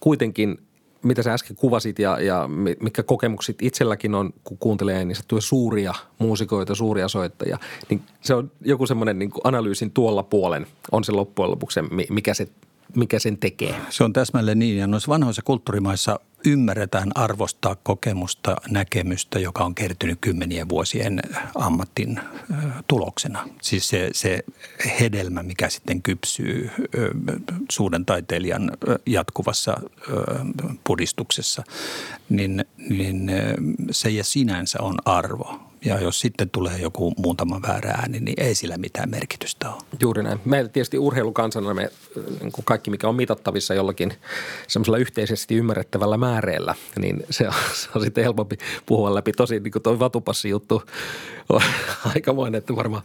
kuitenkin 0.00 0.58
mitä 1.04 1.22
sä 1.22 1.32
äsken 1.32 1.56
kuvasit 1.56 1.98
ja, 1.98 2.20
ja 2.20 2.48
mitkä 2.80 3.02
kokemukset 3.02 3.62
itselläkin 3.62 4.14
on, 4.14 4.30
kun 4.44 4.58
kuuntelee 4.58 5.04
niin 5.04 5.16
tuo 5.28 5.40
suuria 5.40 5.94
muusikoita, 6.18 6.74
suuria 6.74 7.08
soittajia, 7.08 7.58
niin 7.90 8.02
se 8.20 8.34
on 8.34 8.50
joku 8.60 8.86
semmoinen 8.86 9.18
niin 9.18 9.30
analyysin 9.44 9.90
tuolla 9.90 10.22
puolen. 10.22 10.66
On 10.92 11.04
se 11.04 11.12
loppujen 11.12 11.50
lopuksi, 11.50 11.80
mikä 12.10 12.34
se 12.34 12.48
mikä 12.96 13.18
sen 13.18 13.38
tekee. 13.38 13.74
Se 13.90 14.04
on 14.04 14.12
täsmälleen 14.12 14.58
niin 14.58 14.78
ja 14.78 14.86
noissa 14.86 15.08
vanhoissa 15.08 15.42
kulttuurimaissa 15.42 16.20
ymmärretään 16.46 17.10
arvostaa 17.14 17.76
kokemusta, 17.82 18.56
näkemystä, 18.70 19.38
joka 19.38 19.64
on 19.64 19.74
kertynyt 19.74 20.18
kymmenien 20.20 20.68
vuosien 20.68 21.22
ammattin 21.54 22.20
tuloksena. 22.88 23.48
Siis 23.62 23.88
se, 23.88 24.10
se 24.12 24.44
hedelmä, 25.00 25.42
mikä 25.42 25.68
sitten 25.68 26.02
kypsyy 26.02 26.70
suuden 27.70 28.04
taiteilijan 28.04 28.70
jatkuvassa 29.06 29.80
puristuksessa, 30.84 31.62
niin, 32.28 32.64
niin 32.88 33.30
se 33.90 34.10
ja 34.10 34.24
sinänsä 34.24 34.78
on 34.82 34.98
arvo. 35.04 35.60
Ja 35.84 36.00
jos 36.00 36.20
sitten 36.20 36.50
tulee 36.50 36.78
joku 36.78 37.12
muutama 37.16 37.62
väärä 37.62 37.90
ääni, 37.90 38.20
niin 38.20 38.40
ei 38.40 38.54
sillä 38.54 38.76
mitään 38.76 39.10
merkitystä 39.10 39.70
ole. 39.70 39.82
Juuri 40.00 40.22
näin. 40.22 40.40
Meillä 40.44 40.68
tietysti 40.68 40.98
urheilukansana 40.98 41.74
me 41.74 41.90
niin 42.40 42.52
kaikki, 42.64 42.90
mikä 42.90 43.08
on 43.08 43.14
mitattavissa 43.14 43.74
jollakin 43.74 44.12
semmoisella 44.68 44.98
yhteisesti 44.98 45.54
ymmärrettävällä 45.54 46.16
määreellä, 46.16 46.74
niin 46.98 47.24
se 47.30 47.48
on, 47.48 47.54
se 47.74 47.88
on 47.94 48.02
sitten 48.02 48.24
helpompi 48.24 48.58
puhua 48.86 49.14
läpi. 49.14 49.32
Tosi 49.32 49.60
niin 49.60 49.72
kuin 49.72 49.82
tuo 49.82 49.98
vatupassi 49.98 50.48
juttu 50.48 50.82
on 51.48 51.62
aikamoinen, 52.14 52.58
että 52.58 52.76
varmaan 52.76 53.02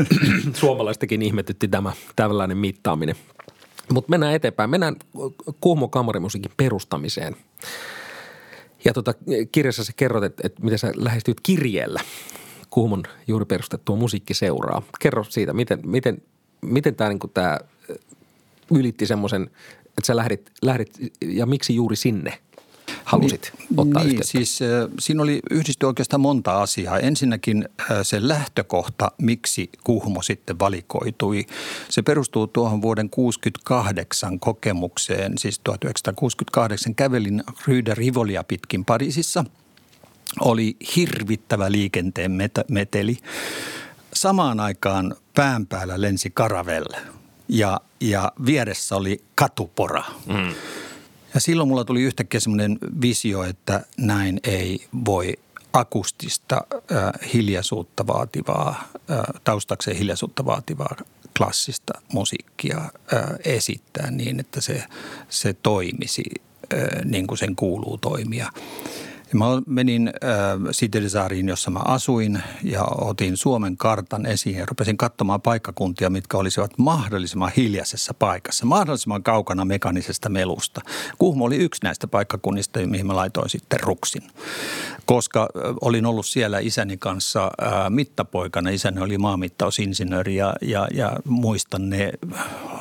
suomalaistakin 0.54 1.22
ihmetytti 1.22 1.68
tämä 1.68 1.92
tällainen 2.16 2.56
mittaaminen. 2.56 3.16
Mutta 3.92 4.10
mennään 4.10 4.34
eteenpäin. 4.34 4.70
Mennään 4.70 4.96
Kuhmo 5.60 5.88
kamarimusiikin 5.88 6.52
perustamiseen– 6.56 7.36
ja 8.84 8.92
tota, 8.92 9.14
kirjassa 9.52 9.84
sä 9.84 9.92
kerrot, 9.96 10.24
että, 10.24 10.42
että 10.46 10.62
miten 10.62 10.78
sä 10.78 10.92
lähestyt 10.96 11.40
kirjeellä 11.42 12.00
Kuhmon 12.70 13.02
juuri 13.26 13.44
perustettua 13.44 13.96
musiikkiseuraa. 13.96 14.82
Kerro 15.00 15.24
siitä, 15.24 15.52
miten, 15.52 15.80
miten, 15.86 16.22
miten 16.60 16.94
tämä 16.94 17.10
niin 17.10 17.20
tää 17.34 17.60
ylitti 18.74 19.06
semmoisen, 19.06 19.50
että 19.86 20.06
sä 20.06 20.16
lähdit, 20.16 20.50
lähdit 20.62 20.90
ja 21.22 21.46
miksi 21.46 21.74
juuri 21.74 21.96
sinne– 21.96 22.38
halusit 23.10 23.52
niin, 23.58 23.80
ottaa 23.80 24.04
niin, 24.04 24.24
siis 24.24 24.62
äh, 24.62 24.68
siinä 24.98 25.22
oli 25.22 25.40
yhdisty 25.50 25.86
oikeastaan 25.86 26.20
monta 26.20 26.62
asiaa. 26.62 26.98
Ensinnäkin 26.98 27.68
äh, 27.80 27.86
se 28.02 28.28
lähtökohta, 28.28 29.12
miksi 29.18 29.70
Kuhmo 29.84 30.22
sitten 30.22 30.58
valikoitui. 30.58 31.46
Se 31.88 32.02
perustuu 32.02 32.46
tuohon 32.46 32.82
vuoden 32.82 33.10
68 33.10 34.40
kokemukseen, 34.40 35.38
siis 35.38 35.60
1968 35.64 36.94
kävelin 36.94 37.42
Ryder 37.66 37.96
Rivolia 37.96 38.44
pitkin 38.44 38.84
Pariisissa. 38.84 39.44
Oli 40.40 40.76
hirvittävä 40.96 41.72
liikenteen 41.72 42.32
meteli. 42.68 43.16
Samaan 44.14 44.60
aikaan 44.60 45.16
pään 45.34 45.66
päällä 45.66 46.00
lensi 46.00 46.30
karavelle 46.30 46.98
ja, 47.48 47.80
ja 48.00 48.32
vieressä 48.46 48.96
oli 48.96 49.24
katupora. 49.34 50.04
Mm. 50.26 50.54
Ja 51.34 51.40
silloin 51.40 51.68
mulla 51.68 51.84
tuli 51.84 52.02
yhtäkkiä 52.02 52.40
semmoinen 52.40 52.78
visio, 53.00 53.42
että 53.42 53.84
näin 53.96 54.40
ei 54.44 54.86
voi 55.04 55.38
akustista 55.72 56.56
äh, 56.72 57.32
hiljaisuutta 57.34 58.06
vaativaa, 58.06 58.88
äh, 59.10 59.18
taustakseen 59.44 59.96
hiljaisuutta 59.96 60.44
vaativaa 60.44 60.96
klassista 61.38 61.92
musiikkia 62.12 62.78
äh, 62.78 62.90
esittää 63.44 64.10
niin, 64.10 64.40
että 64.40 64.60
se, 64.60 64.84
se 65.28 65.52
toimisi 65.52 66.24
äh, 66.72 67.04
niin 67.04 67.26
kuin 67.26 67.38
sen 67.38 67.56
kuuluu 67.56 67.98
toimia. 67.98 68.52
Mä 69.34 69.46
menin 69.66 70.08
äh, 70.08 70.14
Sitelisaariin, 70.70 71.48
jossa 71.48 71.70
mä 71.70 71.78
asuin 71.78 72.42
ja 72.62 72.84
otin 72.84 73.36
Suomen 73.36 73.76
kartan 73.76 74.26
esiin 74.26 74.56
ja 74.56 74.66
rupesin 74.66 74.96
katsomaan 74.96 75.40
paikkakuntia, 75.40 76.10
mitkä 76.10 76.36
olisivat 76.38 76.78
mahdollisimman 76.78 77.52
hiljaisessa 77.56 78.14
paikassa, 78.14 78.66
mahdollisimman 78.66 79.22
kaukana 79.22 79.64
mekanisesta 79.64 80.28
melusta. 80.28 80.80
Kuhmo 81.18 81.44
oli 81.44 81.56
yksi 81.56 81.80
näistä 81.84 82.06
paikkakunnista, 82.06 82.80
mihin 82.86 83.06
mä 83.06 83.16
laitoin 83.16 83.50
sitten 83.50 83.80
ruksin, 83.80 84.22
koska 85.04 85.40
äh, 85.40 85.74
olin 85.80 86.06
ollut 86.06 86.26
siellä 86.26 86.58
isäni 86.58 86.96
kanssa 86.96 87.50
äh, 87.62 87.72
mittapoikana. 87.90 88.70
Isäni 88.70 89.00
oli 89.00 89.18
maamittausinsinööri 89.18 90.36
ja, 90.36 90.54
ja, 90.62 90.88
ja 90.94 91.12
muistan 91.24 91.90
ne 91.90 92.12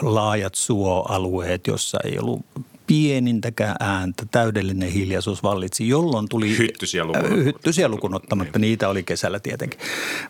laajat 0.01 0.55
suoalueet, 0.55 1.67
jossa 1.67 1.99
ei 2.03 2.19
ollut 2.19 2.45
pienintäkään 2.89 3.75
ääntä, 3.79 4.25
täydellinen 4.31 4.91
hiljaisuus 4.91 5.43
vallitsi, 5.43 5.87
jolloin 5.87 6.29
tuli... 6.29 6.57
Hyttysiä 6.57 7.05
lukunottamatta. 7.05 7.43
Hyttysiä 7.43 7.89
lukunottamatta, 7.89 8.59
niin. 8.59 8.69
niitä 8.69 8.89
oli 8.89 9.03
kesällä 9.03 9.39
tietenkin. 9.39 9.79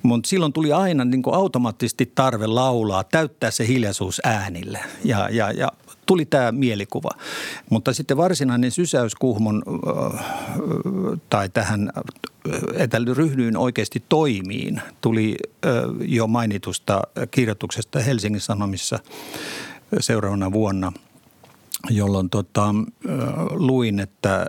Mutta 0.03 0.29
silloin 0.29 0.53
tuli 0.53 0.73
aina 0.73 1.05
niin 1.05 1.21
kuin 1.21 1.35
automaattisesti 1.35 2.11
tarve 2.15 2.47
laulaa, 2.47 3.03
täyttää 3.03 3.51
se 3.51 3.67
hiljaisuus 3.67 4.21
äänille 4.23 4.79
ja, 5.03 5.29
ja, 5.31 5.51
ja 5.51 5.71
tuli 6.05 6.25
tämä 6.25 6.51
mielikuva. 6.51 7.09
Mutta 7.69 7.93
sitten 7.93 8.17
varsinainen 8.17 8.71
sysäys 8.71 9.15
Kuhmon 9.15 9.63
tai 11.29 11.49
tähän, 11.49 11.91
että 12.73 12.97
ryhdyin 13.13 13.57
oikeasti 13.57 14.03
toimiin, 14.09 14.81
tuli 15.01 15.37
jo 16.01 16.27
mainitusta 16.27 17.01
kirjoituksesta 17.31 17.99
Helsingin 17.99 18.41
Sanomissa 18.41 18.99
seuraavana 19.99 20.51
vuonna– 20.51 20.91
jolloin 21.89 22.29
tota, 22.29 22.75
luin, 23.49 23.99
että 23.99 24.45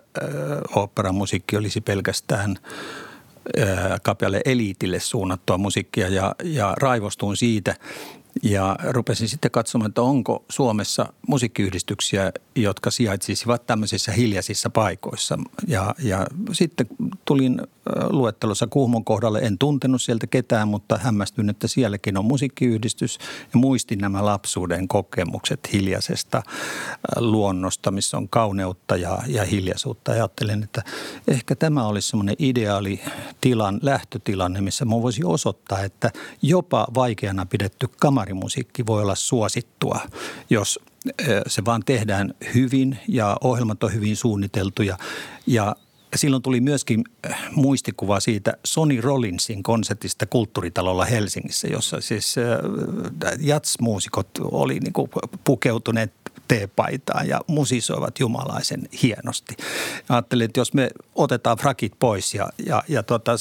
oopperamusiikki 0.76 1.56
olisi 1.56 1.80
pelkästään 1.80 2.56
kapealle 4.02 4.40
eliitille 4.44 5.00
suunnattua 5.00 5.58
musiikkia 5.58 6.08
ja, 6.08 6.34
ja 6.44 6.74
raivostuin 6.78 7.36
siitä– 7.36 7.74
ja 8.42 8.76
rupesin 8.88 9.28
sitten 9.28 9.50
katsomaan, 9.50 9.88
että 9.88 10.02
onko 10.02 10.44
Suomessa 10.48 11.12
musiikkiyhdistyksiä, 11.28 12.32
jotka 12.56 12.90
sijaitsisivat 12.90 13.66
tämmöisissä 13.66 14.12
hiljaisissa 14.12 14.70
paikoissa. 14.70 15.38
Ja, 15.66 15.94
ja 16.02 16.26
sitten 16.52 16.86
tulin 17.24 17.62
luettelossa 18.10 18.66
Kuhmon 18.66 19.04
kohdalle. 19.04 19.38
En 19.38 19.58
tuntenut 19.58 20.02
sieltä 20.02 20.26
ketään, 20.26 20.68
mutta 20.68 20.98
hämmästyin, 20.98 21.50
että 21.50 21.68
sielläkin 21.68 22.18
on 22.18 22.24
musiikkiyhdistys. 22.24 23.18
Ja 23.52 23.58
muistin 23.58 23.98
nämä 23.98 24.24
lapsuuden 24.24 24.88
kokemukset 24.88 25.72
hiljaisesta 25.72 26.42
luonnosta, 27.16 27.90
missä 27.90 28.16
on 28.16 28.28
kauneutta 28.28 28.96
ja, 28.96 29.18
ja 29.26 29.44
hiljaisuutta. 29.44 30.12
Ajattelen, 30.12 30.62
että 30.62 30.82
ehkä 31.28 31.56
tämä 31.56 31.86
olisi 31.86 32.08
semmoinen 32.08 32.36
ideaali 32.38 33.00
tilan, 33.40 33.80
lähtötilanne, 33.82 34.60
missä 34.60 34.84
mä 34.84 34.90
voisin 34.90 35.26
osoittaa, 35.26 35.82
että 35.82 36.10
jopa 36.42 36.86
vaikeana 36.94 37.46
pidetty 37.46 37.88
kamari 38.00 38.29
kamarimusiikki 38.30 38.86
voi 38.86 39.02
olla 39.02 39.14
suosittua, 39.14 40.00
jos 40.50 40.78
se 41.46 41.64
vaan 41.64 41.82
tehdään 41.86 42.34
hyvin 42.54 42.98
ja 43.08 43.36
ohjelmat 43.40 43.82
on 43.82 43.94
hyvin 43.94 44.16
suunniteltuja. 44.16 44.98
Ja 45.46 45.76
silloin 46.16 46.42
tuli 46.42 46.60
myöskin 46.60 47.04
muistikuva 47.54 48.20
siitä 48.20 48.52
Sonny 48.64 49.00
Rollinsin 49.00 49.62
konsertista 49.62 50.26
Kulttuuritalolla 50.26 51.04
Helsingissä, 51.04 51.68
jossa 51.68 52.00
siis 52.00 52.34
jatsmuusikot 53.40 54.28
oli 54.42 54.80
niin 54.80 54.92
pukeutuneet 55.44 56.12
teepaitaan 56.48 57.28
ja 57.28 57.40
musisoivat 57.46 58.18
jumalaisen 58.18 58.88
hienosti. 59.02 59.56
Ajattelin, 60.08 60.44
että 60.44 60.60
jos 60.60 60.74
me 60.74 60.90
otetaan 61.14 61.58
frakit 61.58 61.92
pois 61.98 62.34
ja, 62.34 62.48
ja, 62.66 62.82
ja 62.88 63.02
tota, 63.02 63.32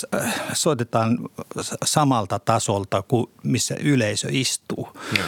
soitetaan 0.54 1.20
samalta 1.86 2.40
tasolta 2.40 3.02
kuin 3.02 3.28
missä 3.44 3.76
yleisö 3.80 4.28
istuu. 4.32 4.90
Ja. 5.18 5.24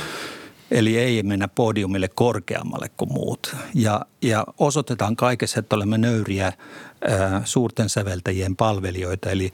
Eli 0.71 0.97
ei 0.97 1.23
mennä 1.23 1.47
podiumille 1.47 2.07
korkeammalle 2.07 2.89
kuin 2.97 3.13
muut. 3.13 3.55
Ja, 3.73 4.05
ja 4.21 4.45
osoitetaan 4.57 5.15
kaikessa, 5.15 5.59
että 5.59 5.75
olemme 5.75 5.97
nöyriä 5.97 6.53
suurten 7.43 7.89
säveltäjien 7.89 8.55
palvelijoita, 8.55 9.29
eli 9.29 9.51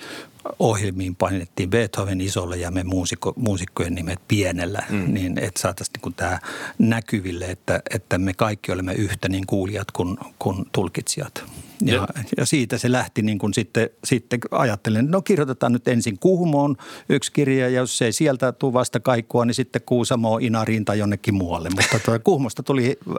ohjelmiin 0.60 1.16
painettiin 1.16 1.70
Beethoven 1.70 2.22
isolle 2.22 2.58
ja 2.58 2.72
me 2.72 2.84
muusikko, 2.84 3.34
muusikkojen 3.36 3.96
nimet 3.96 4.20
pienellä, 4.28 4.84
mm. 4.90 5.14
niin 5.14 5.38
että 5.38 5.62
saataisiin 5.62 6.00
niin 6.06 6.14
tämä 6.14 6.40
näkyville, 6.78 7.46
että, 7.46 7.82
että 7.94 8.18
me 8.18 8.34
kaikki 8.34 8.72
olemme 8.72 8.94
yhtä 8.94 9.30
niin 9.30 9.48
kuulijat 9.48 9.92
kuin, 9.92 10.18
kuin 10.40 10.66
tulkitsijat. 10.72 11.44
Ja, 11.86 11.94
ja. 11.96 12.08
ja 12.38 12.46
siitä 12.46 12.78
se 12.78 12.92
lähti 12.92 13.22
niin 13.22 13.38
kuin 13.38 13.54
sitten, 13.54 13.90
sitten 14.04 14.40
ajattelen, 14.52 15.12
no 15.12 15.22
kirjoitetaan 15.22 15.74
nyt 15.74 15.88
ensin 15.88 16.20
Kuhmoon 16.20 16.76
yksi 17.10 17.32
kirja 17.32 17.70
ja 17.70 17.80
jos 17.80 18.02
ei 18.02 18.12
sieltä 18.12 18.52
tule 18.52 18.74
vasta 18.74 19.00
kaikkua, 19.00 19.46
niin 19.46 19.56
sitten 19.56 19.82
Kuusamo, 19.86 20.38
Inariin 20.38 20.86
tai 20.86 21.00
jonnekin 21.00 21.34
muualle. 21.34 21.70
Mutta 21.70 22.00
tuo 22.00 22.20
Kuhmosta 22.24 22.64
tuli 22.64 23.00
äh, 23.10 23.16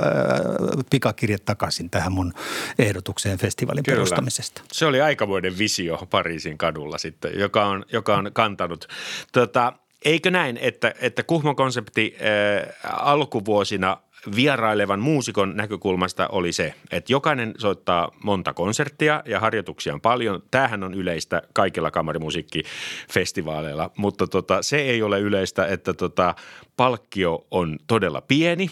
pikakirje 0.91 1.39
takaisin 1.39 1.91
tähän 1.91 2.13
mun 2.13 2.33
ehdotukseen 2.79 3.39
festivaalin 3.39 3.85
Kyllä. 3.85 3.97
perustamisesta. 3.97 4.63
Se 4.73 4.87
oli 4.87 5.01
aikamoinen 5.01 5.59
visio 5.59 6.07
Pariisin 6.11 6.59
kadulla 6.59 6.99
sitten, 6.99 7.39
joka 7.39 7.67
on, 7.67 7.85
joka 7.93 8.17
on 8.17 8.31
kantanut. 8.33 8.89
Tota, 9.33 9.73
Eikö 10.05 10.31
näin, 10.31 10.59
että, 10.63 10.95
että 11.01 11.23
Kuhmon 11.23 11.57
konsepti 11.57 12.17
äh, 12.21 12.75
alkuvuosina 12.83 13.97
vierailevan 14.37 15.01
muusikon 15.01 15.57
näkökulmasta 15.57 16.29
oli 16.29 16.53
se, 16.53 16.75
että 16.93 17.13
jokainen 17.13 17.55
soittaa 17.59 18.11
monta 18.25 18.55
konserttia 18.55 19.23
ja 19.27 19.41
harjoituksia 19.41 19.95
on 19.95 20.01
paljon. 20.01 20.43
Tämähän 20.51 20.85
on 20.85 20.95
yleistä 20.95 21.43
kaikilla 21.53 21.91
kamarimusiikkifestivaaleilla, 21.91 23.91
mutta 23.97 24.27
tota, 24.27 24.63
se 24.63 24.77
ei 24.77 25.03
ole 25.03 25.21
yleistä, 25.21 25.67
että 25.67 25.95
tota, 25.95 26.35
palkkio 26.77 27.47
on 27.51 27.79
todella 27.87 28.21
pieni 28.21 28.71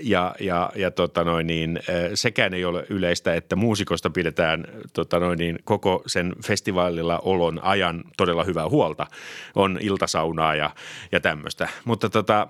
ja, 0.00 0.34
ja, 0.40 0.70
ja 0.76 0.90
tota 0.90 1.24
noin 1.24 1.46
niin, 1.46 1.80
sekään 2.14 2.54
ei 2.54 2.64
ole 2.64 2.86
yleistä, 2.90 3.34
että 3.34 3.56
muusikosta 3.56 4.10
pidetään 4.10 4.64
tota 4.92 5.18
noin 5.18 5.38
niin, 5.38 5.58
koko 5.64 6.02
sen 6.06 6.32
festivaalilla 6.46 7.18
olon 7.18 7.60
ajan 7.62 8.04
todella 8.16 8.44
hyvää 8.44 8.68
huolta. 8.68 9.06
On 9.54 9.78
iltasaunaa 9.80 10.54
ja, 10.54 10.70
ja 11.12 11.20
tämmöistä. 11.20 11.68
Mutta 11.84 12.10
tota, 12.10 12.48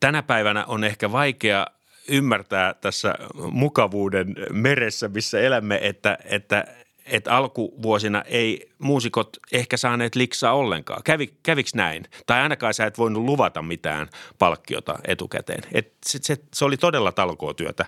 tänä 0.00 0.22
päivänä 0.22 0.64
on 0.64 0.84
ehkä 0.84 1.12
vaikea 1.12 1.66
ymmärtää 2.08 2.74
tässä 2.74 3.14
mukavuuden 3.50 4.34
meressä, 4.52 5.08
missä 5.08 5.40
elämme, 5.40 5.78
että, 5.82 6.18
että 6.24 6.64
että 7.06 7.36
alkuvuosina 7.36 8.22
ei 8.22 8.70
muusikot 8.78 9.36
ehkä 9.52 9.76
saaneet 9.76 10.14
liksaa 10.14 10.52
ollenkaan. 10.52 11.02
Kävi, 11.02 11.34
käviks 11.42 11.74
näin? 11.74 12.04
Tai 12.26 12.40
ainakaan 12.42 12.74
sä 12.74 12.86
et 12.86 12.98
voinut 12.98 13.24
luvata 13.24 13.62
mitään 13.62 14.08
palkkiota 14.38 14.98
etukäteen. 15.04 15.62
Et 15.72 15.92
se, 16.06 16.18
se, 16.22 16.36
se 16.54 16.64
oli 16.64 16.76
todella 16.76 17.12
talkootyötä. 17.12 17.86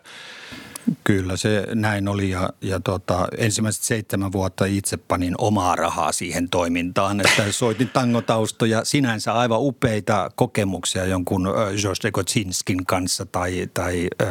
Kyllä 1.05 1.37
se 1.37 1.67
näin 1.75 2.09
oli 2.09 2.31
ja, 2.31 2.51
ja 2.61 2.81
tota, 2.81 3.29
ensimmäiset 3.39 3.83
seitsemän 3.83 4.33
vuotta 4.33 4.65
itse 4.65 4.97
panin 4.97 5.35
omaa 5.39 5.77
rahaa 5.77 6.13
siihen 6.13 6.49
toimintaan, 6.49 7.21
että 7.21 7.53
soitin 7.53 7.89
tangotaustoja, 7.89 8.85
sinänsä 8.85 9.33
aivan 9.33 9.59
upeita 9.61 10.31
kokemuksia 10.35 11.07
jonkun 11.07 11.49
George 11.81 12.11
Kotsinskin 12.11 12.87
kanssa 12.87 13.27
tai, 13.27 13.69
tai 13.75 14.09
äh, 14.23 14.29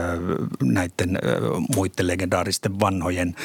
näiden 0.64 1.16
äh, 1.16 1.32
muiden 1.76 2.08
legendaaristen 2.08 2.80
vanhojen 2.80 3.36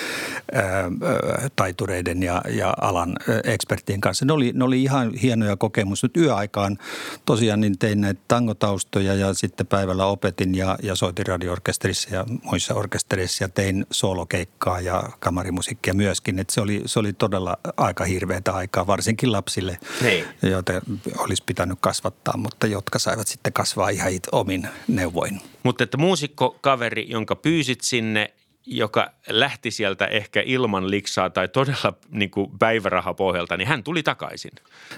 äh, 0.57 1.51
taitureiden 1.57 2.23
ja, 2.23 2.43
ja 2.49 2.75
alan 2.81 3.17
äh, 3.29 3.53
ekspertien 3.53 4.01
kanssa. 4.01 4.25
Ne 4.25 4.33
oli, 4.33 4.53
ne 4.55 4.65
oli 4.65 4.83
ihan 4.83 5.15
hienoja 5.15 5.57
kokemuksia. 5.57 6.09
Nyt 6.09 6.17
yöaikaan 6.17 6.79
tosiaan 7.25 7.61
niin 7.61 7.79
tein 7.79 8.01
näitä 8.01 8.21
tangotaustoja 8.29 9.15
ja 9.15 9.35
sitten 9.35 9.67
päivällä 9.67 10.07
opetin 10.07 10.55
ja, 10.55 10.79
ja 10.83 10.95
soitin 10.95 11.27
radioorkesterissa 11.27 12.15
ja 12.15 12.25
muissa 12.43 12.75
orkesterissa 12.75 12.98
orkesterissa 12.99 13.45
ja 13.45 13.49
tein 13.49 13.87
solokeikkaa 13.91 14.81
ja 14.81 15.03
kamarimusiikkia 15.19 15.95
myöskin. 15.95 16.39
Että 16.39 16.55
se, 16.55 16.61
oli, 16.61 16.83
se 16.87 16.99
oli 16.99 17.13
todella 17.13 17.57
aika 17.77 18.05
hirveätä 18.05 18.53
aikaa, 18.53 18.87
varsinkin 18.87 19.33
lapsille, 19.33 19.79
Hei. 20.03 20.25
Niin. 20.43 20.53
joita 20.53 20.73
olisi 21.19 21.43
pitänyt 21.47 21.79
kasvattaa, 21.81 22.37
mutta 22.37 22.67
jotka 22.67 22.99
saivat 22.99 23.29
sitten 23.29 23.53
kasvaa 23.53 23.89
ihan 23.89 24.13
omin 24.33 24.69
neuvoin. 24.89 25.41
Mutta 25.63 25.85
että 25.85 25.97
muusikko 25.97 26.59
kaveri, 26.61 27.07
jonka 27.11 27.37
pyysit 27.37 27.81
sinne 27.81 28.35
joka 28.71 29.11
lähti 29.29 29.71
sieltä 29.71 30.07
ehkä 30.07 30.43
ilman 30.47 30.91
liksaa 30.91 31.31
tai 31.31 31.49
todella 31.49 31.93
niin 32.11 32.31
kuin 32.31 32.51
päivärahapohjalta, 32.59 33.57
niin 33.57 33.69
hän 33.69 33.85
tuli 33.85 34.03
takaisin. 34.03 34.51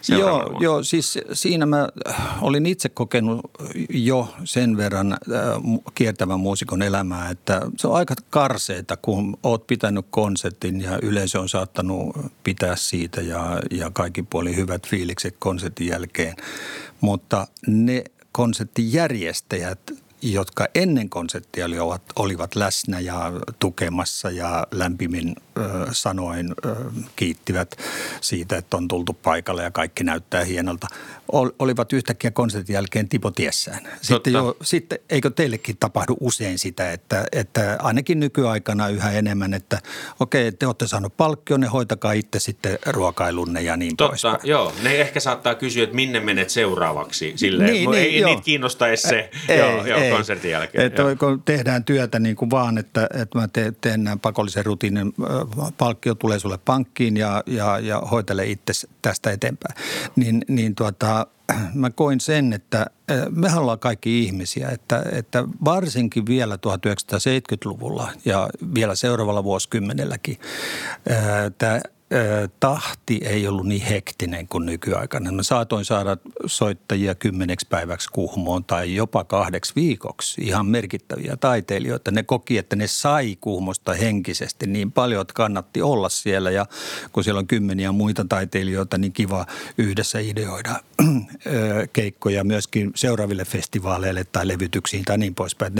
Joo, 0.08 0.56
joo, 0.60 0.82
siis 0.82 1.18
siinä 1.32 1.66
mä 1.66 1.88
olin 2.40 2.66
itse 2.66 2.88
kokenut 2.88 3.40
jo 3.90 4.34
sen 4.44 4.76
verran 4.76 5.12
äh, 5.12 5.18
kiertävän 5.94 6.40
muusikon 6.40 6.82
elämää, 6.82 7.30
että 7.30 7.60
se 7.76 7.88
on 7.88 7.94
aika 7.94 8.14
karseita, 8.30 8.96
kun 8.96 9.36
oot 9.42 9.66
pitänyt 9.66 10.06
konsertin 10.10 10.80
ja 10.80 10.98
yleisö 11.02 11.40
on 11.40 11.48
saattanut 11.48 12.16
pitää 12.44 12.76
siitä 12.76 13.20
ja, 13.20 13.60
ja 13.70 13.90
kaikki 13.90 14.22
puoli 14.22 14.56
hyvät 14.56 14.88
fiilikset 14.88 15.36
konsertin 15.38 15.86
jälkeen. 15.86 16.36
Mutta 17.00 17.46
ne 17.66 18.04
konserttijärjestäjät 18.32 19.80
jotka 20.22 20.66
ennen 20.74 21.10
konserttia 21.10 21.66
olivat, 21.66 22.02
olivat 22.16 22.54
läsnä 22.54 23.00
ja 23.00 23.32
tukemassa 23.58 24.30
ja 24.30 24.66
lämpimin 24.70 25.36
ö, 25.58 25.62
sanoin 25.92 26.54
ö, 26.64 26.74
kiittivät 27.16 27.76
siitä, 28.20 28.56
että 28.56 28.76
on 28.76 28.88
tultu 28.88 29.12
paikalle 29.12 29.62
ja 29.62 29.70
kaikki 29.70 30.04
näyttää 30.04 30.44
hienolta 30.44 30.86
olivat 31.58 31.92
yhtäkkiä 31.92 32.30
konsertin 32.30 32.74
jälkeen 32.74 33.08
tipotiessään. 33.08 33.88
Sitten, 34.02 34.32
jo, 34.32 34.56
sitten 34.62 34.98
eikö 35.10 35.30
teillekin 35.30 35.76
tapahdu 35.80 36.16
usein 36.20 36.58
sitä, 36.58 36.92
että, 36.92 37.26
että 37.32 37.76
ainakin 37.82 38.20
nykyaikana 38.20 38.88
yhä 38.88 39.12
enemmän, 39.12 39.54
että 39.54 39.78
okei, 40.20 40.52
te 40.52 40.66
olette 40.66 40.86
saaneet 40.86 41.16
palkkion, 41.16 41.60
ne 41.60 41.66
hoitakaa 41.66 42.12
itse 42.12 42.38
sitten 42.38 42.78
ruokailunne 42.86 43.62
ja 43.62 43.76
niin 43.76 43.96
Totta, 43.96 44.30
pois. 44.30 44.44
joo. 44.44 44.72
Ne 44.82 45.00
ehkä 45.00 45.20
saattaa 45.20 45.54
kysyä, 45.54 45.84
että 45.84 45.96
minne 45.96 46.20
menet 46.20 46.50
seuraavaksi. 46.50 47.32
Silleen, 47.36 47.72
niin, 47.72 47.90
niin, 47.90 48.02
ei 48.02 48.20
joo. 48.20 48.30
niitä 48.30 48.42
kiinnosta 48.42 48.88
edes 48.88 49.02
se 49.02 49.30
ei, 49.48 49.58
joo, 49.58 49.86
joo, 49.86 50.00
ei. 50.00 50.09
Konsertin 50.16 50.50
jälkeen. 50.50 50.86
Että 50.86 51.02
joo. 51.02 51.16
kun 51.16 51.42
tehdään 51.42 51.84
työtä 51.84 52.18
niin 52.18 52.36
kuin 52.36 52.50
vaan, 52.50 52.78
että, 52.78 53.08
että 53.14 53.38
mä 53.38 53.48
teen, 53.48 53.76
teen 53.80 54.04
näin 54.04 54.20
pakollisen 54.20 54.66
rutiinin, 54.66 55.14
palkkio 55.78 56.14
tulee 56.14 56.38
sulle 56.38 56.58
pankkiin 56.58 57.16
ja, 57.16 57.42
ja, 57.46 57.78
ja 57.78 57.98
hoitele 57.98 58.46
itse 58.46 58.72
tästä 59.02 59.30
eteenpäin. 59.30 59.74
Niin, 60.16 60.44
niin 60.48 60.74
tuota, 60.74 61.26
mä 61.74 61.90
koin 61.90 62.20
sen, 62.20 62.52
että 62.52 62.86
me 63.30 63.54
ollaan 63.54 63.78
kaikki 63.78 64.22
ihmisiä, 64.24 64.68
että, 64.68 65.02
että 65.12 65.44
varsinkin 65.64 66.26
vielä 66.26 66.54
1970-luvulla 66.54 68.08
ja 68.24 68.48
vielä 68.74 68.94
seuraavalla 68.94 69.44
vuosikymmenelläkin 69.44 70.38
tämä 71.58 71.80
tahti 72.60 73.20
ei 73.24 73.46
ollut 73.46 73.66
niin 73.66 73.82
hektinen 73.82 74.48
kuin 74.48 74.66
nykyaikana. 74.66 75.32
Mä 75.32 75.42
saatoin 75.42 75.84
saada 75.84 76.16
soittajia 76.46 77.14
kymmeneksi 77.14 77.66
päiväksi 77.70 78.08
kuhmoon 78.12 78.64
tai 78.64 78.94
jopa 78.94 79.24
kahdeksi 79.24 79.72
viikoksi. 79.76 80.40
Ihan 80.40 80.66
merkittäviä 80.66 81.36
taiteilijoita. 81.36 82.10
Ne 82.10 82.22
koki, 82.22 82.58
että 82.58 82.76
ne 82.76 82.86
sai 82.86 83.36
kuhmosta 83.40 83.94
henkisesti 83.94 84.66
niin 84.66 84.92
paljon, 84.92 85.20
että 85.20 85.34
kannatti 85.34 85.82
olla 85.82 86.08
siellä. 86.08 86.50
Ja 86.50 86.66
kun 87.12 87.24
siellä 87.24 87.38
on 87.38 87.46
kymmeniä 87.46 87.92
muita 87.92 88.26
taiteilijoita, 88.28 88.98
niin 88.98 89.12
kiva 89.12 89.46
yhdessä 89.78 90.18
ideoida 90.18 90.80
keikkoja 91.92 92.44
myöskin 92.44 92.90
seuraaville 92.94 93.44
festivaaleille 93.44 94.24
tai 94.24 94.48
levytyksiin 94.48 95.04
tai 95.04 95.18
niin 95.18 95.34
poispäin. 95.34 95.72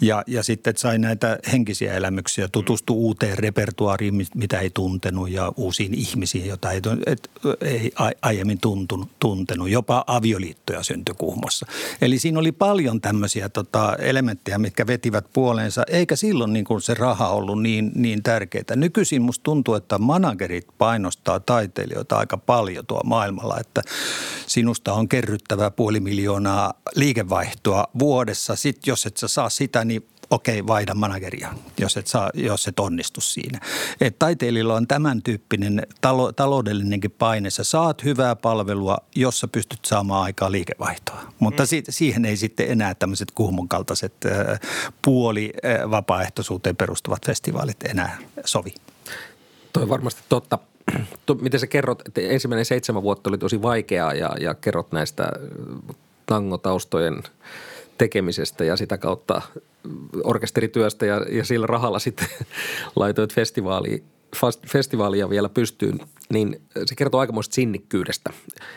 Ja, 0.00 0.24
ja 0.26 0.42
sitten 0.42 0.76
sai 0.76 0.98
näitä 0.98 1.38
henkisiä 1.52 1.94
elämyksiä, 1.94 2.48
tutustu 2.48 2.94
uuteen 2.94 3.38
repertuaariin, 3.38 4.26
mitä 4.34 4.60
ei 4.60 4.70
tuntenut 4.70 5.30
ja 5.30 5.52
uusiin 5.58 5.94
ihmisiin, 5.94 6.46
joita 6.46 6.70
ei, 6.70 6.80
et, 7.06 7.30
ei 7.60 7.92
aiemmin 8.22 8.60
tuntunut, 8.60 9.08
tuntenut. 9.18 9.70
Jopa 9.70 10.04
avioliittoja 10.06 10.82
syntyi 10.82 11.14
Kuhmossa. 11.18 11.66
Eli 12.00 12.18
siinä 12.18 12.38
oli 12.38 12.52
paljon 12.52 13.00
tämmöisiä 13.00 13.48
tota, 13.48 13.96
elementtejä, 13.98 14.58
mitkä 14.58 14.86
vetivät 14.86 15.26
puoleensa, 15.32 15.82
eikä 15.88 16.16
silloin 16.16 16.52
niin 16.52 16.64
kuin 16.64 16.80
se 16.80 16.94
raha 16.94 17.28
ollut 17.28 17.62
niin, 17.62 17.92
niin 17.94 18.22
tärkeää. 18.22 18.76
Nykyisin 18.76 19.22
musta 19.22 19.42
tuntuu, 19.42 19.74
että 19.74 19.98
managerit 19.98 20.66
painostaa 20.78 21.40
taiteilijoita 21.40 22.16
aika 22.16 22.36
paljon 22.36 22.86
tuo 22.86 23.00
maailmalla, 23.04 23.60
että 23.60 23.82
sinusta 24.46 24.92
on 24.92 25.08
kerryttävä 25.08 25.70
puoli 25.70 26.00
miljoonaa 26.00 26.74
liikevaihtoa 26.94 27.84
vuodessa. 27.98 28.56
Sitten 28.56 28.90
jos 28.90 29.06
et 29.06 29.16
sä 29.16 29.28
saa 29.28 29.50
sitä, 29.50 29.84
niin 29.84 30.08
okei, 30.30 30.66
vaihda 30.66 30.94
manageria, 30.94 31.54
jos 31.80 31.96
et, 31.96 32.06
saa, 32.06 32.30
jos 32.34 32.68
et 32.68 32.80
onnistu 32.80 33.20
siinä. 33.20 33.60
Et 34.00 34.18
taiteilijalla 34.18 34.74
on 34.74 34.86
tämän 34.86 35.22
tyyppinen 35.22 35.86
talo, 36.00 36.32
taloudellinenkin 36.32 37.10
paine. 37.10 37.50
Sä 37.50 37.64
saat 37.64 38.04
hyvää 38.04 38.36
palvelua, 38.36 38.98
jossa 39.16 39.48
pystyt 39.48 39.84
saamaan 39.84 40.22
aikaa 40.22 40.52
liikevaihtoa. 40.52 41.20
Mutta 41.38 41.62
mm. 41.62 41.66
si, 41.66 41.82
siihen 41.88 42.24
ei 42.24 42.36
sitten 42.36 42.70
enää 42.70 42.94
tämmöiset 42.94 43.30
kuhmon 43.30 43.68
kaltaiset 43.68 44.14
äh, 44.26 44.60
puoli 45.02 45.52
äh, 45.64 45.90
vapaaehtoisuuteen 45.90 46.76
perustuvat 46.76 47.26
festivaalit 47.26 47.82
enää 47.82 48.18
sovi. 48.44 48.74
Toi 49.72 49.82
on 49.82 49.88
varmasti 49.88 50.22
totta. 50.28 50.58
Miten 51.40 51.60
sä 51.60 51.66
kerrot, 51.66 52.02
että 52.08 52.20
ensimmäinen 52.20 52.64
seitsemän 52.64 53.02
vuotta 53.02 53.30
oli 53.30 53.38
tosi 53.38 53.62
vaikeaa 53.62 54.14
ja, 54.14 54.36
ja 54.40 54.54
kerrot 54.54 54.92
näistä 54.92 55.32
tangotaustojen 56.26 57.22
tekemisestä 57.98 58.64
ja 58.64 58.76
sitä 58.76 58.98
kautta 58.98 59.42
orkesterityöstä 60.24 61.06
ja, 61.06 61.26
ja 61.30 61.44
sillä 61.44 61.66
rahalla 61.66 61.98
sitten 61.98 62.28
laitoit 62.96 63.34
festivaaliin 63.34 64.04
festivaalia 64.66 65.30
vielä 65.30 65.48
pystyyn, 65.48 66.00
niin 66.32 66.62
se 66.86 66.94
kertoo 66.94 67.20
aikamoista 67.20 67.54
sinnikkyydestä. 67.54 68.30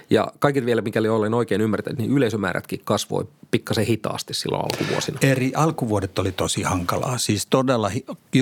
Ja 0.09 0.27
kaikille 0.39 0.65
vielä, 0.65 0.81
mikäli 0.81 1.09
olen 1.09 1.33
oikein 1.33 1.61
ymmärtänyt, 1.61 1.99
niin 1.99 2.11
yleisömäärätkin 2.11 2.81
kasvoi 2.83 3.27
pikkasen 3.51 3.85
hitaasti 3.85 4.33
silloin 4.33 4.63
alkuvuosina. 4.63 5.19
Eri 5.21 5.51
alkuvuodet 5.55 6.19
oli 6.19 6.31
tosi 6.31 6.63
hankalaa. 6.63 7.17
Siis 7.17 7.45
todella 7.45 7.91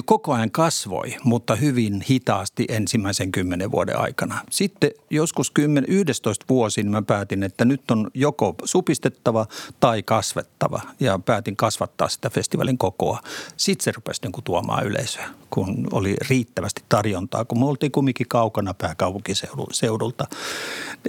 koko 0.06 0.34
ajan 0.34 0.52
kasvoi, 0.52 1.16
mutta 1.24 1.56
hyvin 1.56 2.04
hitaasti 2.10 2.66
ensimmäisen 2.70 3.32
kymmenen 3.32 3.72
vuoden 3.72 4.00
aikana. 4.00 4.42
Sitten 4.50 4.92
joskus 5.10 5.52
10, 5.52 5.86
11 5.88 6.46
vuosin 6.50 6.92
mä 6.92 7.02
päätin, 7.02 7.44
että 7.44 7.66
nyt 7.66 7.92
on 7.92 8.12
joko 8.14 8.56
supistettava 8.64 9.46
tai 9.80 10.04
kasvettava. 10.04 10.82
Ja 11.00 11.20
päätin 11.20 11.56
kasvattaa 11.56 12.10
sitä 12.10 12.30
festivaalin 12.30 12.78
kokoa. 12.78 13.20
Sitten 13.58 13.84
se 13.84 13.92
rupesi 13.92 14.22
niin 14.24 14.32
kuin 14.32 14.44
tuomaan 14.44 14.86
yleisöä, 14.86 15.30
kun 15.50 15.88
oli 15.92 16.16
riittävästi 16.30 16.84
tarjontaa. 16.90 17.46
Kun 17.46 17.60
me 17.60 17.66
oltiin 17.66 17.92
kumminkin 17.92 18.28
kaukana 18.28 18.74
pääkaupunkiseudulta, 19.00 20.28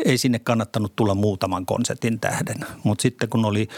ei 0.05 0.19
sinne 0.19 0.39
kannattanut 0.39 0.97
tulla 0.97 1.15
muutaman 1.15 1.67
konsertin 1.67 2.21
tähden. 2.21 2.57
Mutta 2.85 3.03
sitten 3.03 3.29
kun 3.29 3.45
oli 3.45 3.69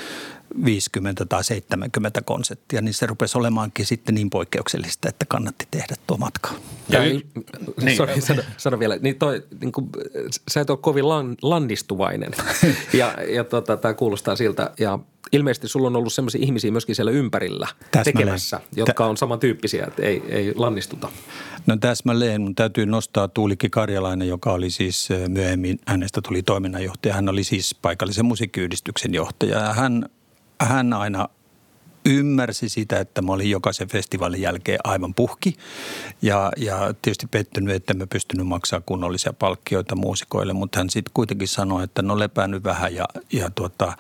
50 0.64 1.25
tai 1.25 1.44
70 1.44 2.22
konserttia, 2.22 2.81
niin 2.81 2.94
se 2.94 3.07
rupesi 3.07 3.38
olemaankin 3.38 3.87
sitten 3.87 4.14
niin 4.14 4.31
poikkeuksellista, 4.31 5.09
että 5.09 5.25
kannatti 5.29 5.68
tehdä 5.70 5.94
tuo 6.07 6.16
matka. 6.16 6.51
Ja, 6.88 7.05
ja 7.05 7.20
niin, 7.82 7.97
sorry, 7.97 8.20
sano, 8.20 8.43
sano, 8.57 8.78
vielä, 8.78 8.97
niin 8.97 9.16
toi, 9.16 9.43
niin 9.61 9.72
kuin, 9.72 9.89
sä 10.51 10.61
et 10.61 10.70
ole 10.70 10.78
kovin 10.78 11.09
lan, 11.09 11.36
landistuvainen 11.43 12.32
ja, 12.93 13.14
ja 13.28 13.45
tota, 13.45 13.76
tämä 13.76 13.95
kuulostaa 13.95 14.36
siltä 14.36 14.70
ja 14.78 14.99
ilmeisesti 15.33 15.68
sulla 15.68 15.87
on 15.87 15.97
ollut 15.97 16.12
sellaisia 16.12 16.41
ihmisiä 16.43 16.70
myöskin 16.70 16.95
siellä 16.95 17.11
ympärillä 17.12 17.66
Täsmälleen. 17.66 18.05
tekemässä, 18.05 18.61
jotka 18.76 19.07
on 19.07 19.16
samantyyppisiä, 19.16 19.85
että 19.89 20.03
ei, 20.03 20.22
ei 20.28 20.53
lannistuta. 20.57 21.09
No 21.66 21.76
täsmälleen, 21.76 22.41
mun 22.41 22.55
täytyy 22.55 22.87
nostaa 22.87 23.28
Tuulikki 23.28 23.70
Karjalainen, 23.70 24.28
joka 24.28 24.53
oli 24.53 24.70
siis 24.70 25.09
myöhemmin, 25.28 25.78
hänestä 25.87 26.20
tuli 26.28 26.43
toiminnanjohtaja. 26.43 27.14
Hän 27.14 27.28
oli 27.28 27.45
siis 27.45 27.74
paikallisen 27.83 28.24
musiikkiyhdistyksen 28.24 29.14
johtaja 29.14 29.59
ja 29.59 29.72
hän, 29.72 30.07
hän 30.61 30.93
aina 30.93 31.28
ymmärsi 32.07 32.68
sitä, 32.68 33.00
että 33.00 33.22
mä 33.22 33.32
olin 33.32 33.50
jokaisen 33.50 33.88
festivaalin 33.88 34.40
jälkeen 34.40 34.78
aivan 34.84 35.14
puhki. 35.14 35.57
Ja, 36.22 36.53
ja 36.57 36.94
tietysti 37.03 37.26
pettynyt, 37.30 37.74
että 37.74 37.94
mä 37.94 38.07
pystynyt 38.07 38.46
maksaa 38.46 38.80
kunnollisia 38.80 39.32
palkkioita 39.32 39.96
muusikoille, 39.96 40.53
mutta 40.53 40.78
hän 40.78 40.90
sitten 40.90 41.12
kuitenkin 41.14 41.48
sanoi, 41.48 41.84
että 41.84 42.03
no 42.03 42.18
lepää 42.18 42.48
nyt 42.48 42.64
vähän 42.64 42.94
ja, 42.94 43.05
ja 43.32 43.50
tuota, 43.50 43.96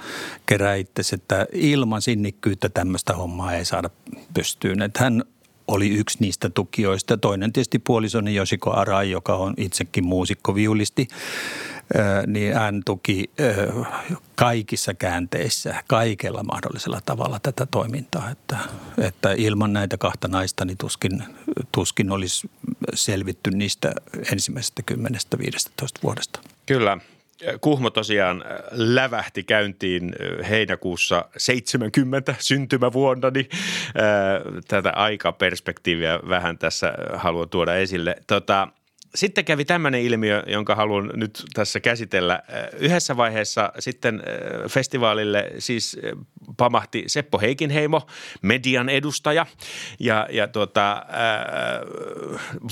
kerää 0.46 0.74
itsesi, 0.74 1.14
että 1.14 1.46
ilman 1.52 2.02
sinnikkyyttä 2.02 2.68
tämmöistä 2.68 3.12
hommaa 3.12 3.54
ei 3.54 3.64
saada 3.64 3.90
pystyyn. 4.34 4.82
Että 4.82 5.04
hän 5.04 5.22
oli 5.68 5.88
yksi 5.88 6.18
niistä 6.20 6.50
tukijoista. 6.50 7.16
Toinen 7.16 7.52
tietysti 7.52 7.78
puolisoni 7.78 8.34
Josiko 8.34 8.70
Arai, 8.70 9.10
joka 9.10 9.34
on 9.36 9.54
itsekin 9.56 10.04
muusikko, 10.04 10.54
viulisti 10.54 11.08
niin 12.26 12.54
hän 12.54 12.82
tuki 12.84 13.30
kaikissa 14.34 14.94
käänteissä, 14.94 15.74
kaikella 15.86 16.42
mahdollisella 16.42 17.00
tavalla 17.06 17.38
tätä 17.42 17.66
toimintaa. 17.66 18.30
Että, 18.30 18.58
että 18.98 19.32
ilman 19.36 19.72
näitä 19.72 19.96
kahta 19.98 20.28
naista 20.28 20.64
niin 20.64 20.78
tuskin, 20.78 21.24
tuskin 21.72 22.10
olisi 22.10 22.50
selvitty 22.94 23.50
niistä 23.50 23.92
ensimmäisestä 24.32 24.82
10-15 24.92 24.96
vuodesta. 26.02 26.40
Kyllä. 26.66 26.98
Kuhmo 27.60 27.90
tosiaan 27.90 28.44
lävähti 28.70 29.42
käyntiin 29.42 30.12
heinäkuussa 30.48 31.24
70 31.36 32.34
syntymävuonna, 32.38 33.30
niin 33.30 33.48
tätä 34.68 34.90
aikaperspektiiviä 34.90 36.20
vähän 36.28 36.58
tässä 36.58 36.94
haluan 37.14 37.48
tuoda 37.48 37.74
esille. 37.76 38.16
Tota, 38.26 38.68
sitten 39.14 39.44
kävi 39.44 39.64
tämmöinen 39.64 40.00
ilmiö, 40.00 40.42
jonka 40.46 40.74
haluan 40.74 41.10
nyt 41.14 41.42
tässä 41.54 41.80
käsitellä. 41.80 42.42
Yhdessä 42.78 43.16
vaiheessa 43.16 43.72
sitten 43.78 44.22
festivaalille 44.68 45.50
siis 45.58 45.98
pamahti 46.56 47.04
Seppo 47.06 47.40
Heikinheimo, 47.40 48.02
median 48.42 48.88
edustaja. 48.88 49.46
Ja, 49.98 50.28
ja 50.30 50.48
tuota, 50.48 51.06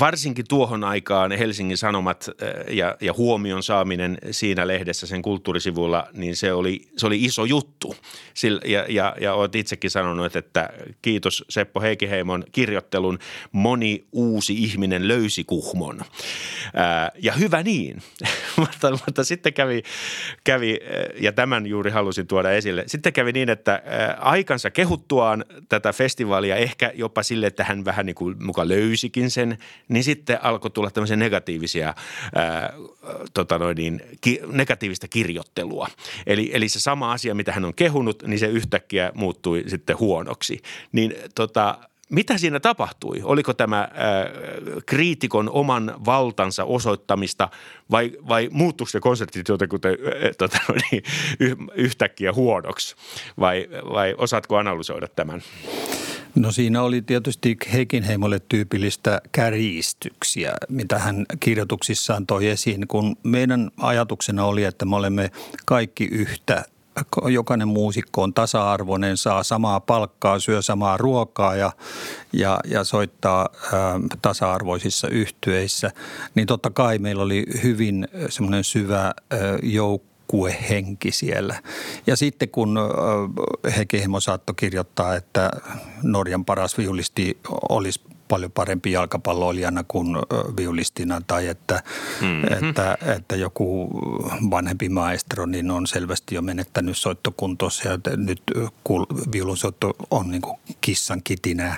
varsinkin 0.00 0.44
tuohon 0.48 0.84
aikaan 0.84 1.32
Helsingin 1.32 1.76
Sanomat 1.76 2.30
ja, 2.68 2.96
ja 3.00 3.12
huomion 3.12 3.62
saaminen 3.62 4.18
siinä 4.30 4.66
lehdessä 4.66 5.06
sen 5.06 5.22
kulttuurisivulla, 5.22 6.06
niin 6.12 6.36
se 6.36 6.52
oli, 6.52 6.88
se 6.96 7.06
oli 7.06 7.24
iso 7.24 7.44
juttu. 7.44 7.96
Sillä, 8.34 8.60
ja, 8.64 8.84
ja, 8.88 9.16
ja 9.20 9.34
olet 9.34 9.54
itsekin 9.54 9.90
sanonut, 9.90 10.36
että 10.36 10.70
kiitos 11.02 11.44
Seppo 11.48 11.80
Heikinheimon 11.80 12.44
kirjoittelun 12.52 13.18
moni 13.52 14.04
uusi 14.12 14.54
ihminen 14.54 15.08
löysi 15.08 15.44
Kuhmon. 15.44 16.00
Ja 17.18 17.32
hyvä 17.32 17.62
niin, 17.62 18.02
mutta, 18.56 18.90
mutta 18.90 19.24
sitten 19.24 19.52
kävi, 19.52 19.82
kävi, 20.44 20.78
ja 21.20 21.32
tämän 21.32 21.66
juuri 21.66 21.90
halusin 21.90 22.26
tuoda 22.26 22.50
esille, 22.50 22.84
sitten 22.86 23.12
kävi 23.12 23.32
niin, 23.32 23.48
että 23.48 23.59
aikansa 24.18 24.70
kehuttuaan 24.70 25.44
tätä 25.68 25.92
festivaalia 25.92 26.56
ehkä 26.56 26.92
jopa 26.94 27.22
sille, 27.22 27.46
että 27.46 27.64
hän 27.64 27.84
vähän 27.84 28.06
niin 28.06 28.14
kuin 28.14 28.44
muka 28.44 28.68
löysikin 28.68 29.30
sen, 29.30 29.58
niin 29.88 30.04
sitten 30.04 30.44
alkoi 30.44 30.70
tulla 30.70 30.90
tämmöisiä 30.90 31.16
negatiivisia, 31.16 31.94
ää, 32.34 32.72
tota 33.34 33.58
noin 33.58 33.76
niin, 33.76 34.02
ki, 34.20 34.40
negatiivista 34.46 35.08
kirjoittelua. 35.08 35.88
Eli, 36.26 36.50
eli 36.52 36.68
se 36.68 36.80
sama 36.80 37.12
asia, 37.12 37.34
mitä 37.34 37.52
hän 37.52 37.64
on 37.64 37.74
kehunut, 37.74 38.22
niin 38.22 38.38
se 38.38 38.46
yhtäkkiä 38.46 39.12
muuttui 39.14 39.64
sitten 39.66 39.98
huonoksi. 39.98 40.62
Niin 40.92 41.14
tota, 41.34 41.78
mitä 42.10 42.38
siinä 42.38 42.60
tapahtui? 42.60 43.20
Oliko 43.24 43.54
tämä 43.54 43.80
äh, 43.80 43.88
kriitikon 44.86 45.50
oman 45.50 45.94
valtansa 46.06 46.64
osoittamista 46.64 47.48
vai, 47.90 48.12
vai 48.28 48.48
muuttuiko 48.52 48.90
se 48.90 49.00
konsertit 49.00 49.48
jotenkin 49.48 49.80
äh, 49.86 50.30
tota, 50.38 50.58
niin, 50.90 51.02
yhtäkkiä 51.74 52.32
huonoksi 52.32 52.96
vai, 53.40 53.68
vai 53.92 54.14
osaatko 54.18 54.56
analysoida 54.56 55.08
tämän? 55.08 55.42
No 56.34 56.52
siinä 56.52 56.82
oli 56.82 57.02
tietysti 57.02 57.56
Heikinheimolle 57.72 58.40
tyypillistä 58.48 59.20
kärjistyksiä, 59.32 60.52
mitä 60.68 60.98
hän 60.98 61.26
kirjoituksissaan 61.40 62.26
toi 62.26 62.46
esiin, 62.46 62.88
kun 62.88 63.16
meidän 63.22 63.70
ajatuksena 63.76 64.44
oli, 64.44 64.64
että 64.64 64.84
me 64.84 64.96
olemme 64.96 65.30
kaikki 65.66 66.04
yhtä 66.04 66.64
jokainen 67.28 67.68
muusikko 67.68 68.22
on 68.22 68.34
tasa-arvoinen, 68.34 69.16
saa 69.16 69.42
samaa 69.42 69.80
palkkaa, 69.80 70.38
syö 70.38 70.62
samaa 70.62 70.96
ruokaa 70.96 71.56
ja, 71.56 71.72
ja, 72.32 72.60
ja 72.64 72.84
soittaa 72.84 73.48
ä, 73.52 73.76
tasa-arvoisissa 74.22 75.08
yhtyeissä, 75.08 75.90
niin 76.34 76.46
totta 76.46 76.70
kai 76.70 76.98
meillä 76.98 77.22
oli 77.22 77.46
hyvin 77.62 78.08
semmoinen 78.28 78.64
syvä 78.64 79.06
ä, 79.06 79.12
joukkuehenki 79.62 81.12
siellä. 81.12 81.62
Ja 82.06 82.16
sitten 82.16 82.48
kun 82.48 82.78
Hekehimo 83.76 84.20
saattoi 84.20 84.54
kirjoittaa, 84.54 85.14
että 85.14 85.50
Norjan 86.02 86.44
paras 86.44 86.78
viulisti 86.78 87.38
olisi 87.68 88.00
paljon 88.30 88.52
parempi 88.52 88.92
jalkapalloilijana 88.92 89.84
kuin 89.88 90.16
viulistina 90.56 91.20
tai 91.26 91.48
että, 91.48 91.82
mm-hmm. 92.20 92.68
että, 92.68 92.98
että 93.16 93.36
joku 93.36 93.90
vanhempi 94.50 94.88
maestro 94.88 95.46
niin 95.46 95.70
on 95.70 95.86
selvästi 95.86 96.34
jo 96.34 96.42
menettänyt 96.42 96.96
soittokuntossa 96.96 97.88
ja 97.88 97.98
nyt 98.16 98.42
viulunsoitto 99.32 99.96
on 100.10 100.30
niin 100.30 100.42
kuin 100.42 100.58
kissan 100.80 101.22
kitinää 101.24 101.76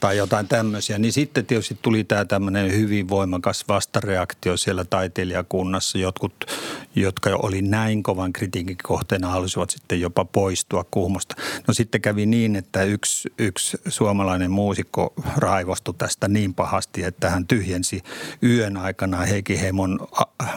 tai 0.00 0.16
jotain 0.16 0.48
tämmöisiä. 0.48 0.98
Niin 0.98 1.12
sitten 1.12 1.46
tietysti 1.46 1.78
tuli 1.82 2.04
tämä 2.04 2.24
tämmöinen 2.24 2.72
hyvin 2.72 3.08
voimakas 3.08 3.64
vastareaktio 3.68 4.56
siellä 4.56 4.84
taiteilijakunnassa. 4.84 5.98
Jotkut, 5.98 6.44
jotka 6.94 7.30
oli 7.42 7.62
näin 7.62 8.02
kovan 8.02 8.32
kritiikin 8.32 8.76
kohteena, 8.82 9.28
halusivat 9.28 9.70
sitten 9.70 10.00
jopa 10.00 10.24
poistua 10.24 10.84
kuhmosta. 10.90 11.34
No 11.68 11.74
sitten 11.74 12.00
kävi 12.00 12.26
niin, 12.26 12.56
että 12.56 12.82
yksi, 12.82 13.32
yksi 13.38 13.78
suomalainen 13.88 14.50
muusikko 14.50 15.12
raivosti 15.36 15.85
innostui 15.86 15.94
tästä 15.98 16.28
niin 16.28 16.54
pahasti, 16.54 17.04
että 17.04 17.30
hän 17.30 17.46
tyhjensi 17.46 18.02
yön 18.42 18.76
aikana 18.76 19.16
Heikki 19.16 19.60
Heimon 19.60 19.98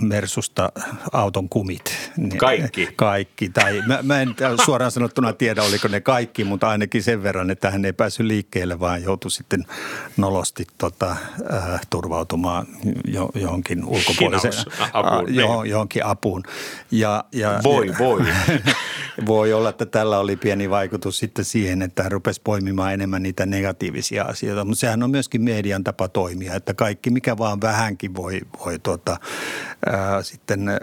Mersusta 0.01 0.71
auton 1.11 1.49
kumit. 1.49 2.11
Niin, 2.17 2.37
kaikki? 2.37 2.89
Kaikki. 2.95 3.49
Tai 3.49 3.81
mä, 3.87 3.99
mä 4.03 4.21
en 4.21 4.35
suoraan 4.65 4.91
sanottuna 4.91 5.33
tiedä, 5.33 5.63
oliko 5.63 5.87
ne 5.87 6.01
kaikki, 6.01 6.43
mutta 6.43 6.69
ainakin 6.69 7.03
sen 7.03 7.23
verran, 7.23 7.49
että 7.49 7.71
hän 7.71 7.85
ei 7.85 7.93
päässyt 7.93 8.25
liikkeelle, 8.25 8.79
vaan 8.79 9.03
joutui 9.03 9.31
sitten 9.31 9.65
nolosti 10.17 10.65
tota, 10.77 11.15
äh, 11.53 11.81
turvautumaan 11.89 12.67
jo, 13.07 13.29
johonkin 13.35 13.85
ulkopuoliseen 13.85 14.53
apuun, 14.93 15.29
äh, 15.29 15.65
johonkin 15.65 16.05
apuun. 16.05 16.43
Ja, 16.91 17.23
ja, 17.31 17.59
voi, 17.63 17.93
voi. 17.99 18.25
voi 19.25 19.53
olla, 19.53 19.69
että 19.69 19.85
tällä 19.85 20.19
oli 20.19 20.35
pieni 20.35 20.69
vaikutus 20.69 21.17
sitten 21.19 21.45
siihen, 21.45 21.81
että 21.81 22.03
hän 22.03 22.11
rupesi 22.11 22.41
poimimaan 22.43 22.93
enemmän 22.93 23.23
niitä 23.23 23.45
negatiivisia 23.45 24.23
asioita, 24.23 24.65
mutta 24.65 24.79
sehän 24.79 25.03
on 25.03 25.11
myöskin 25.19 25.41
median 25.41 25.83
tapa 25.83 26.07
toimia, 26.07 26.55
että 26.55 26.73
kaikki 26.73 27.09
mikä 27.09 27.37
vaan 27.37 27.61
vähänkin 27.61 28.15
voi, 28.15 28.41
voi 28.65 28.79
tuota, 28.79 29.17
ää, 29.85 30.23
sitten, 30.23 30.69
ää, 30.69 30.77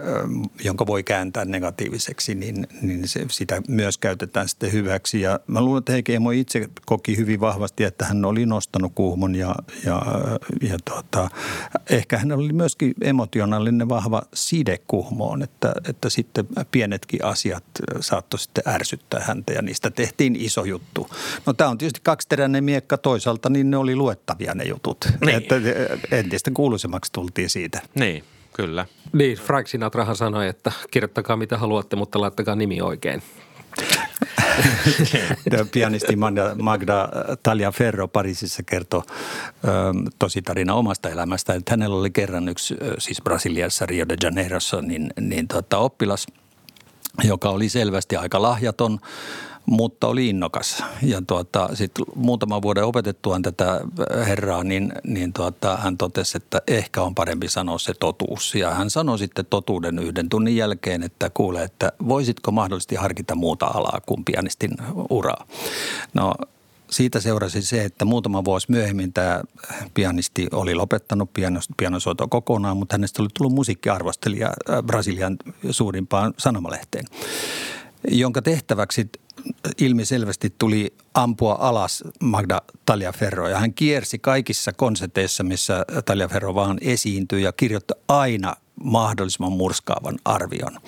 jonka 0.63 0.87
voi 0.87 1.03
kääntää 1.03 1.45
negatiiviseksi, 1.45 2.35
niin, 2.35 2.67
niin 2.81 3.07
se, 3.07 3.25
sitä 3.31 3.61
myös 3.67 3.97
käytetään 3.97 4.49
sitten 4.49 4.71
hyväksi. 4.71 5.21
Ja 5.21 5.39
mä 5.47 5.61
luulen, 5.61 5.79
että 5.79 5.91
Heikki 5.91 6.13
Emo 6.13 6.31
itse 6.31 6.69
koki 6.85 7.17
hyvin 7.17 7.39
vahvasti, 7.39 7.83
että 7.83 8.05
hän 8.05 8.25
oli 8.25 8.45
nostanut 8.45 8.91
kuhmon 8.95 9.35
ja, 9.35 9.55
ja, 9.85 10.01
ja 10.69 10.77
tuota, 10.85 11.29
ehkä 11.89 12.17
hän 12.17 12.31
oli 12.31 12.53
myöskin 12.53 12.93
emotionaalinen 13.01 13.89
vahva 13.89 14.21
side 14.33 14.77
kuhmoon, 14.87 15.41
että, 15.41 15.73
että 15.89 16.09
sitten 16.09 16.47
pienetkin 16.71 17.25
asiat 17.25 17.63
saattoi 17.99 18.39
sitten 18.39 18.63
ärsyttää 18.67 19.23
häntä 19.23 19.53
ja 19.53 19.61
niistä 19.61 19.91
tehtiin 19.91 20.35
iso 20.35 20.63
juttu. 20.63 21.07
No 21.45 21.53
tämä 21.53 21.69
on 21.69 21.77
tietysti 21.77 21.99
kaksiteräinen 22.03 22.63
miekka 22.63 22.97
toisaalta, 22.97 23.49
niin 23.49 23.71
ne 23.71 23.77
oli 23.77 23.95
luettavia 24.27 24.53
ne 24.55 24.63
jutut. 24.63 24.97
Niin. 25.25 25.37
Että 25.37 25.55
entistä 26.11 26.51
kuuluisemmaksi 26.53 27.11
tultiin 27.11 27.49
siitä. 27.49 27.81
Niin, 27.95 28.23
kyllä. 28.53 28.85
Niin, 29.13 29.37
Frank 29.37 29.67
Sinatrahan 29.67 30.15
sanoi, 30.15 30.47
että 30.47 30.71
kirjoittakaa 30.91 31.37
mitä 31.37 31.57
haluatte, 31.57 31.95
mutta 31.95 32.21
laittakaa 32.21 32.55
nimi 32.55 32.81
oikein. 32.81 33.23
Pianisti 35.71 36.15
Magda, 36.15 36.55
Magda 36.55 37.09
Ferro 37.73 38.07
Pariisissa 38.07 38.63
kertoi 38.63 39.01
tosi 40.19 40.41
tarina 40.41 40.73
omasta 40.73 41.09
elämästä, 41.09 41.53
että 41.53 41.71
hänellä 41.71 41.95
oli 41.95 42.09
kerran 42.09 42.49
yksi, 42.49 42.75
siis 42.99 43.21
Brasiliassa 43.21 43.85
Rio 43.85 44.05
de 44.09 44.15
Janeirossa, 44.23 44.81
niin, 44.81 45.13
niin 45.19 45.47
tota, 45.47 45.77
oppilas, 45.77 46.27
joka 47.23 47.49
oli 47.49 47.69
selvästi 47.69 48.15
aika 48.15 48.41
lahjaton, 48.41 48.99
mutta 49.67 50.07
oli 50.07 50.29
innokas. 50.29 50.83
Ja 51.01 51.21
tuota, 51.27 51.69
sitten 51.73 52.05
muutaman 52.15 52.61
vuoden 52.61 52.83
opetettuaan 52.83 53.41
tätä 53.41 53.81
herraa, 54.27 54.63
niin, 54.63 54.93
niin 55.03 55.33
tuota, 55.33 55.77
hän 55.77 55.97
totesi, 55.97 56.37
että 56.37 56.61
ehkä 56.67 57.01
on 57.01 57.15
parempi 57.15 57.49
sanoa 57.49 57.77
se 57.77 57.93
totuus. 57.93 58.55
Ja 58.55 58.73
hän 58.73 58.89
sanoi 58.89 59.19
sitten 59.19 59.45
totuuden 59.49 59.99
yhden 59.99 60.29
tunnin 60.29 60.55
jälkeen, 60.55 61.03
että 61.03 61.29
kuule, 61.29 61.63
että 61.63 61.91
voisitko 62.07 62.51
mahdollisesti 62.51 62.95
harkita 62.95 63.35
muuta 63.35 63.65
alaa 63.65 64.01
kuin 64.05 64.25
pianistin 64.25 64.71
uraa. 65.09 65.47
No 66.13 66.33
siitä 66.91 67.19
seurasi 67.19 67.61
se, 67.61 67.83
että 67.83 68.05
muutama 68.05 68.45
vuosi 68.45 68.71
myöhemmin 68.71 69.13
tämä 69.13 69.41
pianisti 69.93 70.47
oli 70.51 70.75
lopettanut 70.75 71.29
pianosoitoa 71.77 72.27
kokonaan, 72.27 72.77
mutta 72.77 72.93
hänestä 72.93 73.21
oli 73.21 73.29
tullut 73.37 73.53
musiikkiarvostelija 73.53 74.47
äh, 74.47 74.83
Brasilian 74.83 75.37
suurimpaan 75.71 76.33
sanomalehteen, 76.37 77.05
jonka 78.11 78.41
tehtäväksi 78.41 79.09
ilmiselvästi 79.77 80.53
tuli 80.57 80.93
ampua 81.13 81.57
alas 81.59 82.03
Magda 82.21 82.61
Taliaferro. 82.85 83.47
Ja 83.47 83.59
hän 83.59 83.73
kiersi 83.73 84.19
kaikissa 84.19 84.73
konserteissa, 84.73 85.43
missä 85.43 85.85
Taliaferro 86.05 86.55
vaan 86.55 86.77
esiintyi 86.81 87.43
ja 87.43 87.51
kirjoitti 87.51 87.93
aina 88.07 88.55
mahdollisimman 88.83 89.51
murskaavan 89.51 90.19
arvion. 90.25 90.79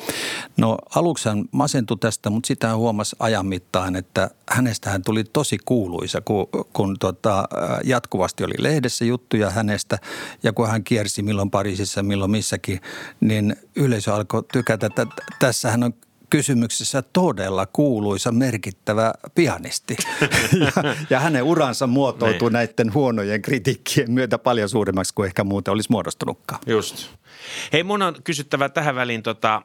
No 0.58 0.78
aluksi 0.96 1.30
hän 1.30 1.46
masentui 1.52 1.98
tästä, 1.98 2.30
mutta 2.30 2.48
sitä 2.48 2.68
hän 2.68 2.78
huomasi 2.78 3.16
ajan 3.20 3.46
mittaan, 3.46 3.96
että 3.96 4.30
hänestähän 4.50 5.02
tuli 5.04 5.24
tosi 5.24 5.58
kuuluisa, 5.66 6.22
kun, 6.22 6.48
kun 6.74 6.96
tota, 7.00 7.48
jatkuvasti 7.84 8.44
oli 8.44 8.54
lehdessä 8.58 9.06
juttuja 9.06 9.50
hänestä 9.50 9.98
ja 10.44 10.54
kun 10.54 10.68
hän 10.68 10.84
kiersi 10.84 11.22
milloin 11.22 11.52
Pariisissa, 11.52 12.04
milloin 12.04 12.32
missäkin, 12.32 12.82
niin 13.20 13.56
yleisö 13.76 14.16
alkoi 14.16 14.44
tykätä, 14.54 14.88
että 14.88 15.08
tässähän 15.40 15.84
on 15.84 15.94
kysymyksessä 16.30 17.02
todella 17.02 17.66
kuuluisa 17.66 18.32
merkittävä 18.32 19.14
pianisti. 19.36 19.98
ja, 20.66 20.96
ja 21.10 21.20
hänen 21.20 21.44
uransa 21.44 21.88
muotoutui 21.88 22.50
niin. 22.50 22.54
näiden 22.54 22.94
huonojen 22.94 23.42
kritiikkien 23.42 24.12
myötä 24.12 24.38
paljon 24.38 24.70
suuremmaksi 24.70 25.14
kuin 25.14 25.28
ehkä 25.28 25.44
muuten 25.44 25.72
olisi 25.72 25.92
muodostunutkaan. 25.92 26.62
Just. 26.68 27.10
Hei, 27.74 27.84
mun 27.84 28.02
on 28.02 28.16
kysyttävä 28.24 28.70
tähän 28.70 28.96
väliin 28.96 29.24
tota, 29.24 29.62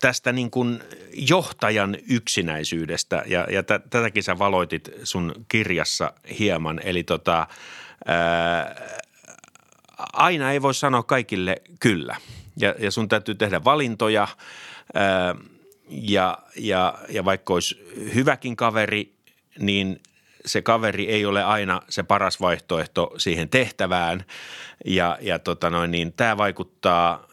tästä 0.00 0.32
niin 0.32 0.50
kuin 0.50 0.80
johtajan 1.12 1.96
yksinäisyydestä 2.10 3.22
ja, 3.26 3.46
ja 3.50 3.62
t- 3.62 3.90
tätäkin 3.90 4.22
sä 4.22 4.38
valoitit 4.38 4.90
sun 5.04 5.32
kirjassa 5.48 6.12
hieman. 6.38 6.80
Eli 6.84 7.02
tota, 7.02 7.46
ää, 8.06 8.76
aina 10.12 10.52
ei 10.52 10.62
voi 10.62 10.74
sanoa 10.74 11.02
kaikille 11.02 11.56
kyllä 11.80 12.16
ja, 12.56 12.74
ja 12.78 12.90
sun 12.90 13.08
täytyy 13.08 13.34
tehdä 13.34 13.64
valintoja– 13.64 14.28
ja, 15.88 16.38
ja, 16.56 16.98
ja 17.08 17.24
vaikka 17.24 17.54
olisi 17.54 17.86
hyväkin 18.14 18.56
kaveri, 18.56 19.14
niin 19.58 20.00
se 20.46 20.62
kaveri 20.62 21.08
ei 21.08 21.26
ole 21.26 21.44
aina 21.44 21.80
se 21.88 22.02
paras 22.02 22.40
vaihtoehto 22.40 23.14
siihen 23.16 23.48
tehtävään. 23.48 24.24
Ja, 24.84 25.18
ja 25.20 25.38
tota 25.38 25.70
noin, 25.70 25.90
niin 25.90 26.12
tämä 26.12 26.36
vaikuttaa 26.36 27.28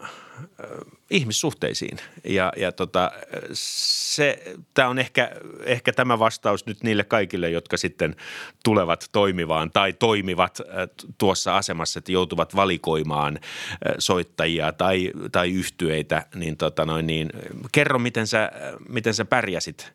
ihmissuhteisiin. 1.10 1.98
Ja, 2.24 2.54
ja 2.58 2.72
tota, 2.72 3.12
se, 3.54 4.44
tämä 4.74 4.90
on 4.90 5.00
ehkä, 5.00 5.32
ehkä 5.64 5.94
tämä 5.94 6.20
vastaus 6.20 6.66
nyt 6.66 6.84
niille 6.84 7.04
kaikille, 7.04 7.50
jotka 7.50 7.78
sitten 7.78 8.16
tulevat 8.64 9.10
toimivaan 9.12 9.72
tai 9.72 9.94
toimivat 9.94 10.60
äh, 10.60 10.90
tuossa 11.18 11.58
asemassa, 11.58 12.00
että 12.00 12.12
joutuvat 12.12 12.56
valikoimaan 12.56 13.40
äh, 13.44 13.96
soittajia 14.00 14.72
tai, 14.72 15.12
tai 15.32 15.52
yhtyeitä. 15.52 16.26
Niin, 16.36 16.58
tota 16.58 16.86
noin, 16.86 17.08
niin 17.08 17.30
kerro, 17.72 18.00
miten 18.00 18.28
sä, 18.28 18.52
miten 18.90 19.14
sä 19.14 19.26
pärjäsit 19.26 19.94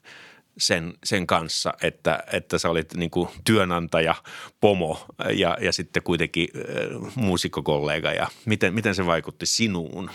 sen, 0.58 0.94
sen 1.04 1.26
kanssa, 1.26 1.74
että, 1.82 2.24
että 2.32 2.58
sä 2.58 2.70
olit 2.70 2.94
niin 2.94 3.10
kuin 3.10 3.28
työnantaja, 3.44 4.14
pomo 4.60 5.06
ja, 5.34 5.58
ja 5.60 5.72
sitten 5.72 6.02
kuitenkin 6.02 6.48
äh, 6.56 7.12
muusikkokollega 7.14 8.12
ja 8.12 8.26
miten, 8.44 8.74
miten 8.74 8.94
se 8.94 9.06
vaikutti 9.06 9.46
sinuun? 9.46 10.10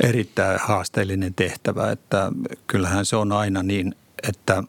Erittäin 0.00 0.60
haasteellinen 0.62 1.34
tehtävä, 1.34 1.90
että 1.90 2.32
kyllähän 2.66 3.06
se 3.06 3.16
on 3.16 3.32
aina 3.32 3.62
niin, 3.62 3.94
että 4.28 4.62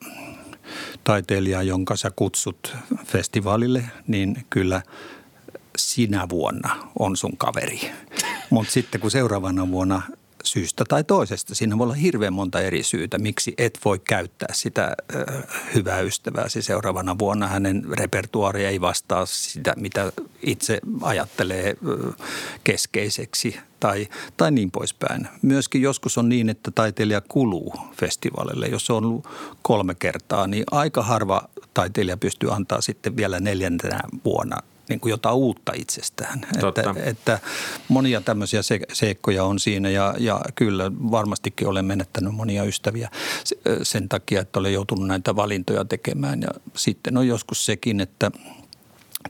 taiteilija, 1.04 1.62
jonka 1.62 1.96
sä 1.96 2.12
kutsut 2.16 2.76
festivaalille, 3.06 3.84
niin 4.08 4.46
kyllä 4.50 4.82
sinä 5.78 6.30
vuonna 6.30 6.76
on 7.00 7.18
sun 7.18 7.38
kaveri. 7.38 7.92
Mutta 8.50 8.72
sitten 8.74 9.02
kun 9.02 9.12
seuraavana 9.12 9.72
vuonna 9.72 10.02
syystä 10.44 10.84
tai 10.88 11.04
toisesta. 11.04 11.56
Siinä 11.56 11.78
voi 11.78 11.84
olla 11.86 11.94
hirveän 11.94 12.34
monta 12.34 12.62
eri 12.62 12.84
syytä, 12.84 13.18
miksi 13.18 13.54
et 13.58 13.80
voi 13.86 14.00
käyttää 14.00 14.50
sitä 14.54 14.96
hyvää 15.76 16.00
ystävääsi 16.00 16.62
seuraavana 16.62 17.18
vuonna. 17.20 17.48
Hänen 17.48 17.84
repertuaari 17.92 18.66
ei 18.66 18.82
vastaa 18.82 19.26
sitä, 19.26 19.74
mitä 19.78 20.12
itse 20.42 20.80
ajattelee 21.02 21.76
keskeiseksi 22.64 23.60
tai, 23.80 24.08
tai 24.38 24.52
niin 24.52 24.72
poispäin. 24.72 25.28
Myöskin 25.42 25.82
joskus 25.82 26.18
on 26.18 26.30
niin, 26.30 26.50
että 26.50 26.72
taiteilija 26.72 27.22
kuluu 27.22 27.74
festivaalille. 28.00 28.68
Jos 28.68 28.90
on 28.90 29.06
ollut 29.06 29.28
kolme 29.62 29.96
kertaa, 29.96 30.48
niin 30.48 30.64
aika 30.72 31.04
harva 31.04 31.50
taiteilija 31.74 32.18
pystyy 32.18 32.54
antaa 32.54 32.82
sitten 32.82 33.18
vielä 33.18 33.40
neljäntenä 33.40 34.00
vuonna 34.26 34.58
niin 34.90 35.00
kuin 35.00 35.12
jotain 35.12 35.36
uutta 35.36 35.72
itsestään. 35.76 36.42
Että, 36.56 36.96
että 37.04 37.40
monia 37.88 38.22
tämmöisiä 38.22 38.62
seikkoja 38.94 39.44
on 39.44 39.60
siinä 39.60 39.90
ja, 39.90 40.16
ja 40.20 40.42
kyllä 40.56 40.92
varmastikin 41.12 41.68
olen 41.68 41.86
menettänyt 41.86 42.36
monia 42.36 42.64
ystäviä 42.64 43.10
sen 43.84 44.10
takia, 44.10 44.42
että 44.42 44.60
olen 44.60 44.74
joutunut 44.74 45.08
näitä 45.08 45.36
valintoja 45.36 45.86
tekemään. 45.86 46.42
Ja 46.42 46.50
sitten 46.76 47.18
on 47.18 47.28
joskus 47.28 47.66
sekin, 47.66 48.02
että 48.02 48.32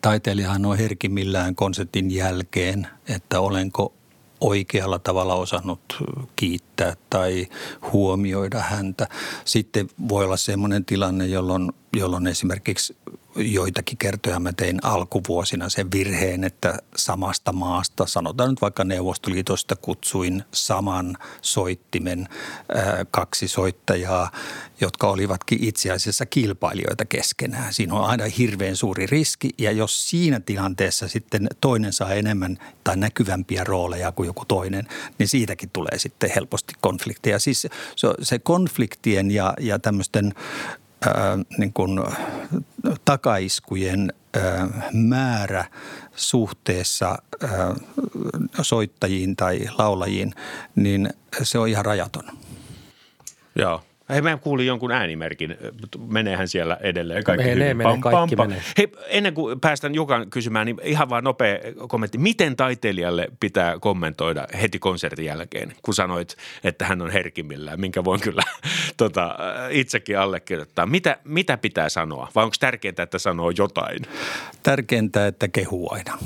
taiteilijahan 0.02 0.66
on 0.66 0.78
herkimmillään 0.78 1.56
konsertin 1.56 2.12
jälkeen, 2.12 2.88
että 3.08 3.40
olenko 3.40 3.94
oikealla 4.42 5.00
tavalla 5.00 5.36
osannut 5.36 6.04
kiittää 6.36 6.96
tai 7.10 7.48
huomioida 7.94 8.60
häntä. 8.60 9.08
Sitten 9.46 9.90
voi 10.10 10.26
olla 10.26 10.38
sellainen 10.38 10.86
tilanne, 10.86 11.28
jolloin, 11.28 11.72
jolloin 11.94 12.28
esimerkiksi 12.28 12.98
joitakin 13.36 13.98
kertoja 13.98 14.40
mä 14.40 14.54
tein 14.54 14.80
alkuvuosina 14.84 15.70
sen 15.70 15.92
virheen, 15.92 16.44
että 16.44 16.78
samasta 16.96 17.52
maasta, 17.52 18.06
sanotaan 18.06 18.50
nyt 18.50 18.62
vaikka 18.62 18.84
Neuvostoliitosta, 18.84 19.76
kutsuin 19.76 20.44
saman 20.52 21.18
soittimen 21.42 22.28
kaksi 23.12 23.48
soittajaa, 23.48 24.32
jotka 24.82 25.10
olivatkin 25.10 25.64
itse 25.64 25.92
asiassa 25.92 26.26
kilpailijoita 26.26 27.06
keskenään. 27.06 27.74
Siinä 27.74 27.94
on 27.94 28.06
aina 28.06 28.24
hirveän 28.38 28.76
suuri 28.76 29.06
riski 29.06 29.50
ja 29.58 29.72
jos 29.72 30.10
siinä 30.10 30.40
tilanteessa 30.40 31.08
sitten 31.08 31.48
toinen 31.62 31.94
saa 31.94 32.14
enemmän 32.14 32.58
tai 32.84 32.98
näkyvämpiä 32.98 33.64
rooleja 33.64 34.12
kuin 34.12 34.28
joku 34.28 34.46
toinen, 34.46 34.88
niin 35.20 35.28
siitäkin 35.28 35.70
tulee 35.74 36.00
sitten 36.00 36.32
helposti 36.36 36.74
konflikteja. 36.82 37.40
Siis 37.40 37.68
se, 38.22 38.40
konfliktien 38.40 39.32
ja, 39.32 39.54
ja 39.60 39.80
tämmöisten 39.80 40.34
ää, 41.06 41.38
niin 41.58 41.74
kuin 41.74 42.00
takaiskujen 43.06 44.14
ää, 44.34 44.68
määrä 44.94 45.66
suhteessa 46.16 47.18
soittajiin 48.62 49.36
tai 49.36 49.60
laulajiin, 49.78 50.34
niin 50.76 51.10
se 51.44 51.60
on 51.60 51.68
ihan 51.68 51.86
rajaton. 51.86 52.24
Joo. 53.56 53.84
Hei, 54.10 54.22
mä 54.22 54.38
kuulin 54.38 54.68
jonkun 54.68 54.92
äänimerkin. 54.92 55.58
Meneehän 56.08 56.48
siellä 56.48 56.78
edelleen 56.82 57.24
kaikki 57.24 57.44
menee, 57.44 57.56
hyvin. 57.66 57.78
Menee, 57.78 57.92
pam, 57.92 58.02
kaikki 58.02 58.36
pam, 58.36 58.48
menee. 58.50 58.64
Hei, 58.78 58.92
ennen 59.08 59.34
kuin 59.34 59.60
päästän 59.60 59.96
Jukan 59.96 60.30
kysymään, 60.30 60.66
niin 60.66 60.78
ihan 60.84 61.10
vaan 61.10 61.24
nopea 61.24 61.60
kommentti. 61.88 62.18
Miten 62.18 62.56
taiteilijalle 62.56 63.28
pitää 63.40 63.80
kommentoida 63.80 64.48
heti 64.62 64.80
konsertin 64.80 65.26
jälkeen, 65.26 65.74
kun 65.82 65.94
sanoit, 65.94 66.36
että 66.64 66.86
hän 66.86 67.02
on 67.02 67.10
herkimmillään, 67.10 67.80
minkä 67.80 68.04
voin 68.04 68.22
kyllä 68.22 68.44
tota, 68.98 69.36
itsekin 69.70 70.20
allekirjoittaa. 70.20 70.86
Mitä, 70.86 71.18
mitä 71.24 71.58
pitää 71.58 71.90
sanoa? 71.90 72.32
Vai 72.36 72.44
onko 72.44 72.56
tärkeintä, 72.60 73.04
että 73.04 73.20
sanoo 73.20 73.50
jotain? 73.58 74.00
Tärkeintä, 74.64 75.28
että 75.28 75.48
kehuu 75.48 75.94
aina. 75.94 76.18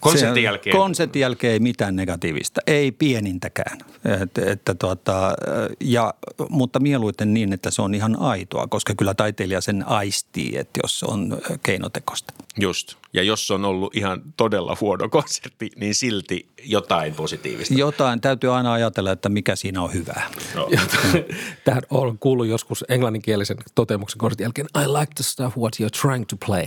Konsertin 0.00 0.42
jälkeen? 0.42 0.76
Konsertin 0.76 1.20
jälkeen 1.20 1.52
ei 1.52 1.58
mitään 1.58 1.96
negatiivista, 1.96 2.60
ei 2.66 2.92
pienintäkään. 2.92 3.78
Et, 4.22 4.38
että 4.38 4.74
tuota, 4.74 5.32
ja, 5.80 6.14
mutta 6.48 6.80
mieluiten 6.80 7.34
niin, 7.34 7.52
että 7.52 7.70
se 7.70 7.82
on 7.82 7.94
ihan 7.94 8.20
aitoa, 8.20 8.66
koska 8.66 8.94
kyllä 8.94 9.14
taiteilija 9.14 9.60
sen 9.60 9.88
aistii, 9.88 10.56
että 10.56 10.80
jos 10.82 11.00
se 11.00 11.06
on 11.08 11.38
keinotekosta. 11.62 12.34
Just. 12.58 12.94
Ja 13.12 13.22
jos 13.22 13.50
on 13.50 13.64
ollut 13.64 13.96
ihan 13.96 14.22
todella 14.36 14.76
huono 14.80 15.08
konsertti, 15.18 15.70
niin 15.76 15.94
silti 15.94 16.48
jotain 16.64 17.14
positiivista. 17.14 17.74
Jotain. 17.74 18.20
Täytyy 18.20 18.54
aina 18.54 18.72
ajatella, 18.72 19.12
että 19.12 19.28
mikä 19.28 19.56
siinä 19.56 19.82
on 19.82 19.92
hyvää. 19.92 20.30
No. 20.54 20.68
Tähän 21.64 21.82
on 21.90 22.18
kuullut 22.18 22.46
joskus 22.46 22.84
englanninkielisen 22.88 23.56
toteamuksen 23.74 24.18
konsertin 24.18 24.44
jälkeen, 24.44 24.66
I 24.76 24.86
like 24.86 25.12
the 25.14 25.24
stuff 25.24 25.56
what 25.56 25.76
you're 25.80 26.00
trying 26.02 26.24
to 26.26 26.36
play. 26.46 26.66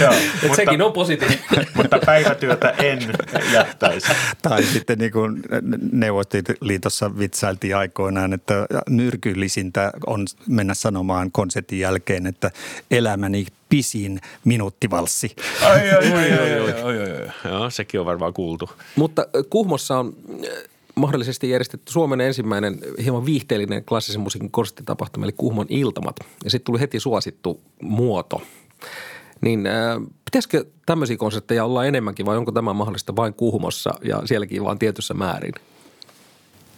Joo, 0.00 0.14
mutta, 0.42 0.56
sekin 0.56 0.82
on 0.82 0.92
positiivista. 0.92 1.44
mutta 1.74 1.98
päivätyötä 2.06 2.70
en 2.70 2.98
jättäisi. 3.52 4.12
Tai 4.42 4.62
sitten 4.62 4.98
niin 4.98 5.12
kuin 5.12 5.42
Neuvostoliitossa 5.92 7.18
vitsailtiin 7.18 7.76
aikoinaan, 7.76 8.32
että 8.32 8.66
nyrkyllisintä 8.88 9.92
on 10.06 10.26
mennä 10.48 10.74
sanomaan 10.74 11.32
konsertin 11.32 11.78
jälkeen, 11.78 12.26
että 12.26 12.50
elämäni 12.90 13.46
pisin 13.72 14.20
minuuttivalssi. 14.44 15.36
Ai, 15.62 15.90
ai, 15.90 16.12
ai, 16.12 16.32
ai, 16.32 16.38
ai, 16.38 16.72
ai, 16.72 16.82
ai, 16.82 17.12
ai. 17.44 17.52
Joo, 17.52 17.70
sekin 17.70 18.00
on 18.00 18.06
varmaan 18.06 18.32
kuultu. 18.32 18.70
Mutta 18.96 19.26
Kuhmossa 19.50 19.98
on 19.98 20.16
mahdollisesti 20.94 21.50
järjestetty 21.50 21.92
Suomen 21.92 22.20
ensimmäinen 22.20 22.78
hieman 23.02 23.26
viihteellinen 23.26 23.84
klassisen 23.84 24.20
musiikin 24.20 24.50
konserttitapahtuma, 24.50 25.26
eli 25.26 25.32
Kuhmon 25.36 25.66
iltamat. 25.68 26.16
Ja 26.44 26.50
sitten 26.50 26.66
tuli 26.66 26.80
heti 26.80 27.00
suosittu 27.00 27.60
muoto. 27.82 28.42
Niin 29.40 29.66
äh, 29.66 29.96
pitäisikö 30.24 30.64
tämmöisiä 30.86 31.16
konsertteja 31.16 31.64
olla 31.64 31.84
enemmänkin 31.84 32.26
vai 32.26 32.36
onko 32.36 32.52
tämä 32.52 32.72
mahdollista 32.72 33.16
vain 33.16 33.34
Kuhmossa 33.34 33.94
ja 34.04 34.22
sielläkin 34.24 34.64
vaan 34.64 34.78
tietyssä 34.78 35.14
määrin? 35.14 35.54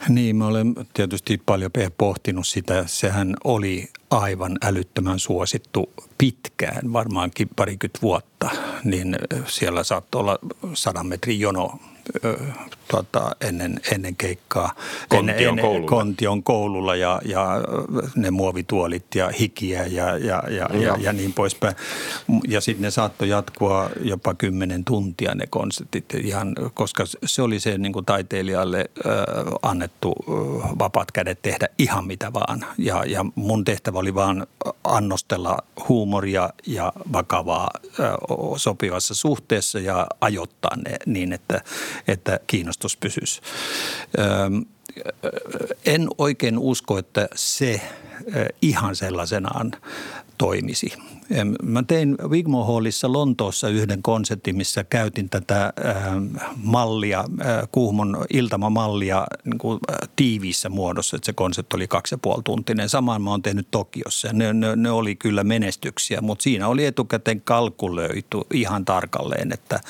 Niin, 0.08 0.36
mä 0.36 0.46
olen 0.46 0.74
tietysti 0.94 1.42
paljon 1.46 1.70
pohtinut 1.98 2.46
sitä. 2.46 2.84
Sehän 2.86 3.36
oli 3.44 3.88
aivan 4.10 4.58
älyttömän 4.64 5.18
suosittu 5.18 5.92
pitkään, 6.18 6.92
varmaankin 6.92 7.48
parikymmentä 7.56 7.98
vuotta. 8.02 8.50
Niin 8.84 9.16
siellä 9.46 9.84
saattoi 9.84 10.20
olla 10.20 10.38
sadan 10.74 11.06
metrin 11.06 11.40
jono 11.40 11.78
tuota, 12.88 13.36
ennen, 13.40 13.80
ennen 13.92 14.16
keikkaa. 14.16 14.74
Kontion 15.08 15.38
ennen, 15.38 15.64
koululla. 15.64 15.88
Kontion 15.88 16.42
koululla 16.42 16.96
ja, 16.96 17.20
ja 17.24 17.60
ne 18.16 18.30
muovituolit 18.30 19.14
ja 19.14 19.28
hikiä 19.28 19.86
ja, 19.86 20.18
ja, 20.18 20.42
ja, 20.48 20.68
ja, 20.72 20.96
ja 20.98 21.12
niin 21.12 21.32
poispäin. 21.32 21.76
Ja 22.48 22.60
sitten 22.60 22.82
ne 22.82 22.90
saattoi 22.90 23.28
jatkua 23.28 23.90
jopa 24.00 24.34
kymmenen 24.34 24.84
tuntia 24.84 25.34
ne 25.34 25.46
konsertit, 25.46 26.14
ihan, 26.14 26.54
koska 26.74 27.04
se 27.24 27.42
oli 27.42 27.60
se 27.60 27.78
niin 27.78 27.92
kuin 27.92 28.04
taiteilijalle 28.04 28.90
äh, 29.06 29.12
annettu 29.62 30.14
äh, 30.18 30.78
vapaat 30.78 31.12
kädet 31.12 31.42
tehdä 31.42 31.68
ihan 31.78 32.06
mitä 32.06 32.32
vaan. 32.32 32.66
Ja, 32.78 33.04
ja 33.04 33.24
mun 33.34 33.64
tehtävä 33.64 33.98
oli 33.98 34.14
vaan 34.14 34.46
annostella 34.84 35.58
huumoria 35.88 36.50
ja 36.66 36.92
vakavaa 37.12 37.70
äh, 37.84 38.14
sopivassa 38.56 39.14
suhteessa 39.14 39.78
ja 39.78 40.06
ajoittaa 40.20 40.76
ne 40.76 40.96
niin, 41.06 41.32
että, 41.32 41.60
että 42.08 42.40
kiinnostus 42.46 42.96
pysyisi. 42.96 43.40
En 45.86 46.08
oikein 46.18 46.58
usko, 46.58 46.98
että 46.98 47.28
se 47.34 47.80
ihan 48.62 48.96
sellaisenaan 48.96 49.72
toimisi. 50.38 50.92
Mä 51.62 51.82
tein 51.82 52.16
Wigmo 52.28 52.64
Hallissa 52.64 53.12
Lontoossa 53.12 53.68
yhden 53.68 54.02
konsertin, 54.02 54.56
missä 54.56 54.84
käytin 54.84 55.30
tätä 55.30 55.72
mallia, 56.56 57.24
Kuhmon 57.72 58.24
iltamamallia 58.32 59.26
niin 59.44 59.58
kuin 59.58 59.80
tiiviissä 60.16 60.68
muodossa, 60.68 61.16
että 61.16 61.26
se 61.26 61.32
konsertti 61.32 61.76
oli 61.76 61.88
kaksi 61.88 62.14
ja 62.14 62.18
puoli 62.18 62.42
tuntinen. 62.42 62.88
Samaan 62.88 63.22
mä 63.22 63.30
oon 63.30 63.42
tehnyt 63.42 63.68
Tokiossa. 63.70 64.28
Ne, 64.32 64.52
ne, 64.52 64.76
ne 64.76 64.90
oli 64.90 65.16
kyllä 65.16 65.44
menestyksiä, 65.44 66.20
mutta 66.20 66.42
siinä 66.42 66.68
oli 66.68 66.84
etukäteen 66.84 67.40
kalkuloitu 67.40 68.46
ihan 68.52 68.84
tarkalleen, 68.84 69.52
että 69.52 69.80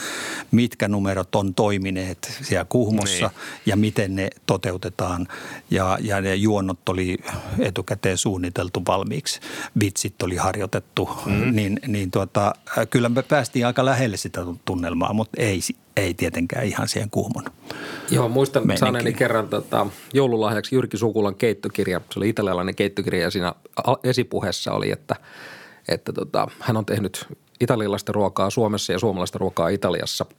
mitkä 0.51 0.89
numerot 0.89 1.35
on 1.35 1.55
toimineet 1.55 2.39
siellä 2.43 2.67
Kuhmossa 2.69 3.27
niin. 3.27 3.63
ja 3.67 3.77
miten 3.77 4.15
ne 4.15 4.31
toteutetaan. 4.47 5.29
Ja, 5.71 5.99
ja 6.01 6.21
ne 6.21 6.35
juonnot 6.35 6.89
oli 6.89 7.19
etukäteen 7.59 8.19
suunniteltu 8.19 8.83
valmiiksi, 8.89 9.41
vitsit 9.81 10.23
oli 10.23 10.37
harjoitettu– 10.37 11.09
mm. 11.27 11.57
niin, 11.57 11.81
niin 11.87 12.11
tuota, 12.11 12.55
kyllä 12.91 13.09
me 13.09 13.23
päästiin 13.23 13.67
aika 13.67 13.85
lähelle 13.85 14.17
sitä 14.17 14.41
tunnelmaa, 14.65 15.13
mutta 15.13 15.43
ei, 15.43 15.61
ei 15.97 16.15
tietenkään 16.15 16.67
ihan 16.67 16.89
siihen 16.89 17.11
kuumon. 17.11 17.45
Joo, 18.11 18.29
muistan 18.29 18.63
Meininkin. 18.63 18.79
saaneeni 18.79 19.13
kerran 19.13 19.49
tota, 19.49 19.87
joululahjaksi 20.15 20.75
Jyrki 20.75 20.97
Sukulan 20.97 21.35
keittokirja. 21.35 22.01
Se 22.13 22.19
oli 22.19 22.29
italialainen 22.29 22.75
keittokirja 22.75 23.23
ja 23.23 23.31
siinä 23.31 23.55
esipuheessa 24.05 24.73
oli, 24.73 24.91
että, 24.91 25.17
että 25.89 26.13
tota, 26.13 26.49
hän 26.61 26.77
on 26.77 26.87
tehnyt 26.87 27.27
italialaista 27.61 28.13
ruokaa 28.13 28.51
Suomessa 28.51 28.93
ja 28.93 28.99
suomalaista 28.99 29.39
ruokaa 29.39 29.69
Italiassa– 29.69 30.27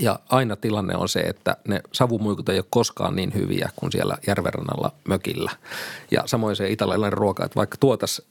ja 0.00 0.20
aina 0.28 0.56
tilanne 0.56 0.96
on 0.96 1.08
se, 1.08 1.20
että 1.20 1.56
ne 1.68 1.80
savumuikut 1.92 2.48
ei 2.48 2.58
ole 2.58 2.64
koskaan 2.70 3.16
niin 3.16 3.34
hyviä 3.34 3.70
kuin 3.76 3.92
siellä 3.92 4.18
järvenrannalla 4.26 4.92
mökillä. 5.08 5.50
Ja 6.10 6.22
samoin 6.26 6.56
se 6.56 6.68
italialainen 6.68 7.18
ruoka, 7.18 7.44
että 7.44 7.56
vaikka 7.56 7.76
tuotas 7.80 8.22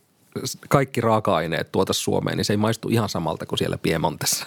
kaikki 0.70 1.02
raaka-aineet 1.02 1.72
tuota 1.72 1.94
Suomeen, 1.94 2.38
niin 2.38 2.46
se 2.46 2.54
ei 2.54 2.58
maistu 2.58 2.90
ihan 2.90 3.10
samalta 3.10 3.46
kuin 3.46 3.60
siellä 3.60 3.78
Piemontessa. 3.78 4.46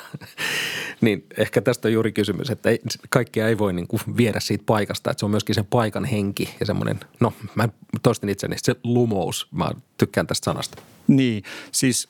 niin 1.01 1.27
ehkä 1.39 1.61
tästä 1.61 1.89
on 1.89 1.93
juuri 1.93 2.13
kysymys, 2.13 2.51
että 2.51 2.71
ei, 2.71 2.81
kaikkea 3.11 3.49
ei 3.49 3.59
voi 3.59 3.73
niin 3.73 3.87
kuin 3.87 4.01
viedä 4.17 4.41
siitä 4.41 4.65
paikasta, 4.67 5.11
että 5.11 5.21
se 5.21 5.27
on 5.27 5.31
myöskin 5.31 5.55
sen 5.55 5.67
paikan 5.67 6.05
henki 6.05 6.55
ja 6.61 6.67
semmoinen, 6.67 7.01
no 7.21 7.33
mä 7.55 7.69
toistin 8.03 8.29
itseni, 8.29 8.57
se 8.59 8.77
lumous, 8.85 9.49
mä 9.51 9.71
tykkään 9.99 10.27
tästä 10.27 10.45
sanasta. 10.45 10.83
Niin, 11.07 11.43
siis 11.73 12.09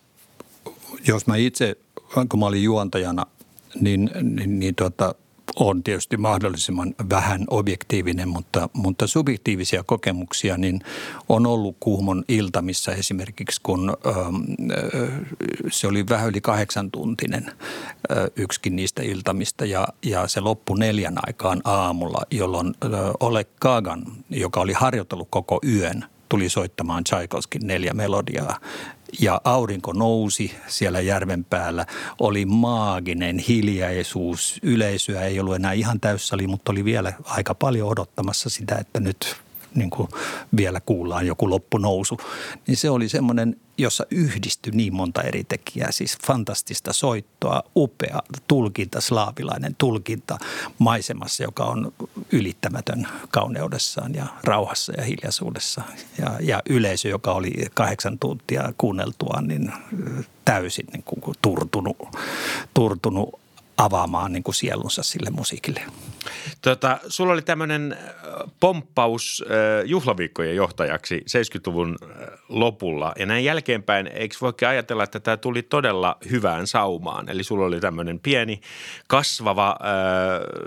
jos 1.07 1.26
mä 1.26 1.37
itse, 1.37 1.76
kun 2.28 2.41
mä 2.41 2.47
olin 2.47 2.62
juontajana, 2.62 3.26
niin, 3.81 4.11
niin, 4.22 4.59
niin 4.59 4.74
tuota, 4.74 5.14
on 5.61 5.83
tietysti 5.83 6.17
mahdollisimman 6.17 6.95
vähän 7.11 7.45
objektiivinen, 7.51 8.29
mutta, 8.29 8.69
mutta 8.73 9.07
subjektiivisia 9.07 9.83
kokemuksia 9.83 10.57
niin 10.57 10.81
on 11.29 11.47
ollut 11.47 11.77
Kuhmon 11.81 12.25
iltamissa 12.29 12.93
esimerkiksi, 12.93 13.61
kun 13.63 13.97
ö, 14.07 14.11
ähm, 14.11 14.35
äh, 14.73 15.11
se 15.71 15.87
oli 15.87 16.09
vähän 16.09 16.29
yli 16.29 16.41
kahdeksan 16.41 16.91
tuntinen 16.91 17.53
ö, 18.11 18.21
äh, 18.23 18.29
yksikin 18.37 18.77
niistä 18.77 19.03
iltamista 19.03 19.65
ja, 19.65 19.89
ja 20.03 20.29
se 20.29 20.41
loppui 20.41 20.79
neljän 20.79 21.15
aikaan 21.27 21.61
aamulla, 21.65 22.23
jolloin 22.31 22.75
ö, 22.85 22.87
äh, 22.87 23.11
Ole 23.21 23.47
Kagan, 23.61 24.05
joka 24.31 24.61
oli 24.61 24.73
harjoitellut 24.73 25.29
koko 25.31 25.61
yön, 25.67 26.05
tuli 26.29 26.49
soittamaan 26.49 27.05
Tchaikovskin 27.05 27.67
neljä 27.67 27.95
melodiaa 27.95 28.61
ja 29.21 29.41
aurinko 29.45 29.93
nousi 29.93 30.55
siellä 30.67 31.01
järven 31.01 31.45
päällä. 31.45 31.87
Oli 32.19 32.45
maaginen 32.45 33.39
hiljaisuus. 33.39 34.59
Yleisöä 34.63 35.23
ei 35.23 35.41
ollut 35.41 35.55
enää 35.55 35.73
ihan 35.73 36.01
täyssali, 36.01 36.47
mutta 36.47 36.73
oli 36.73 36.85
vielä 36.85 37.13
aika 37.25 37.55
paljon 37.55 37.89
odottamassa 37.89 38.51
sitä, 38.51 38.75
että 38.75 39.01
nyt 39.01 39.37
niin 39.75 39.91
kuin 39.91 40.09
vielä 40.57 40.81
kuullaan 40.81 41.27
joku 41.27 41.51
loppunousu. 41.51 42.18
Niin 42.66 42.77
se 42.77 42.91
oli 42.91 43.09
semmoinen, 43.09 43.57
jossa 43.79 44.07
yhdistyi 44.11 44.73
niin 44.73 44.95
monta 44.95 45.23
eri 45.23 45.45
tekijää, 45.45 45.93
siis 45.93 46.18
fantastista 46.27 46.93
soittoa, 46.93 47.62
upea 47.77 48.23
tulkinta, 48.49 49.01
slaavilainen 49.01 49.75
tulkinta 49.79 50.39
maisemassa, 50.79 51.43
joka 51.43 51.64
on 51.64 51.93
ylittämätön 52.33 53.09
kauneudessaan 53.31 54.14
ja 54.14 54.27
rauhassa 54.45 54.93
ja 54.97 55.05
hiljaisuudessa. 55.05 55.83
Ja, 56.18 56.37
ja 56.41 56.62
yleisö, 56.68 57.09
joka 57.09 57.33
oli 57.33 57.53
kahdeksan 57.75 58.18
tuntia 58.18 58.73
kuunneltua, 58.79 59.41
niin 59.41 59.73
täysin 60.45 60.87
niin 60.93 61.03
kuin 61.03 61.37
turtunut, 61.43 61.97
turtunut 62.75 63.39
avaamaan 63.85 64.33
niin 64.33 64.43
kuin 64.43 64.55
sielunsa 64.55 65.03
sille 65.03 65.31
musiikille. 65.31 65.83
Tota, 66.62 66.99
sulla 67.09 67.33
oli 67.33 67.43
tämmöinen 67.43 67.97
pomppaus 68.61 69.45
juhlaviikkojen 69.85 70.57
johtajaksi 70.57 71.18
70-luvun 71.18 71.99
lopulla 72.49 73.12
ja 73.18 73.26
näin 73.26 73.45
jälkeenpäin, 73.45 74.07
eikö 74.07 74.37
voikin 74.41 74.68
ajatella, 74.68 75.05
että 75.05 75.20
tämä 75.20 75.37
tuli 75.37 75.62
todella 75.62 76.16
hyvään 76.31 76.66
saumaan? 76.66 77.28
Eli 77.28 77.45
sulla 77.45 77.66
oli 77.66 77.81
tämmöinen 77.81 78.20
pieni, 78.20 78.61
kasvava 79.09 79.76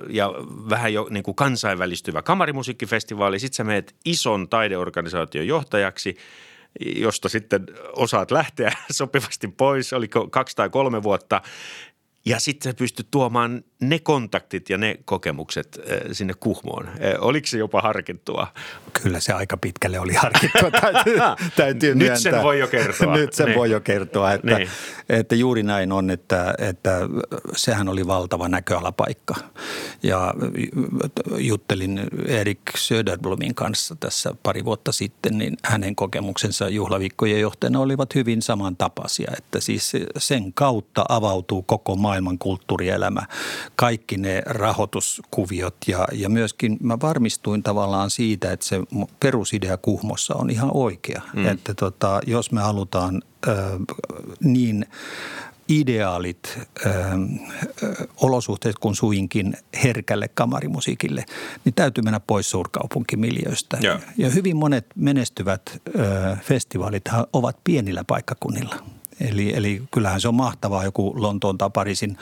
ja 0.09 0.33
vähän 0.69 0.93
jo 0.93 1.07
niin 1.09 1.23
kuin 1.23 1.35
kansainvälistyvä 1.35 2.21
kamarimusiikkifestivaali. 2.21 3.39
Sitten 3.39 3.55
sä 3.57 3.63
meet 3.63 3.95
ison 4.05 4.49
taideorganisaation 4.49 5.47
johtajaksi– 5.47 6.15
josta 6.79 7.29
sitten 7.29 7.65
osaat 7.95 8.31
lähteä 8.31 8.71
sopivasti 8.91 9.47
pois, 9.47 9.93
oliko 9.93 10.27
kaksi 10.27 10.55
tai 10.55 10.69
kolme 10.69 11.03
vuotta. 11.03 11.41
Ja 12.25 12.39
sitten 12.39 12.71
sä 12.71 12.77
pystyt 12.77 13.07
tuomaan 13.11 13.63
ne 13.81 13.99
kontaktit 13.99 14.69
ja 14.69 14.77
ne 14.77 14.99
kokemukset 15.05 15.79
äh, 15.91 15.97
sinne 16.11 16.33
Kuhmoon. 16.39 16.87
Äh, 16.87 16.95
oliko 17.19 17.47
se 17.47 17.57
jopa 17.57 17.81
harkittua? 17.81 18.47
Kyllä 19.03 19.19
se 19.19 19.33
aika 19.33 19.57
pitkälle 19.57 19.99
oli 19.99 20.13
harkittua, 20.13 20.71
täytyy, 20.81 21.17
täytyy 21.55 21.95
Nyt 21.95 22.17
sen 22.17 22.43
voi 22.43 22.59
jo 22.59 22.67
kertoa. 22.67 23.15
Nyt 23.17 23.33
sen 23.33 23.45
niin. 23.45 23.57
voi 23.57 23.71
jo 23.71 23.79
kertoa, 23.79 24.33
että, 24.33 24.57
Niin. 24.57 24.69
että 25.09 25.35
juuri 25.35 25.63
näin 25.63 25.91
on, 25.91 26.09
että, 26.09 26.53
että 26.57 26.99
sehän 27.55 27.89
oli 27.89 28.07
valtava 28.07 28.49
näköalapaikka. 28.49 29.35
Ja 30.03 30.33
juttelin 31.37 32.01
Erik 32.27 32.59
Söderblomin 32.77 33.55
kanssa 33.55 33.95
tässä 33.99 34.35
pari 34.43 34.65
vuotta 34.65 34.91
sitten, 34.91 35.37
niin 35.37 35.57
hänen 35.63 35.95
kokemuksensa 35.95 36.69
juhlaviikkojen 36.69 37.41
johtajana 37.41 37.79
olivat 37.79 38.15
hyvin 38.15 38.41
samantapaisia, 38.41 39.31
että 39.37 39.59
siis 39.59 39.91
sen 40.17 40.53
kautta 40.53 41.05
avautuu 41.09 41.61
koko 41.61 41.95
maailman 42.13 42.37
kulttuurielämä, 42.37 43.21
kaikki 43.75 44.17
ne 44.17 44.43
rahoituskuviot 44.45 45.75
ja, 45.87 46.07
ja 46.11 46.29
myöskin 46.29 46.77
mä 46.81 46.97
varmistuin 47.01 47.63
tavallaan 47.63 48.09
siitä, 48.09 48.51
että 48.51 48.65
se 48.65 48.79
perusidea 49.19 49.77
Kuhmossa 49.77 50.35
on 50.35 50.49
ihan 50.49 50.69
oikea, 50.73 51.21
mm. 51.33 51.45
että 51.47 51.73
tota, 51.73 52.21
jos 52.27 52.51
me 52.51 52.61
halutaan 52.61 53.21
ö, 53.47 53.79
niin 54.39 54.85
ideaalit 55.69 56.59
ö, 56.85 56.89
ö, 56.89 58.07
olosuhteet 58.21 58.75
kuin 58.79 58.95
suinkin 58.95 59.57
herkälle 59.83 60.27
kamarimusiikille, 60.27 61.25
niin 61.65 61.73
täytyy 61.73 62.03
mennä 62.03 62.19
pois 62.19 62.49
suurkaupunkimiljöistä. 62.49 63.77
Ja 64.17 64.29
hyvin 64.29 64.57
monet 64.57 64.85
menestyvät 64.95 65.61
ö, 65.87 66.37
festivaalit 66.41 67.03
ovat 67.33 67.57
pienillä 67.63 68.03
paikkakunnilla. 68.03 68.75
Eli, 69.21 69.53
eli 69.55 69.81
kyllähän 69.91 70.21
se 70.21 70.27
on 70.27 70.35
mahtavaa 70.35 70.83
joku 70.83 71.13
Lontoon 71.17 71.57
tai 71.57 71.69
Pariisin 71.73 72.17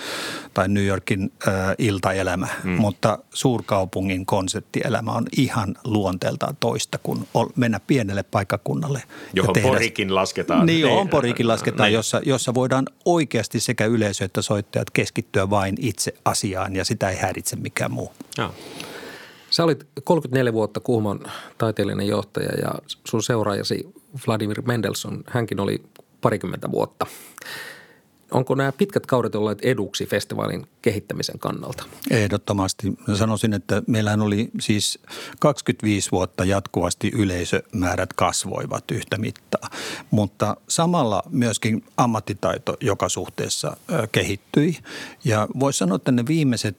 tai 0.53 0.67
New 0.69 0.85
Yorkin 0.85 1.31
ö, 1.47 1.51
iltaelämä, 1.77 2.47
mm. 2.63 2.69
mutta 2.71 3.17
suurkaupungin 3.33 4.25
konseptielämä 4.25 5.11
on 5.11 5.25
ihan 5.37 5.75
luonteeltaan 5.83 6.57
toista 6.59 6.97
kuin 7.03 7.27
ol- 7.33 7.49
mennä 7.55 7.79
pienelle 7.87 8.23
paikkakunnalle. 8.23 8.99
ja 9.05 9.29
Johon 9.33 9.53
tehdä- 9.53 9.67
porikin 9.67 10.15
lasketaan. 10.15 10.65
Niin, 10.65 10.81
johon 10.81 11.09
porikin 11.09 11.47
lasketaan, 11.47 11.87
Niin. 11.87 11.93
jossa, 11.95 12.21
jossa 12.25 12.53
voidaan 12.53 12.85
oikeasti 13.05 13.59
sekä 13.59 13.85
yleisö 13.85 14.25
että 14.25 14.41
soittajat 14.41 14.89
keskittyä 14.91 15.49
vain 15.49 15.75
itse 15.79 16.13
asiaan 16.25 16.75
ja 16.75 16.85
sitä 16.85 17.09
ei 17.09 17.17
häiritse 17.17 17.55
mikään 17.55 17.91
muu. 17.91 18.11
Joo. 18.37 18.51
Sä 19.49 19.63
olit 19.63 19.87
34 20.03 20.53
vuotta 20.53 20.79
Kuhmon 20.79 21.19
taiteellinen 21.57 22.07
johtaja 22.07 22.49
ja 22.61 22.73
sun 23.07 23.23
seuraajasi 23.23 23.89
Vladimir 24.27 24.61
Mendelssohn, 24.61 25.17
hänkin 25.27 25.59
oli 25.59 25.81
parikymmentä 26.21 26.71
vuotta. 26.71 27.07
Onko 28.31 28.55
nämä 28.55 28.71
pitkät 28.71 29.05
kaudet 29.05 29.35
olleet 29.35 29.61
eduksi 29.61 30.05
festivaalin 30.05 30.67
kehittämisen 30.81 31.39
kannalta? 31.39 31.83
Ehdottomasti. 32.11 32.93
Sanoisin, 33.13 33.53
että 33.53 33.83
meillähän 33.87 34.21
oli 34.21 34.49
siis 34.59 34.99
25 35.39 36.11
vuotta 36.11 36.45
jatkuvasti 36.45 37.11
yleisömäärät 37.15 38.13
kasvoivat 38.13 38.91
yhtä 38.91 39.17
mittaa, 39.17 39.69
mutta 40.11 40.57
samalla 40.67 41.23
myöskin 41.29 41.83
ammattitaito 41.97 42.77
joka 42.81 43.09
suhteessa 43.09 43.77
kehittyi. 44.11 44.77
Ja 45.23 45.47
voisi 45.59 45.79
sanoa, 45.79 45.95
että 45.95 46.11
ne 46.11 46.27
viimeiset 46.27 46.77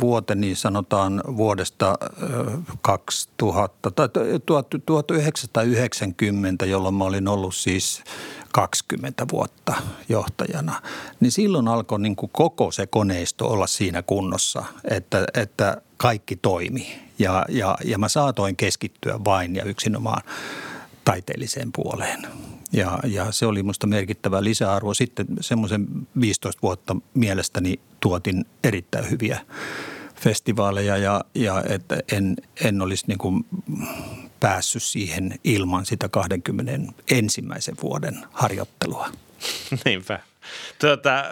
vuoteni 0.00 0.54
sanotaan 0.54 1.22
vuodesta 1.36 1.98
ö, 2.02 2.06
2000 2.82 3.90
tai 3.90 4.08
1990, 4.46 6.66
jolloin 6.66 6.94
mä 6.94 7.04
olin 7.04 7.28
ollut 7.28 7.54
siis 7.54 8.02
20 8.54 9.26
vuotta 9.32 9.74
johtajana, 10.08 10.82
niin 11.20 11.32
silloin 11.32 11.68
alkoi 11.68 12.00
niin 12.00 12.16
kuin 12.16 12.30
koko 12.32 12.70
se 12.70 12.86
koneisto 12.86 13.48
olla 13.48 13.66
siinä 13.66 14.02
kunnossa, 14.02 14.64
että, 14.90 15.26
että 15.34 15.82
kaikki 15.96 16.36
toimi. 16.36 17.00
Ja, 17.18 17.44
ja, 17.48 17.78
ja 17.84 17.98
mä 17.98 18.08
saatoin 18.08 18.56
keskittyä 18.56 19.18
vain 19.24 19.56
ja 19.56 19.64
yksinomaan 19.64 20.22
taiteelliseen 21.04 21.72
puoleen. 21.72 22.26
Ja, 22.72 22.98
ja 23.06 23.32
se 23.32 23.46
oli 23.46 23.62
musta 23.62 23.86
merkittävä 23.86 24.44
lisäarvo. 24.44 24.94
Sitten 24.94 25.26
semmoisen 25.40 25.86
15 26.20 26.62
vuotta 26.62 26.96
mielestäni 27.14 27.80
tuotin 28.00 28.44
erittäin 28.64 29.10
hyviä 29.10 29.40
festivaaleja 30.14 30.96
ja, 30.96 31.24
ja 31.34 31.62
että 31.68 31.98
en, 32.12 32.36
en 32.64 32.82
olisi 32.82 33.04
niin 33.08 33.18
kuin 33.18 33.46
päässyt 34.40 34.82
siihen 34.82 35.38
ilman 35.44 35.86
sitä 35.86 36.08
20 36.08 36.72
ensimmäisen 37.10 37.74
vuoden 37.82 38.26
harjoittelua. 38.32 39.08
Niinpä. 39.84 40.20
Tuota, 40.80 41.24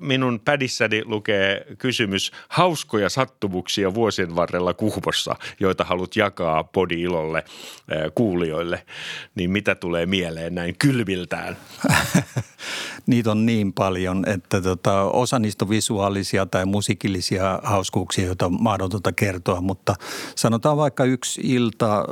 minun 0.00 0.40
pädissäni 0.44 1.02
lukee 1.04 1.66
kysymys 1.78 2.32
hauskoja 2.48 3.08
sattumuksia 3.08 3.94
vuosien 3.94 4.36
varrella 4.36 4.74
Kuhmossa, 4.74 5.36
joita 5.60 5.84
haluat 5.84 6.16
jakaa 6.16 6.64
podi-ilolle 6.64 7.38
eh, 7.38 8.12
kuulijoille. 8.14 8.86
Niin 9.34 9.50
mitä 9.50 9.74
tulee 9.74 10.06
mieleen 10.06 10.54
näin 10.54 10.74
kylviltään? 10.78 11.56
Niitä 13.06 13.30
on 13.30 13.46
niin 13.46 13.72
paljon, 13.72 14.24
että 14.28 14.60
tota, 14.60 15.02
osa 15.02 15.38
niistä 15.38 15.64
on 15.64 15.68
visuaalisia 15.68 16.46
tai 16.46 16.66
musiikillisia 16.66 17.60
hauskuuksia, 17.62 18.26
joita 18.26 18.46
on 18.46 18.62
mahdotonta 18.62 19.12
kertoa, 19.12 19.60
mutta 19.60 19.94
sanotaan 20.34 20.76
vaikka 20.76 21.04
yksi 21.04 21.40
ilta 21.44 21.96
äh, 21.96 22.04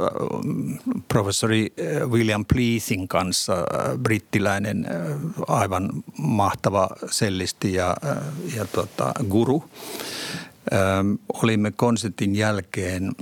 professori 1.08 1.72
äh, 1.80 2.10
William 2.10 2.44
Pleasin 2.44 3.08
kanssa, 3.08 3.56
brittiläinen 4.02 4.86
aivan 5.48 5.90
mahtava 6.34 6.88
sellisti 7.10 7.74
ja, 7.74 7.96
ja 8.56 8.64
tota, 8.64 9.14
guru. 9.28 9.64
Ähm, 10.72 11.14
Olimme 11.32 11.70
konsertin 11.70 12.36
jälkeen 12.36 13.12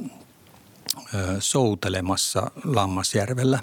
ö, 1.14 1.36
soutelemassa 1.38 2.50
Lammasjärvellä 2.64 3.58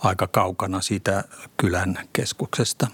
aika 0.00 0.26
kaukana 0.26 0.80
siitä 0.80 1.24
kylän 1.56 1.98
keskuksesta. 2.12 2.86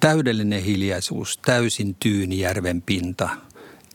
Täydellinen 0.00 0.62
hiljaisuus, 0.62 1.38
täysin 1.38 1.96
tyyni 2.00 2.38
järven 2.38 2.82
pinta. 2.82 3.28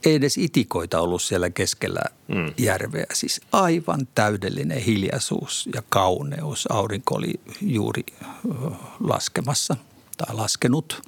Ei 0.04 0.14
edes 0.14 0.38
itikoita 0.38 1.00
ollut 1.00 1.22
siellä 1.22 1.50
keskellä 1.50 2.02
mm. 2.28 2.52
järveä. 2.56 3.06
Siis 3.12 3.40
aivan 3.52 4.08
täydellinen 4.14 4.78
hiljaisuus 4.78 5.68
ja 5.74 5.82
kauneus. 5.88 6.66
Aurinko 6.70 7.14
oli 7.14 7.40
juuri 7.60 8.04
ö, 8.20 8.70
laskemassa 9.00 9.76
tai 10.16 10.34
laskenut. 10.34 11.02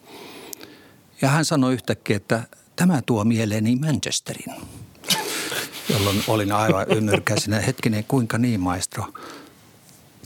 Ja 1.22 1.28
hän 1.28 1.44
sanoi 1.44 1.74
yhtäkkiä, 1.74 2.16
että 2.16 2.42
tämä 2.76 3.02
tuo 3.06 3.24
mieleeni 3.24 3.76
Manchesterin 3.76 4.54
jolloin 5.88 6.24
olin 6.28 6.52
aivan 6.52 6.86
ymmyrkäisenä. 6.96 7.60
Hetkinen, 7.60 8.04
kuinka 8.04 8.38
niin 8.38 8.60
maestro? 8.60 9.04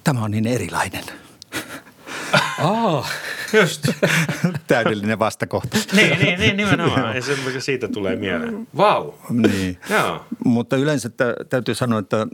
Tämä 0.05 0.25
on 0.25 0.31
niin 0.31 0.47
erilainen. 0.47 1.05
Aa, 2.59 3.07
Just. 3.53 3.89
Täydellinen 4.67 5.19
vastakohta. 5.19 5.79
niin, 5.93 6.19
niin, 6.19 6.41
niin, 6.41 6.57
nimenomaan. 6.57 7.17
Ja 7.17 7.23
se, 7.23 7.61
siitä 7.61 7.89
tulee 7.89 8.17
mieleen. 8.17 8.69
Vau. 8.77 9.13
Niin. 9.31 9.79
Joo. 9.91 10.27
Mutta 10.45 10.77
yleensä 10.77 11.09
tä, 11.09 11.35
täytyy 11.51 11.75
sanoa, 11.75 11.99
että 11.99 12.27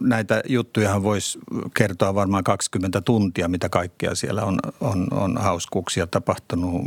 näitä 0.00 0.42
juttujahan 0.48 1.02
voisi 1.02 1.38
kertoa 1.74 2.14
varmaan 2.14 2.44
20 2.44 3.00
tuntia, 3.00 3.48
mitä 3.48 3.68
kaikkea 3.68 4.14
siellä 4.14 4.44
on, 4.44 4.58
on, 4.80 5.06
on 5.10 5.38
hauskuuksia 5.38 6.06
tapahtunut. 6.06 6.82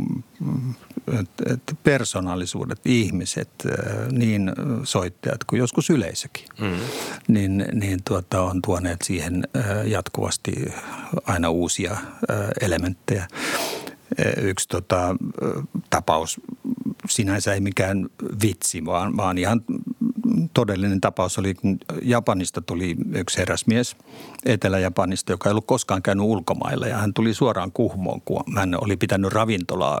Et, 1.20 1.30
et 1.52 1.78
persoonallisuudet, 1.82 2.80
ihmiset, 2.84 3.50
niin 4.10 4.52
soittajat 4.84 5.44
kuin 5.44 5.58
joskus 5.58 5.90
yleisökin, 5.90 6.44
mm. 6.60 6.76
niin, 7.28 7.64
niin 7.72 8.00
tuota, 8.04 8.42
on 8.42 8.62
tuoneet 8.62 9.02
siihen 9.02 9.48
jatkuvasti 9.84 10.52
aina 11.26 11.50
uusia 11.50 11.96
elementtejä. 12.60 13.28
Yksi 14.36 14.68
tota, 14.68 15.16
tapaus 15.90 16.40
sinänsä 17.08 17.54
ei 17.54 17.60
mikään 17.60 18.08
vitsi, 18.42 18.84
vaan, 18.84 19.16
vaan 19.16 19.38
ihan 19.38 19.60
todellinen 20.54 21.00
tapaus 21.00 21.38
oli, 21.38 21.54
kun 21.54 21.78
Japanista 22.02 22.60
tuli 22.60 22.96
yksi 23.12 23.38
herrasmies 23.38 23.96
Etelä-Japanista, 24.46 25.32
joka 25.32 25.48
ei 25.48 25.50
ollut 25.50 25.66
koskaan 25.66 26.02
käynyt 26.02 26.26
ulkomailla 26.26 26.86
ja 26.86 26.98
hän 26.98 27.14
tuli 27.14 27.34
suoraan 27.34 27.72
Kuhmoon, 27.72 28.20
kun 28.24 28.42
hän 28.56 28.76
oli 28.80 28.96
pitänyt 28.96 29.32
ravintolaa, 29.32 29.98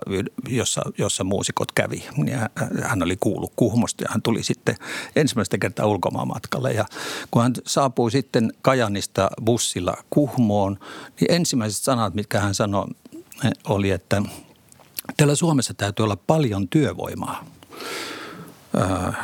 jossa, 0.48 0.82
jossa 0.98 1.24
muusikot 1.24 1.72
kävi. 1.72 2.04
Ja 2.26 2.50
hän 2.82 3.02
oli 3.02 3.16
kuullut 3.20 3.52
Kuhmosta 3.56 4.04
ja 4.04 4.08
hän 4.10 4.22
tuli 4.22 4.42
sitten 4.42 4.76
ensimmäistä 5.16 5.58
kertaa 5.58 5.86
ulkomaan 5.86 6.28
matkalle 6.28 6.72
ja 6.72 6.84
kun 7.30 7.42
hän 7.42 7.52
saapui 7.66 8.10
sitten 8.10 8.52
Kajanista 8.62 9.28
bussilla 9.44 9.96
Kuhmoon, 10.10 10.78
niin 11.20 11.32
ensimmäiset 11.32 11.84
sanat, 11.84 12.14
mitkä 12.14 12.40
hän 12.40 12.54
sanoi, 12.54 12.86
oli, 13.68 13.90
että 13.90 14.22
täällä 15.16 15.34
Suomessa 15.34 15.74
täytyy 15.74 16.04
olla 16.04 16.16
paljon 16.16 16.68
työvoimaa. 16.68 17.44
Äh, 18.78 19.16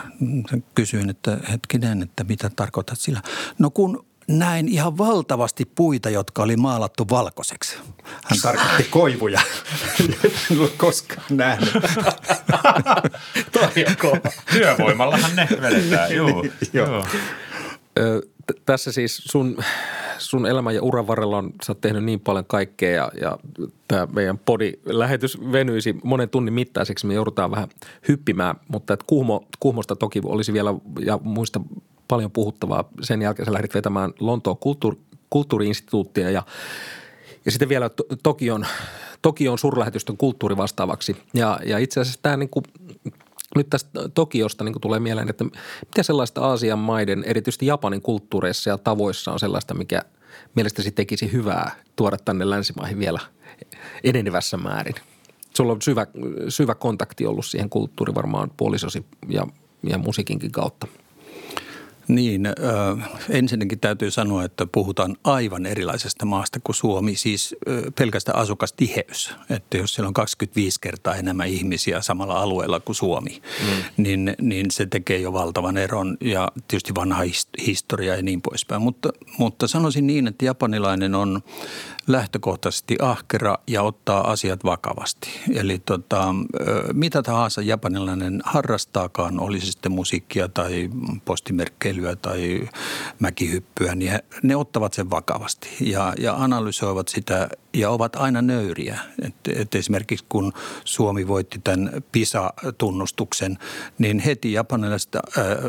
kysyin, 0.74 1.10
että 1.10 1.38
hetkinen, 1.50 2.02
että 2.02 2.24
mitä 2.24 2.50
tarkoitat 2.56 2.98
sillä? 2.98 3.22
No 3.58 3.70
kun 3.70 4.06
näin 4.28 4.68
ihan 4.68 4.98
valtavasti 4.98 5.64
puita, 5.64 6.10
jotka 6.10 6.42
oli 6.42 6.56
maalattu 6.56 7.06
valkoiseksi. 7.10 7.76
Hän 8.24 8.38
tarkoitti 8.42 8.84
koivuja. 9.00 9.40
En 10.50 10.60
ole 10.60 10.68
koskaan 10.68 11.26
nähnyt. 11.30 11.72
Toi 13.52 13.84
on 13.88 13.96
kova. 14.00 14.32
Työvoimallahan 14.52 15.36
ne 15.36 15.48
vedetään, 15.60 16.14
joo. 16.14 16.44
joo. 16.72 17.06
T- 18.46 18.62
tässä 18.66 18.92
siis 18.92 19.16
sun, 19.16 19.56
sun 20.18 20.46
elämän 20.46 20.74
ja 20.74 20.82
uran 20.82 21.06
varrella 21.06 21.38
on, 21.38 21.52
sä 21.64 21.72
oot 21.72 21.80
tehnyt 21.80 22.04
niin 22.04 22.20
paljon 22.20 22.44
kaikkea 22.44 22.94
ja, 22.94 23.10
ja 23.20 23.38
tämä 23.88 24.06
meidän 24.12 24.38
podi-lähetys 24.38 25.52
venyisi 25.52 25.96
monen 26.04 26.28
tunnin 26.28 26.54
mittaiseksi. 26.54 27.06
Me 27.06 27.14
joudutaan 27.14 27.50
vähän 27.50 27.68
hyppimään, 28.08 28.56
mutta 28.68 28.94
et 28.94 29.02
Kuhmo, 29.02 29.44
Kuhmosta 29.60 29.96
toki 29.96 30.20
olisi 30.24 30.52
vielä 30.52 30.74
ja 31.00 31.18
muista 31.22 31.60
paljon 32.08 32.30
puhuttavaa. 32.30 32.88
Sen 33.00 33.22
jälkeen 33.22 33.46
sä 33.46 33.52
lähdit 33.52 33.74
vetämään 33.74 34.12
Lontoon 34.20 34.56
kulttuuri, 34.56 34.96
kulttuuriinstituuttia 35.30 36.30
ja, 36.30 36.42
ja 37.44 37.50
sitten 37.50 37.68
vielä 37.68 37.90
Tokion, 38.22 38.66
Tokion 39.22 39.58
suurlähetystön 39.58 40.16
kulttuurivastaavaksi. 40.16 41.16
Ja, 41.34 41.60
ja 41.64 41.78
itse 41.78 42.00
asiassa 42.00 42.20
tämä 42.22 42.36
niin 42.36 42.48
kuin, 42.48 42.64
nyt 43.56 43.70
tästä 43.70 44.08
Tokiosta 44.08 44.64
niin 44.64 44.80
tulee 44.80 45.00
mieleen, 45.00 45.28
että 45.28 45.44
mitä 45.84 46.02
sellaista 46.02 46.40
Aasian 46.40 46.78
maiden, 46.78 47.24
erityisesti 47.24 47.66
Japanin 47.66 48.02
kulttuureissa 48.02 48.70
ja 48.70 48.78
tavoissa 48.78 49.32
on 49.32 49.40
sellaista, 49.40 49.74
mikä 49.74 50.02
mielestäsi 50.54 50.90
tekisi 50.90 51.32
hyvää 51.32 51.70
tuoda 51.96 52.16
tänne 52.24 52.50
länsimaihin 52.50 52.98
vielä 52.98 53.20
enenevässä 54.04 54.56
määrin? 54.56 54.94
Sulla 55.56 55.72
on 55.72 55.82
syvä, 55.82 56.06
syvä 56.48 56.74
kontakti 56.74 57.26
ollut 57.26 57.46
siihen 57.46 57.70
kulttuuriin 57.70 58.14
varmaan 58.14 58.50
puolisosi 58.56 59.04
ja, 59.28 59.46
ja 59.82 59.98
musiikinkin 59.98 60.52
kautta– 60.52 60.86
niin, 62.14 62.46
äh, 62.46 63.10
ensinnäkin 63.28 63.80
täytyy 63.80 64.10
sanoa, 64.10 64.44
että 64.44 64.66
puhutaan 64.66 65.16
aivan 65.24 65.66
erilaisesta 65.66 66.24
maasta 66.26 66.60
kuin 66.64 66.76
Suomi, 66.76 67.16
siis 67.16 67.56
äh, 67.68 67.82
pelkästään 67.98 68.38
asukastiheys. 68.38 69.34
Että 69.50 69.76
jos 69.76 69.94
siellä 69.94 70.08
on 70.08 70.14
25 70.14 70.80
kertaa 70.80 71.14
enemmän 71.14 71.48
ihmisiä 71.48 72.00
samalla 72.00 72.42
alueella 72.42 72.80
kuin 72.80 72.96
Suomi, 72.96 73.42
mm. 73.60 74.02
niin, 74.02 74.34
niin 74.40 74.70
se 74.70 74.86
tekee 74.86 75.18
jo 75.18 75.32
valtavan 75.32 75.76
eron 75.76 76.16
ja 76.20 76.48
tietysti 76.68 76.94
vanha 76.94 77.22
historia 77.66 78.16
ja 78.16 78.22
niin 78.22 78.42
poispäin. 78.42 78.82
Mutta, 78.82 79.12
mutta 79.38 79.68
sanoisin 79.68 80.06
niin, 80.06 80.26
että 80.26 80.44
japanilainen 80.44 81.14
on 81.14 81.42
lähtökohtaisesti 82.12 82.96
ahkera 83.02 83.58
ja 83.66 83.82
ottaa 83.82 84.30
asiat 84.30 84.64
vakavasti. 84.64 85.30
Eli 85.54 85.78
tota, 85.78 86.34
mitä 86.92 87.22
tahansa 87.22 87.62
japanilainen 87.62 88.40
harrastaakaan, 88.44 89.40
olisi 89.40 89.66
sitten 89.66 89.92
musiikkia 89.92 90.48
tai 90.48 90.90
postimerkkeilyä 91.24 92.16
tai 92.16 92.68
mäkihyppyä, 93.18 93.94
niin 93.94 94.18
ne 94.42 94.56
ottavat 94.56 94.92
sen 94.92 95.10
vakavasti 95.10 95.68
ja, 95.80 96.14
ja 96.18 96.34
analysoivat 96.34 97.08
sitä 97.08 97.48
ja 97.74 97.90
ovat 97.90 98.16
aina 98.16 98.42
nöyriä. 98.42 99.00
Et, 99.22 99.34
et 99.56 99.74
esimerkiksi 99.74 100.24
kun 100.28 100.52
Suomi 100.84 101.28
voitti 101.28 101.60
tämän 101.64 101.90
PISA-tunnustuksen, 102.12 103.58
niin 103.98 104.18
heti 104.18 104.52
japanilaiset, 104.52 105.14
äh, 105.14 105.22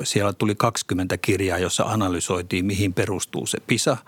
siellä 0.04 0.34
tuli 0.34 0.56
20 0.56 1.18
kirjaa, 1.18 1.58
jossa 1.58 1.84
analysoitiin, 1.84 2.66
mihin 2.66 2.94
perustuu 2.94 3.46
se 3.46 3.58
PISA– 3.68 3.98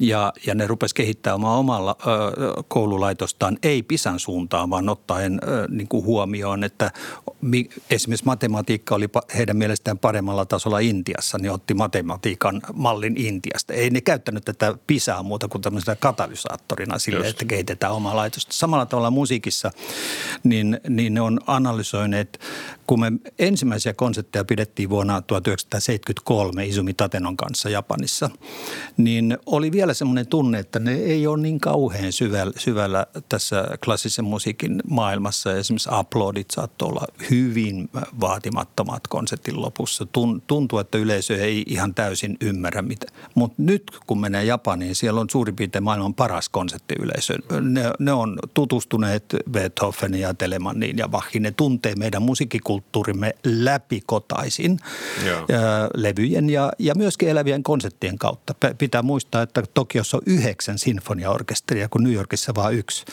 ja, 0.00 0.32
ja 0.46 0.54
ne 0.54 0.66
rupes 0.66 0.94
kehittämään 0.94 1.52
omalla 1.52 1.96
ö, 2.00 2.62
koululaitostaan, 2.68 3.58
ei 3.62 3.82
Pisan 3.82 4.20
suuntaan, 4.20 4.70
vaan 4.70 4.88
ottaen 4.88 5.40
ö, 5.42 5.68
niin 5.68 5.88
kuin 5.88 6.04
huomioon, 6.04 6.64
että 6.64 6.90
mi, 7.40 7.68
esimerkiksi 7.90 8.26
matematiikka 8.26 8.94
oli 8.94 9.08
heidän 9.36 9.56
mielestään 9.56 9.98
paremmalla 9.98 10.44
tasolla 10.44 10.78
Intiassa, 10.78 11.38
niin 11.38 11.52
otti 11.52 11.74
matematiikan 11.74 12.62
mallin 12.74 13.16
Intiasta. 13.16 13.72
Ei 13.72 13.90
ne 13.90 14.00
käyttänyt 14.00 14.44
tätä 14.44 14.74
Pisaa 14.86 15.22
muuta 15.22 15.48
kuin 15.48 15.62
tämmöisenä 15.62 15.96
katalysaattorina 15.96 16.98
sille, 16.98 17.18
Just. 17.18 17.30
että 17.30 17.44
kehitetään 17.44 17.92
omaa 17.92 18.16
laitosta. 18.16 18.52
Samalla 18.52 18.86
tavalla 18.86 19.10
musiikissa, 19.10 19.70
niin, 20.44 20.80
niin 20.88 21.14
ne 21.14 21.20
on 21.20 21.40
analysoineet, 21.46 22.40
kun 22.86 23.00
me 23.00 23.12
ensimmäisiä 23.38 23.94
konsertteja 23.94 24.44
pidettiin 24.44 24.90
vuonna 24.90 25.22
1973 25.22 26.66
Izumi 26.66 26.94
Tatenon 26.94 27.36
kanssa 27.36 27.70
Japanissa, 27.70 28.30
niin 28.96 29.38
oli 29.46 29.72
vielä 29.72 29.89
semmoinen 29.94 30.26
tunne, 30.26 30.58
että 30.58 30.78
ne 30.78 30.94
ei 30.94 31.26
ole 31.26 31.42
niin 31.42 31.60
kauhean 31.60 32.12
syvällä, 32.12 32.52
syvällä 32.56 33.06
tässä 33.28 33.64
klassisen 33.84 34.24
musiikin 34.24 34.82
maailmassa. 34.88 35.56
Esimerkiksi 35.56 35.90
uploadit 36.00 36.50
saattoi 36.50 36.88
olla 36.88 37.06
hyvin 37.30 37.90
vaatimattomat 38.20 39.08
konsertin 39.08 39.62
lopussa. 39.62 40.06
Tuntuu, 40.46 40.78
että 40.78 40.98
yleisö 40.98 41.36
ei 41.36 41.64
ihan 41.66 41.94
täysin 41.94 42.36
ymmärrä 42.40 42.82
mitä. 42.82 43.06
Mutta 43.34 43.62
nyt 43.62 43.90
kun 44.06 44.20
menee 44.20 44.44
Japaniin, 44.44 44.94
siellä 44.94 45.20
on 45.20 45.30
suurin 45.30 45.56
piirtein 45.56 45.84
maailman 45.84 46.14
paras 46.14 46.48
konserttiyleisö. 46.48 47.34
Ne, 47.60 47.82
ne 47.98 48.12
on 48.12 48.38
tutustuneet 48.54 49.24
Beethoveniin 49.50 50.20
ja 50.20 50.34
Telemanniin 50.34 50.98
ja 50.98 51.08
Bachin. 51.08 51.42
Ne 51.42 51.50
tuntee 51.50 51.94
meidän 51.94 52.22
musiikkikulttuurimme 52.22 53.34
läpikotaisin 53.44 54.78
Joo. 55.26 55.46
levyjen 55.94 56.50
ja, 56.50 56.72
ja 56.78 56.94
myöskin 56.94 57.28
elävien 57.28 57.62
konserttien 57.62 58.18
kautta. 58.18 58.54
Pitää 58.78 59.02
muistaa, 59.02 59.42
että 59.42 59.62
Tokiossa 59.80 60.16
on 60.16 60.22
yhdeksän 60.26 60.78
sinfoniaorkesteria, 60.78 61.88
kun 61.88 62.04
New 62.04 62.12
Yorkissa 62.12 62.52
vain 62.54 62.78
yksi. 62.78 63.04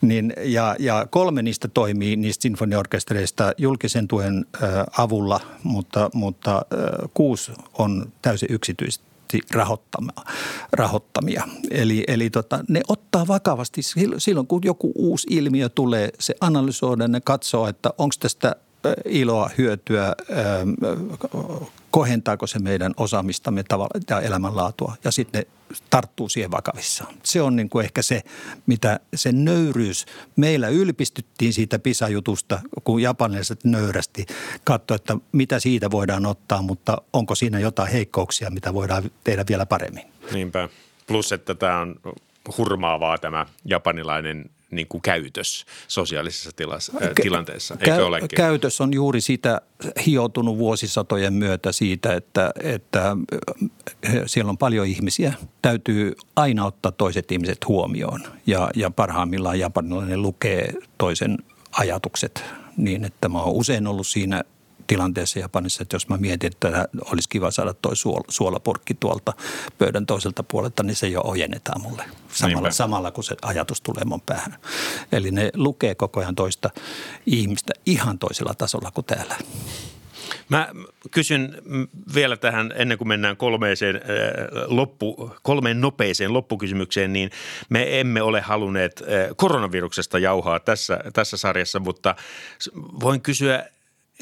Niin, 0.00 0.32
ja, 0.42 0.76
ja 0.78 1.06
kolme 1.10 1.42
niistä 1.42 1.68
toimii 1.68 2.16
niistä 2.16 2.42
sinfoniaorkestereista 2.42 3.52
julkisen 3.58 4.08
tuen 4.08 4.46
äh, 4.54 4.70
avulla, 4.98 5.40
mutta, 5.62 6.10
mutta 6.14 6.56
äh, 6.56 7.10
kuusi 7.14 7.52
on 7.78 8.12
täysin 8.22 8.48
yksityistä 8.52 9.04
rahoittamia. 10.72 11.48
Eli, 11.70 12.04
eli 12.08 12.30
tota, 12.30 12.64
ne 12.68 12.80
ottaa 12.88 13.26
vakavasti 13.26 13.80
silloin, 14.18 14.46
kun 14.46 14.60
joku 14.64 14.92
uusi 14.94 15.26
ilmiö 15.30 15.68
tulee, 15.68 16.10
se 16.20 16.34
analysoida, 16.40 17.08
ne 17.08 17.20
katsoo, 17.20 17.68
että 17.68 17.90
onko 17.98 18.14
tästä 18.20 18.56
iloa, 19.04 19.50
hyötyä, 19.58 20.14
kohentaako 21.94 22.46
se 22.46 22.58
meidän 22.58 22.94
osaamistamme 22.96 23.62
tavalla 23.62 24.00
ja 24.10 24.20
elämänlaatua 24.20 24.94
ja 25.04 25.10
sitten 25.10 25.40
ne 25.40 25.76
tarttuu 25.90 26.28
siihen 26.28 26.50
vakavissaan. 26.50 27.14
Se 27.22 27.42
on 27.42 27.56
niin 27.56 27.68
kuin 27.68 27.84
ehkä 27.84 28.02
se, 28.02 28.22
mitä 28.66 29.00
se 29.14 29.32
nöyryys, 29.32 30.06
meillä 30.36 30.68
ylpistyttiin 30.68 31.52
siitä 31.52 31.78
PISA-jutusta, 31.78 32.60
kun 32.84 33.02
japanilaiset 33.02 33.64
nöyrästi 33.64 34.26
katsoi, 34.64 34.94
että 34.94 35.16
mitä 35.32 35.60
siitä 35.60 35.90
voidaan 35.90 36.26
ottaa, 36.26 36.62
mutta 36.62 37.02
onko 37.12 37.34
siinä 37.34 37.58
jotain 37.58 37.92
heikkouksia, 37.92 38.50
mitä 38.50 38.74
voidaan 38.74 39.10
tehdä 39.24 39.44
vielä 39.48 39.66
paremmin. 39.66 40.04
Niinpä. 40.32 40.68
Plus, 41.06 41.32
että 41.32 41.54
tämä 41.54 41.80
on 41.80 41.96
hurmaavaa 42.58 43.18
tämä 43.18 43.46
japanilainen 43.64 44.50
niin 44.74 44.86
kuin 44.88 45.02
käytös 45.02 45.64
sosiaalisessa 45.88 46.50
tilassa, 46.56 46.92
äh, 47.02 47.10
tilanteessa, 47.22 47.76
eikö 47.80 47.96
Kä- 47.96 48.02
olekin? 48.02 48.36
Käytös 48.36 48.80
on 48.80 48.94
juuri 48.94 49.20
sitä 49.20 49.60
hioutunut 50.06 50.58
vuosisatojen 50.58 51.32
myötä 51.32 51.72
siitä, 51.72 52.14
että, 52.14 52.50
että 52.62 53.16
siellä 54.26 54.50
on 54.50 54.58
paljon 54.58 54.86
ihmisiä. 54.86 55.32
Täytyy 55.62 56.14
aina 56.36 56.66
ottaa 56.66 56.92
toiset 56.92 57.32
ihmiset 57.32 57.58
huomioon 57.68 58.20
ja, 58.46 58.70
ja 58.76 58.90
parhaimmillaan 58.90 59.58
japanilainen 59.58 60.22
lukee 60.22 60.72
toisen 60.98 61.38
ajatukset 61.72 62.44
niin, 62.76 63.04
että 63.04 63.28
mä 63.28 63.42
oon 63.42 63.54
usein 63.54 63.86
ollut 63.86 64.06
siinä 64.06 64.44
tilanteessa 64.86 65.38
Japanissa, 65.38 65.82
että 65.82 65.94
jos 65.94 66.08
mä 66.08 66.16
mietin, 66.16 66.52
että 66.52 66.88
olisi 67.04 67.28
kiva 67.28 67.50
saada 67.50 67.74
toi 67.74 67.92
suolapurkki 68.28 68.94
tuolta 68.94 69.32
pöydän 69.78 70.06
toiselta 70.06 70.42
puolelta, 70.42 70.82
niin 70.82 70.96
se 70.96 71.08
jo 71.08 71.20
ojennetaan 71.24 71.80
mulle 71.80 72.04
samalla, 72.28 72.70
samalla 72.70 73.10
kun 73.10 73.24
se 73.24 73.36
ajatus 73.42 73.80
tulee 73.80 74.04
mun 74.04 74.20
päähän. 74.20 74.56
Eli 75.12 75.30
ne 75.30 75.50
lukee 75.54 75.94
koko 75.94 76.20
ajan 76.20 76.34
toista 76.34 76.70
ihmistä 77.26 77.72
ihan 77.86 78.18
toisella 78.18 78.54
tasolla 78.54 78.90
kuin 78.90 79.04
täällä. 79.04 79.36
Mä 80.48 80.68
kysyn 81.10 81.62
vielä 82.14 82.36
tähän, 82.36 82.72
ennen 82.76 82.98
kuin 82.98 83.08
mennään 83.08 83.36
kolmeeseen, 83.36 83.96
äh, 83.96 84.02
loppu, 84.66 85.32
kolmeen 85.42 85.80
nopeeseen 85.80 86.32
loppukysymykseen, 86.32 87.12
niin 87.12 87.30
me 87.68 88.00
emme 88.00 88.22
ole 88.22 88.40
halunneet 88.40 89.02
äh, 89.02 89.30
koronaviruksesta 89.36 90.18
jauhaa 90.18 90.60
tässä, 90.60 91.00
tässä 91.12 91.36
sarjassa, 91.36 91.80
mutta 91.80 92.14
voin 92.76 93.20
kysyä 93.20 93.64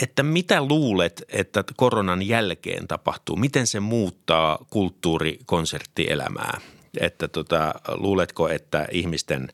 että 0.03 0.23
mitä 0.23 0.63
luulet, 0.63 1.23
että 1.29 1.65
koronan 1.77 2.29
jälkeen 2.29 2.89
tapahtuu? 2.89 3.37
Miten 3.37 3.67
se 3.67 3.81
muuttaa 3.81 4.59
kulttuurikonserttielämää? 4.71 6.61
Että 7.01 7.29
tota, 7.29 7.75
luuletko, 7.95 8.49
että 8.49 8.89
ihmisten 8.91 9.49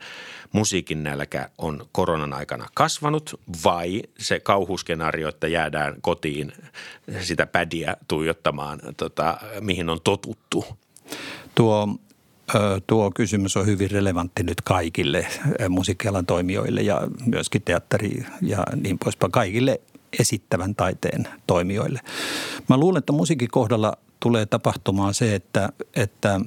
musiikin 0.53 1.03
nälkä 1.03 1.51
on 1.59 1.87
koronan 1.93 2.33
aikana 2.33 2.67
kasvanut 2.75 3.41
vai 3.65 4.03
se 4.19 4.41
kauhuskenaario, 4.41 5.29
että 5.29 5.49
jäädään 5.49 5.97
kotiin 6.01 6.53
sitä 7.21 7.47
pädiä 7.47 7.97
tuijottamaan, 8.09 8.81
tota, 8.97 9.39
mihin 9.61 9.89
on 9.89 10.01
totuttu? 10.05 10.65
Tuo 11.55 11.89
Tuo 12.87 13.11
kysymys 13.11 13.57
on 13.57 13.67
hyvin 13.67 13.91
relevantti 13.91 14.43
nyt 14.43 14.61
kaikille 14.61 15.27
musiikkialan 15.69 16.27
toimijoille 16.27 16.83
ja 16.83 17.03
myöskin 17.27 17.63
teatteri 17.63 18.27
ja 18.43 18.65
niin 18.83 18.99
poispäin. 18.99 19.33
Kaikille 19.33 19.81
esittävän 20.21 20.75
taiteen 20.75 21.29
toimijoille. 21.47 22.01
Mä 22.69 22.77
luulen, 22.77 22.99
että 22.99 23.13
musiikin 23.13 23.49
kohdalla 23.51 23.93
tulee 24.21 24.47
tapahtumaan 24.47 25.15
se, 25.15 25.35
että, 25.35 25.69
että 25.97 26.41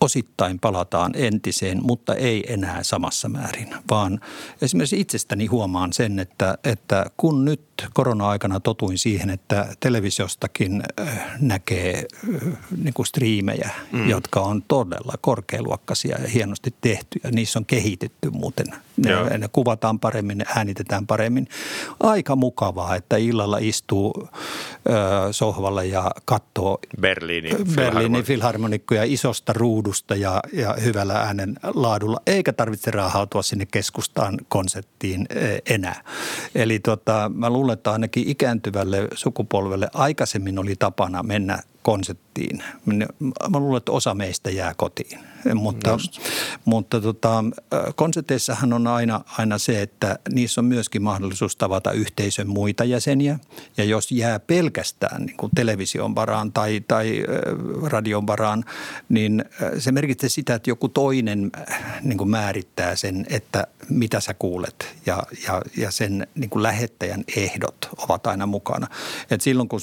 osittain 0.00 0.58
palataan 0.58 1.12
entiseen, 1.14 1.78
mutta 1.82 2.14
ei 2.14 2.52
enää 2.52 2.82
samassa 2.82 3.28
määrin, 3.28 3.74
vaan 3.90 4.20
esimerkiksi 4.62 5.00
itsestäni 5.00 5.46
huomaan 5.46 5.92
sen, 5.92 6.18
että, 6.18 6.58
että 6.64 7.06
kun 7.16 7.44
nyt 7.44 7.67
korona-aikana 7.94 8.60
totuin 8.60 8.98
siihen, 8.98 9.30
että 9.30 9.68
televisiostakin 9.80 10.82
äh, 11.00 11.20
näkee 11.40 12.06
äh, 12.34 12.52
niin 12.82 12.94
kuin 12.94 13.06
striimejä, 13.06 13.70
mm. 13.92 14.08
jotka 14.08 14.40
on 14.40 14.62
todella 14.68 15.14
korkealuokkaisia 15.20 16.16
ja 16.22 16.28
hienosti 16.28 16.74
tehtyjä. 16.80 17.30
Niissä 17.32 17.58
on 17.58 17.66
kehitetty 17.66 18.30
muuten. 18.30 18.66
Ne, 18.96 19.38
ne 19.38 19.48
kuvataan 19.52 20.00
paremmin, 20.00 20.38
ne 20.38 20.44
äänitetään 20.56 21.06
paremmin. 21.06 21.48
Aika 22.00 22.36
mukavaa, 22.36 22.96
että 22.96 23.16
illalla 23.16 23.58
istuu 23.60 24.14
ö, 24.22 24.26
äh, 24.92 25.28
sohvalla 25.30 25.84
ja 25.84 26.10
katsoo 26.24 26.78
Berliinin, 27.00 27.56
Berliinin 27.76 28.24
filharmonikkoja 28.24 29.04
isosta 29.04 29.52
ruudusta 29.52 30.14
ja, 30.16 30.40
ja 30.52 30.76
hyvällä 30.84 31.14
äänen 31.14 31.56
laadulla, 31.74 32.20
eikä 32.26 32.52
tarvitse 32.52 32.90
raahautua 32.90 33.42
sinne 33.42 33.66
keskustaan 33.66 34.38
konserttiin 34.48 35.28
enää. 35.70 36.02
Eli 36.54 36.78
tota, 36.78 37.30
mä 37.34 37.50
luulen, 37.50 37.67
luulen, 37.68 37.78
että 37.78 37.92
ainakin 37.92 38.28
ikääntyvälle 38.28 39.08
sukupolvelle 39.14 39.88
aikaisemmin 39.94 40.58
oli 40.58 40.76
tapana 40.78 41.22
mennä 41.22 41.58
konserttiin. 41.88 42.62
Mä 43.50 43.58
luulen, 43.58 43.78
että 43.78 43.92
osa 43.92 44.14
meistä 44.14 44.50
jää 44.50 44.74
kotiin. 44.74 45.18
Mutta, 45.54 45.98
mutta 46.64 47.00
tota, 47.00 47.44
konserteissahan 47.94 48.72
on 48.72 48.86
aina, 48.86 49.20
aina 49.38 49.58
se, 49.58 49.82
että 49.82 50.18
niissä 50.32 50.60
on 50.60 50.64
myöskin 50.64 51.02
mahdollisuus 51.02 51.56
tavata 51.56 51.92
yhteisön 51.92 52.48
muita 52.48 52.84
jäseniä. 52.84 53.38
Ja 53.76 53.84
jos 53.84 54.12
jää 54.12 54.40
pelkästään 54.40 55.22
niin 55.22 55.36
kuin 55.36 55.52
television 55.54 56.14
varaan 56.14 56.52
tai, 56.52 56.82
tai 56.88 57.24
radion 57.82 58.26
varaan, 58.26 58.64
niin 59.08 59.44
se 59.78 59.92
merkitsee 59.92 60.28
sitä, 60.28 60.54
että 60.54 60.70
joku 60.70 60.88
toinen 60.88 61.50
niin 62.02 62.18
kuin 62.18 62.30
määrittää 62.30 62.96
sen, 62.96 63.26
että 63.30 63.66
mitä 63.88 64.20
sä 64.20 64.34
kuulet. 64.34 64.94
Ja, 65.06 65.22
ja, 65.46 65.62
ja 65.76 65.90
sen 65.90 66.26
niin 66.34 66.50
kuin 66.50 66.62
lähettäjän 66.62 67.24
ehdot 67.36 67.88
ovat 67.98 68.26
aina 68.26 68.46
mukana. 68.46 68.86
Et 69.30 69.40
silloin 69.40 69.68
kun 69.68 69.80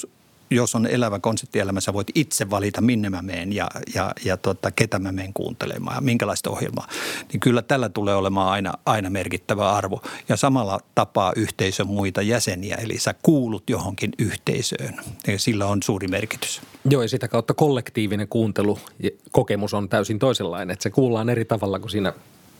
jos 0.50 0.76
on 0.76 0.88
elävä 0.88 1.20
konseptielämä, 1.20 1.82
sä 1.82 1.94
voit 1.94 2.08
itse 2.16 2.50
valita, 2.50 2.82
minne 2.82 3.10
mä 3.10 3.22
menen 3.22 3.54
ja, 3.54 3.68
ja, 3.96 4.12
ja 4.26 4.38
tota, 4.38 4.72
ketä 4.72 5.00
mä 5.00 5.12
menen 5.12 5.34
kuuntelemaan 5.34 5.98
ja 5.98 6.02
minkälaista 6.02 6.50
ohjelmaa. 6.50 6.88
Niin 7.32 7.40
kyllä 7.40 7.62
tällä 7.62 7.90
tulee 7.90 8.16
olemaan 8.16 8.50
aina, 8.50 8.74
aina 8.86 9.10
merkittävä 9.10 9.72
arvo. 9.72 10.02
Ja 10.30 10.38
samalla 10.38 10.80
tapaa 10.96 11.34
yhteisön 11.36 11.88
muita 11.88 12.22
jäseniä, 12.22 12.76
eli 12.76 13.00
sä 13.00 13.16
kuulut 13.22 13.70
johonkin 13.70 14.12
yhteisöön. 14.20 14.96
Ja 15.28 15.40
sillä 15.40 15.66
on 15.66 15.84
suuri 15.84 16.08
merkitys. 16.08 16.62
Joo, 16.90 17.02
ja 17.02 17.10
sitä 17.10 17.28
kautta 17.28 17.54
kollektiivinen 17.54 18.28
kuuntelu 18.28 18.80
kokemus 19.32 19.74
on 19.74 19.90
täysin 19.90 20.20
toisenlainen. 20.20 20.74
Että 20.74 20.84
se 20.84 20.90
kuullaan 20.90 21.30
eri 21.30 21.46
tavalla 21.46 21.80
kuin 21.80 21.90
siinä 21.92 22.14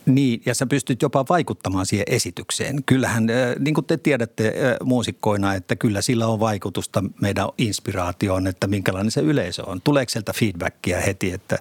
niin, 0.06 0.42
ja 0.46 0.54
sä 0.54 0.66
pystyt 0.66 1.02
jopa 1.02 1.24
vaikuttamaan 1.28 1.86
siihen 1.86 2.06
esitykseen. 2.08 2.84
Kyllähän, 2.84 3.30
äh, 3.30 3.36
niin 3.58 3.74
kuin 3.74 3.84
te 3.84 3.96
tiedätte 3.96 4.54
muusikkoina, 4.84 5.54
että 5.54 5.76
kyllä 5.76 6.02
sillä 6.02 6.26
on 6.26 6.40
vaikutusta 6.40 7.04
meidän 7.20 7.48
inspiraatioon, 7.58 8.46
että 8.46 8.66
minkälainen 8.66 9.10
se 9.10 9.20
yleisö 9.20 9.62
on. 9.66 9.80
Tuleeko 9.84 10.10
sieltä 10.10 10.32
feedbackia 10.32 11.00
heti, 11.00 11.32
että, 11.32 11.58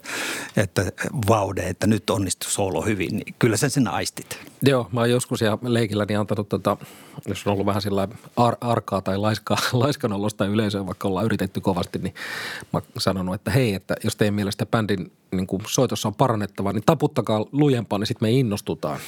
että 0.57 0.91
vaude, 1.27 1.61
että 1.61 1.87
nyt 1.87 2.09
onnistuu 2.09 2.51
solo 2.51 2.81
hyvin, 2.81 3.17
niin 3.17 3.35
kyllä 3.39 3.57
sä 3.57 3.69
sen 3.69 3.87
aistit. 3.87 4.39
Joo, 4.61 4.89
mä 4.91 4.99
oon 4.99 5.09
joskus 5.09 5.41
ja 5.41 5.57
leikilläni 5.61 6.15
antanut, 6.15 6.49
tota, 6.49 6.77
jos 7.27 7.47
on 7.47 7.53
ollut 7.53 7.65
vähän 7.65 7.81
sillä 7.81 8.07
ar- 8.37 8.57
arkaa 8.61 9.01
tai 9.01 9.17
laiskaa, 9.17 9.57
laiskanolosta 9.73 10.45
yleisöä, 10.45 10.85
vaikka 10.85 11.07
ollaan 11.07 11.25
yritetty 11.25 11.61
kovasti, 11.61 11.99
niin 11.99 12.13
mä 12.73 12.79
oon 12.79 12.83
sanonut, 12.97 13.35
että 13.35 13.51
hei, 13.51 13.73
että 13.73 13.95
jos 14.03 14.15
teidän 14.15 14.33
mielestä 14.33 14.65
bändin 14.65 15.11
niin 15.31 15.47
kuin 15.47 15.61
soitossa 15.67 16.07
on 16.07 16.15
parannettava, 16.15 16.73
niin 16.73 16.83
taputtakaa 16.85 17.45
lujempaa, 17.51 17.99
niin 17.99 18.07
sitten 18.07 18.27
me 18.27 18.31
innostutaan. 18.35 18.99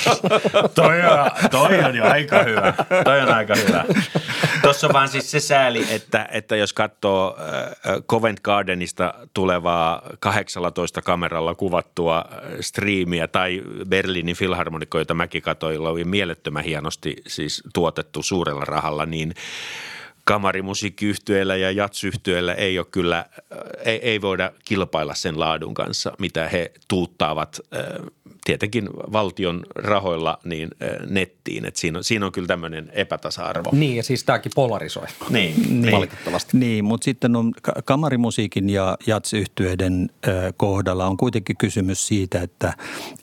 toi, 0.74 1.00
on, 1.02 1.50
toi 1.50 1.84
on 1.84 1.96
jo 1.96 2.04
aika 2.04 2.42
hyvä. 2.42 2.74
Toi 3.04 3.20
on 3.20 3.28
aika 3.28 3.54
hyvä. 3.54 3.84
Tuossa 4.62 4.86
on 4.86 4.92
vaan 4.92 5.08
siis 5.08 5.30
se 5.30 5.40
sääli, 5.40 5.86
että, 5.90 6.28
että 6.32 6.56
jos 6.56 6.72
katsoo 6.72 7.36
äh, 7.38 8.02
Covent 8.02 8.40
Gardenista 8.40 9.14
tulevaa 9.34 10.02
18 10.20 11.02
kameralla 11.02 11.54
kuvattua 11.54 12.24
striimiä 12.60 13.28
tai 13.28 13.62
Berliinin 13.88 14.36
filharmonikko, 14.36 14.98
jota 14.98 15.14
mäkin 15.14 15.42
katsoin, 15.42 15.80
oli 15.80 16.04
mielettömän 16.04 16.64
hienosti 16.64 17.16
siis 17.26 17.62
tuotettu 17.74 18.22
suurella 18.22 18.64
rahalla, 18.64 19.06
niin– 19.06 19.34
kamarimusiikkiyhtiöillä 20.28 21.56
ja 21.56 21.70
jatsyhtiöillä 21.70 22.54
ei 22.54 22.78
ole 22.78 22.86
kyllä, 22.90 23.26
ei, 23.84 23.98
ei 24.02 24.20
voida 24.20 24.52
kilpailla 24.64 25.14
sen 25.14 25.40
laadun 25.40 25.74
kanssa, 25.74 26.12
mitä 26.18 26.48
he 26.48 26.72
tuuttaavat 26.88 27.60
tietenkin 28.44 28.88
valtion 29.12 29.62
rahoilla 29.74 30.38
niin 30.44 30.70
nettiin. 31.10 31.64
Et 31.64 31.76
siinä, 31.76 31.98
on, 31.98 32.04
siinä 32.04 32.26
on 32.26 32.32
kyllä 32.32 32.46
tämmöinen 32.46 32.90
epätasa-arvo. 32.92 33.70
Niin 33.72 33.96
ja 33.96 34.02
siis 34.02 34.24
tämäkin 34.24 34.52
polarisoi 34.54 35.06
niin, 35.30 35.82
niin, 35.82 35.92
valitettavasti. 35.96 36.56
Niin, 36.56 36.84
mutta 36.84 37.04
sitten 37.04 37.36
on 37.36 37.52
kamarimusiikin 37.84 38.70
ja 38.70 38.96
jatsyhtiöiden 39.06 40.10
kohdalla 40.56 41.06
on 41.06 41.16
kuitenkin 41.16 41.56
kysymys 41.56 42.06
siitä, 42.06 42.42
että 42.42 42.72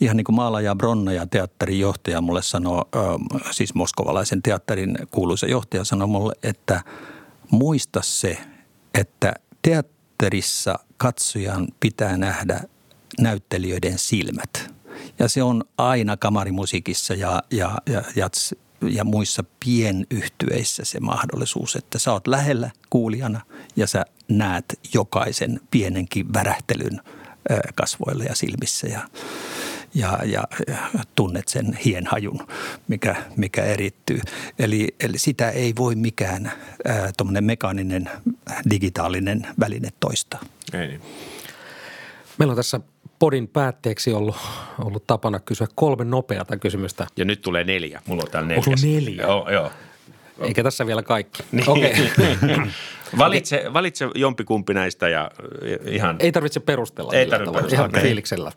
ihan 0.01 0.17
niin 0.17 0.25
kuin 0.25 0.35
Maalaja 0.35 0.75
Bronna 0.75 1.13
ja 1.13 1.27
teatterin 1.27 1.79
johtaja 1.79 2.21
mulle 2.21 2.41
sanoo, 2.41 2.89
siis 3.51 3.73
moskovalaisen 3.73 4.41
teatterin 4.41 4.97
kuuluisa 5.11 5.47
johtaja 5.47 5.83
sanoi 5.83 6.07
mulle, 6.07 6.33
että– 6.43 6.81
muista 7.51 8.01
se, 8.03 8.37
että 8.93 9.33
teatterissa 9.61 10.79
katsojan 10.97 11.67
pitää 11.79 12.17
nähdä 12.17 12.61
näyttelijöiden 13.19 13.97
silmät. 13.97 14.75
Ja 15.19 15.27
se 15.29 15.43
on 15.43 15.63
aina 15.77 16.17
kamarimusiikissa 16.17 17.13
ja, 17.13 17.43
ja, 17.51 17.77
ja, 17.85 18.03
ja, 18.15 18.29
ja 18.89 19.03
muissa 19.03 19.43
pienyhtyeissä 19.65 20.85
se 20.85 20.99
mahdollisuus, 20.99 21.75
että 21.75 21.99
sä 21.99 22.11
oot 22.11 22.27
lähellä 22.27 22.71
kuulijana 22.89 23.41
ja 23.75 23.87
sä 23.87 24.05
näet 24.29 24.79
jokaisen 24.93 25.59
pienenkin 25.71 26.33
värähtelyn 26.33 27.01
kasvoilla 27.75 28.23
ja 28.23 28.35
silmissä. 28.35 28.87
Ja, 28.87 29.01
ja, 29.95 30.19
ja, 30.25 30.43
tunnet 31.15 31.47
sen 31.47 31.77
hienhajun, 31.85 32.47
mikä, 32.87 33.15
mikä 33.37 33.63
erittyy. 33.63 34.19
Eli, 34.59 34.95
eli 34.99 35.17
sitä 35.17 35.49
ei 35.49 35.73
voi 35.77 35.95
mikään 35.95 36.51
tuommoinen 37.17 37.43
mekaaninen 37.43 38.09
digitaalinen 38.69 39.47
väline 39.59 39.89
toistaa. 39.99 40.39
Ei 40.73 40.87
niin. 40.87 41.01
Meillä 42.37 42.51
on 42.51 42.55
tässä 42.55 42.79
podin 43.19 43.47
päätteeksi 43.47 44.13
ollut, 44.13 44.35
ollut 44.79 45.07
tapana 45.07 45.39
kysyä 45.39 45.67
kolme 45.75 46.05
nopeata 46.05 46.57
kysymystä. 46.57 47.07
Ja 47.17 47.25
nyt 47.25 47.41
tulee 47.41 47.63
neljä. 47.63 48.01
Mulla 48.05 48.23
on 48.23 48.31
täällä 48.31 48.47
neljä. 48.47 48.63
Onko 48.67 48.81
neljä? 48.83 49.23
Joo, 49.23 49.49
joo. 49.49 49.71
Eikä 50.41 50.63
tässä 50.63 50.87
vielä 50.87 51.03
kaikki. 51.03 51.43
Niin. 51.51 51.69
Okay. 51.69 52.67
valitse, 53.17 53.65
valitse 53.73 54.09
jompikumpi 54.15 54.73
näistä 54.73 55.09
ja 55.09 55.31
ihan... 55.85 56.15
Ei 56.19 56.31
tarvitse 56.31 56.59
perustella. 56.59 57.13
Ei 57.13 57.25
tarvitse 57.25 57.53
perustella. 57.53 57.89
Ihan 57.89 58.01
fiiliksellä. 58.01 58.51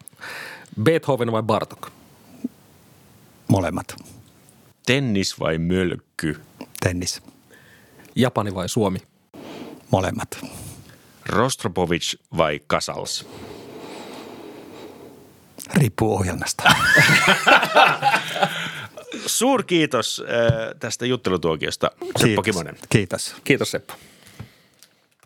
Beethoven 0.82 1.32
vai 1.32 1.42
Bartok? 1.42 1.90
Molemmat. 3.48 3.96
Tennis 4.86 5.40
vai 5.40 5.58
mölkky? 5.58 6.36
Tennis. 6.80 7.22
Japani 8.14 8.54
vai 8.54 8.68
Suomi? 8.68 8.98
Molemmat. 9.90 10.38
Rostropovic 11.26 12.14
vai 12.36 12.60
Casals? 12.70 13.26
Riippuu 15.74 16.14
ohjelmasta. 16.14 16.62
Suurkiitos 19.26 20.22
äh, 20.28 20.74
tästä 20.80 21.06
juttelutuokiosta, 21.06 21.90
Seppo 22.00 22.24
Kiitos. 22.24 22.44
Kimonen. 22.44 22.76
Kiitos. 22.88 23.36
Kiitos 23.44 23.70
Seppo. 23.70 23.94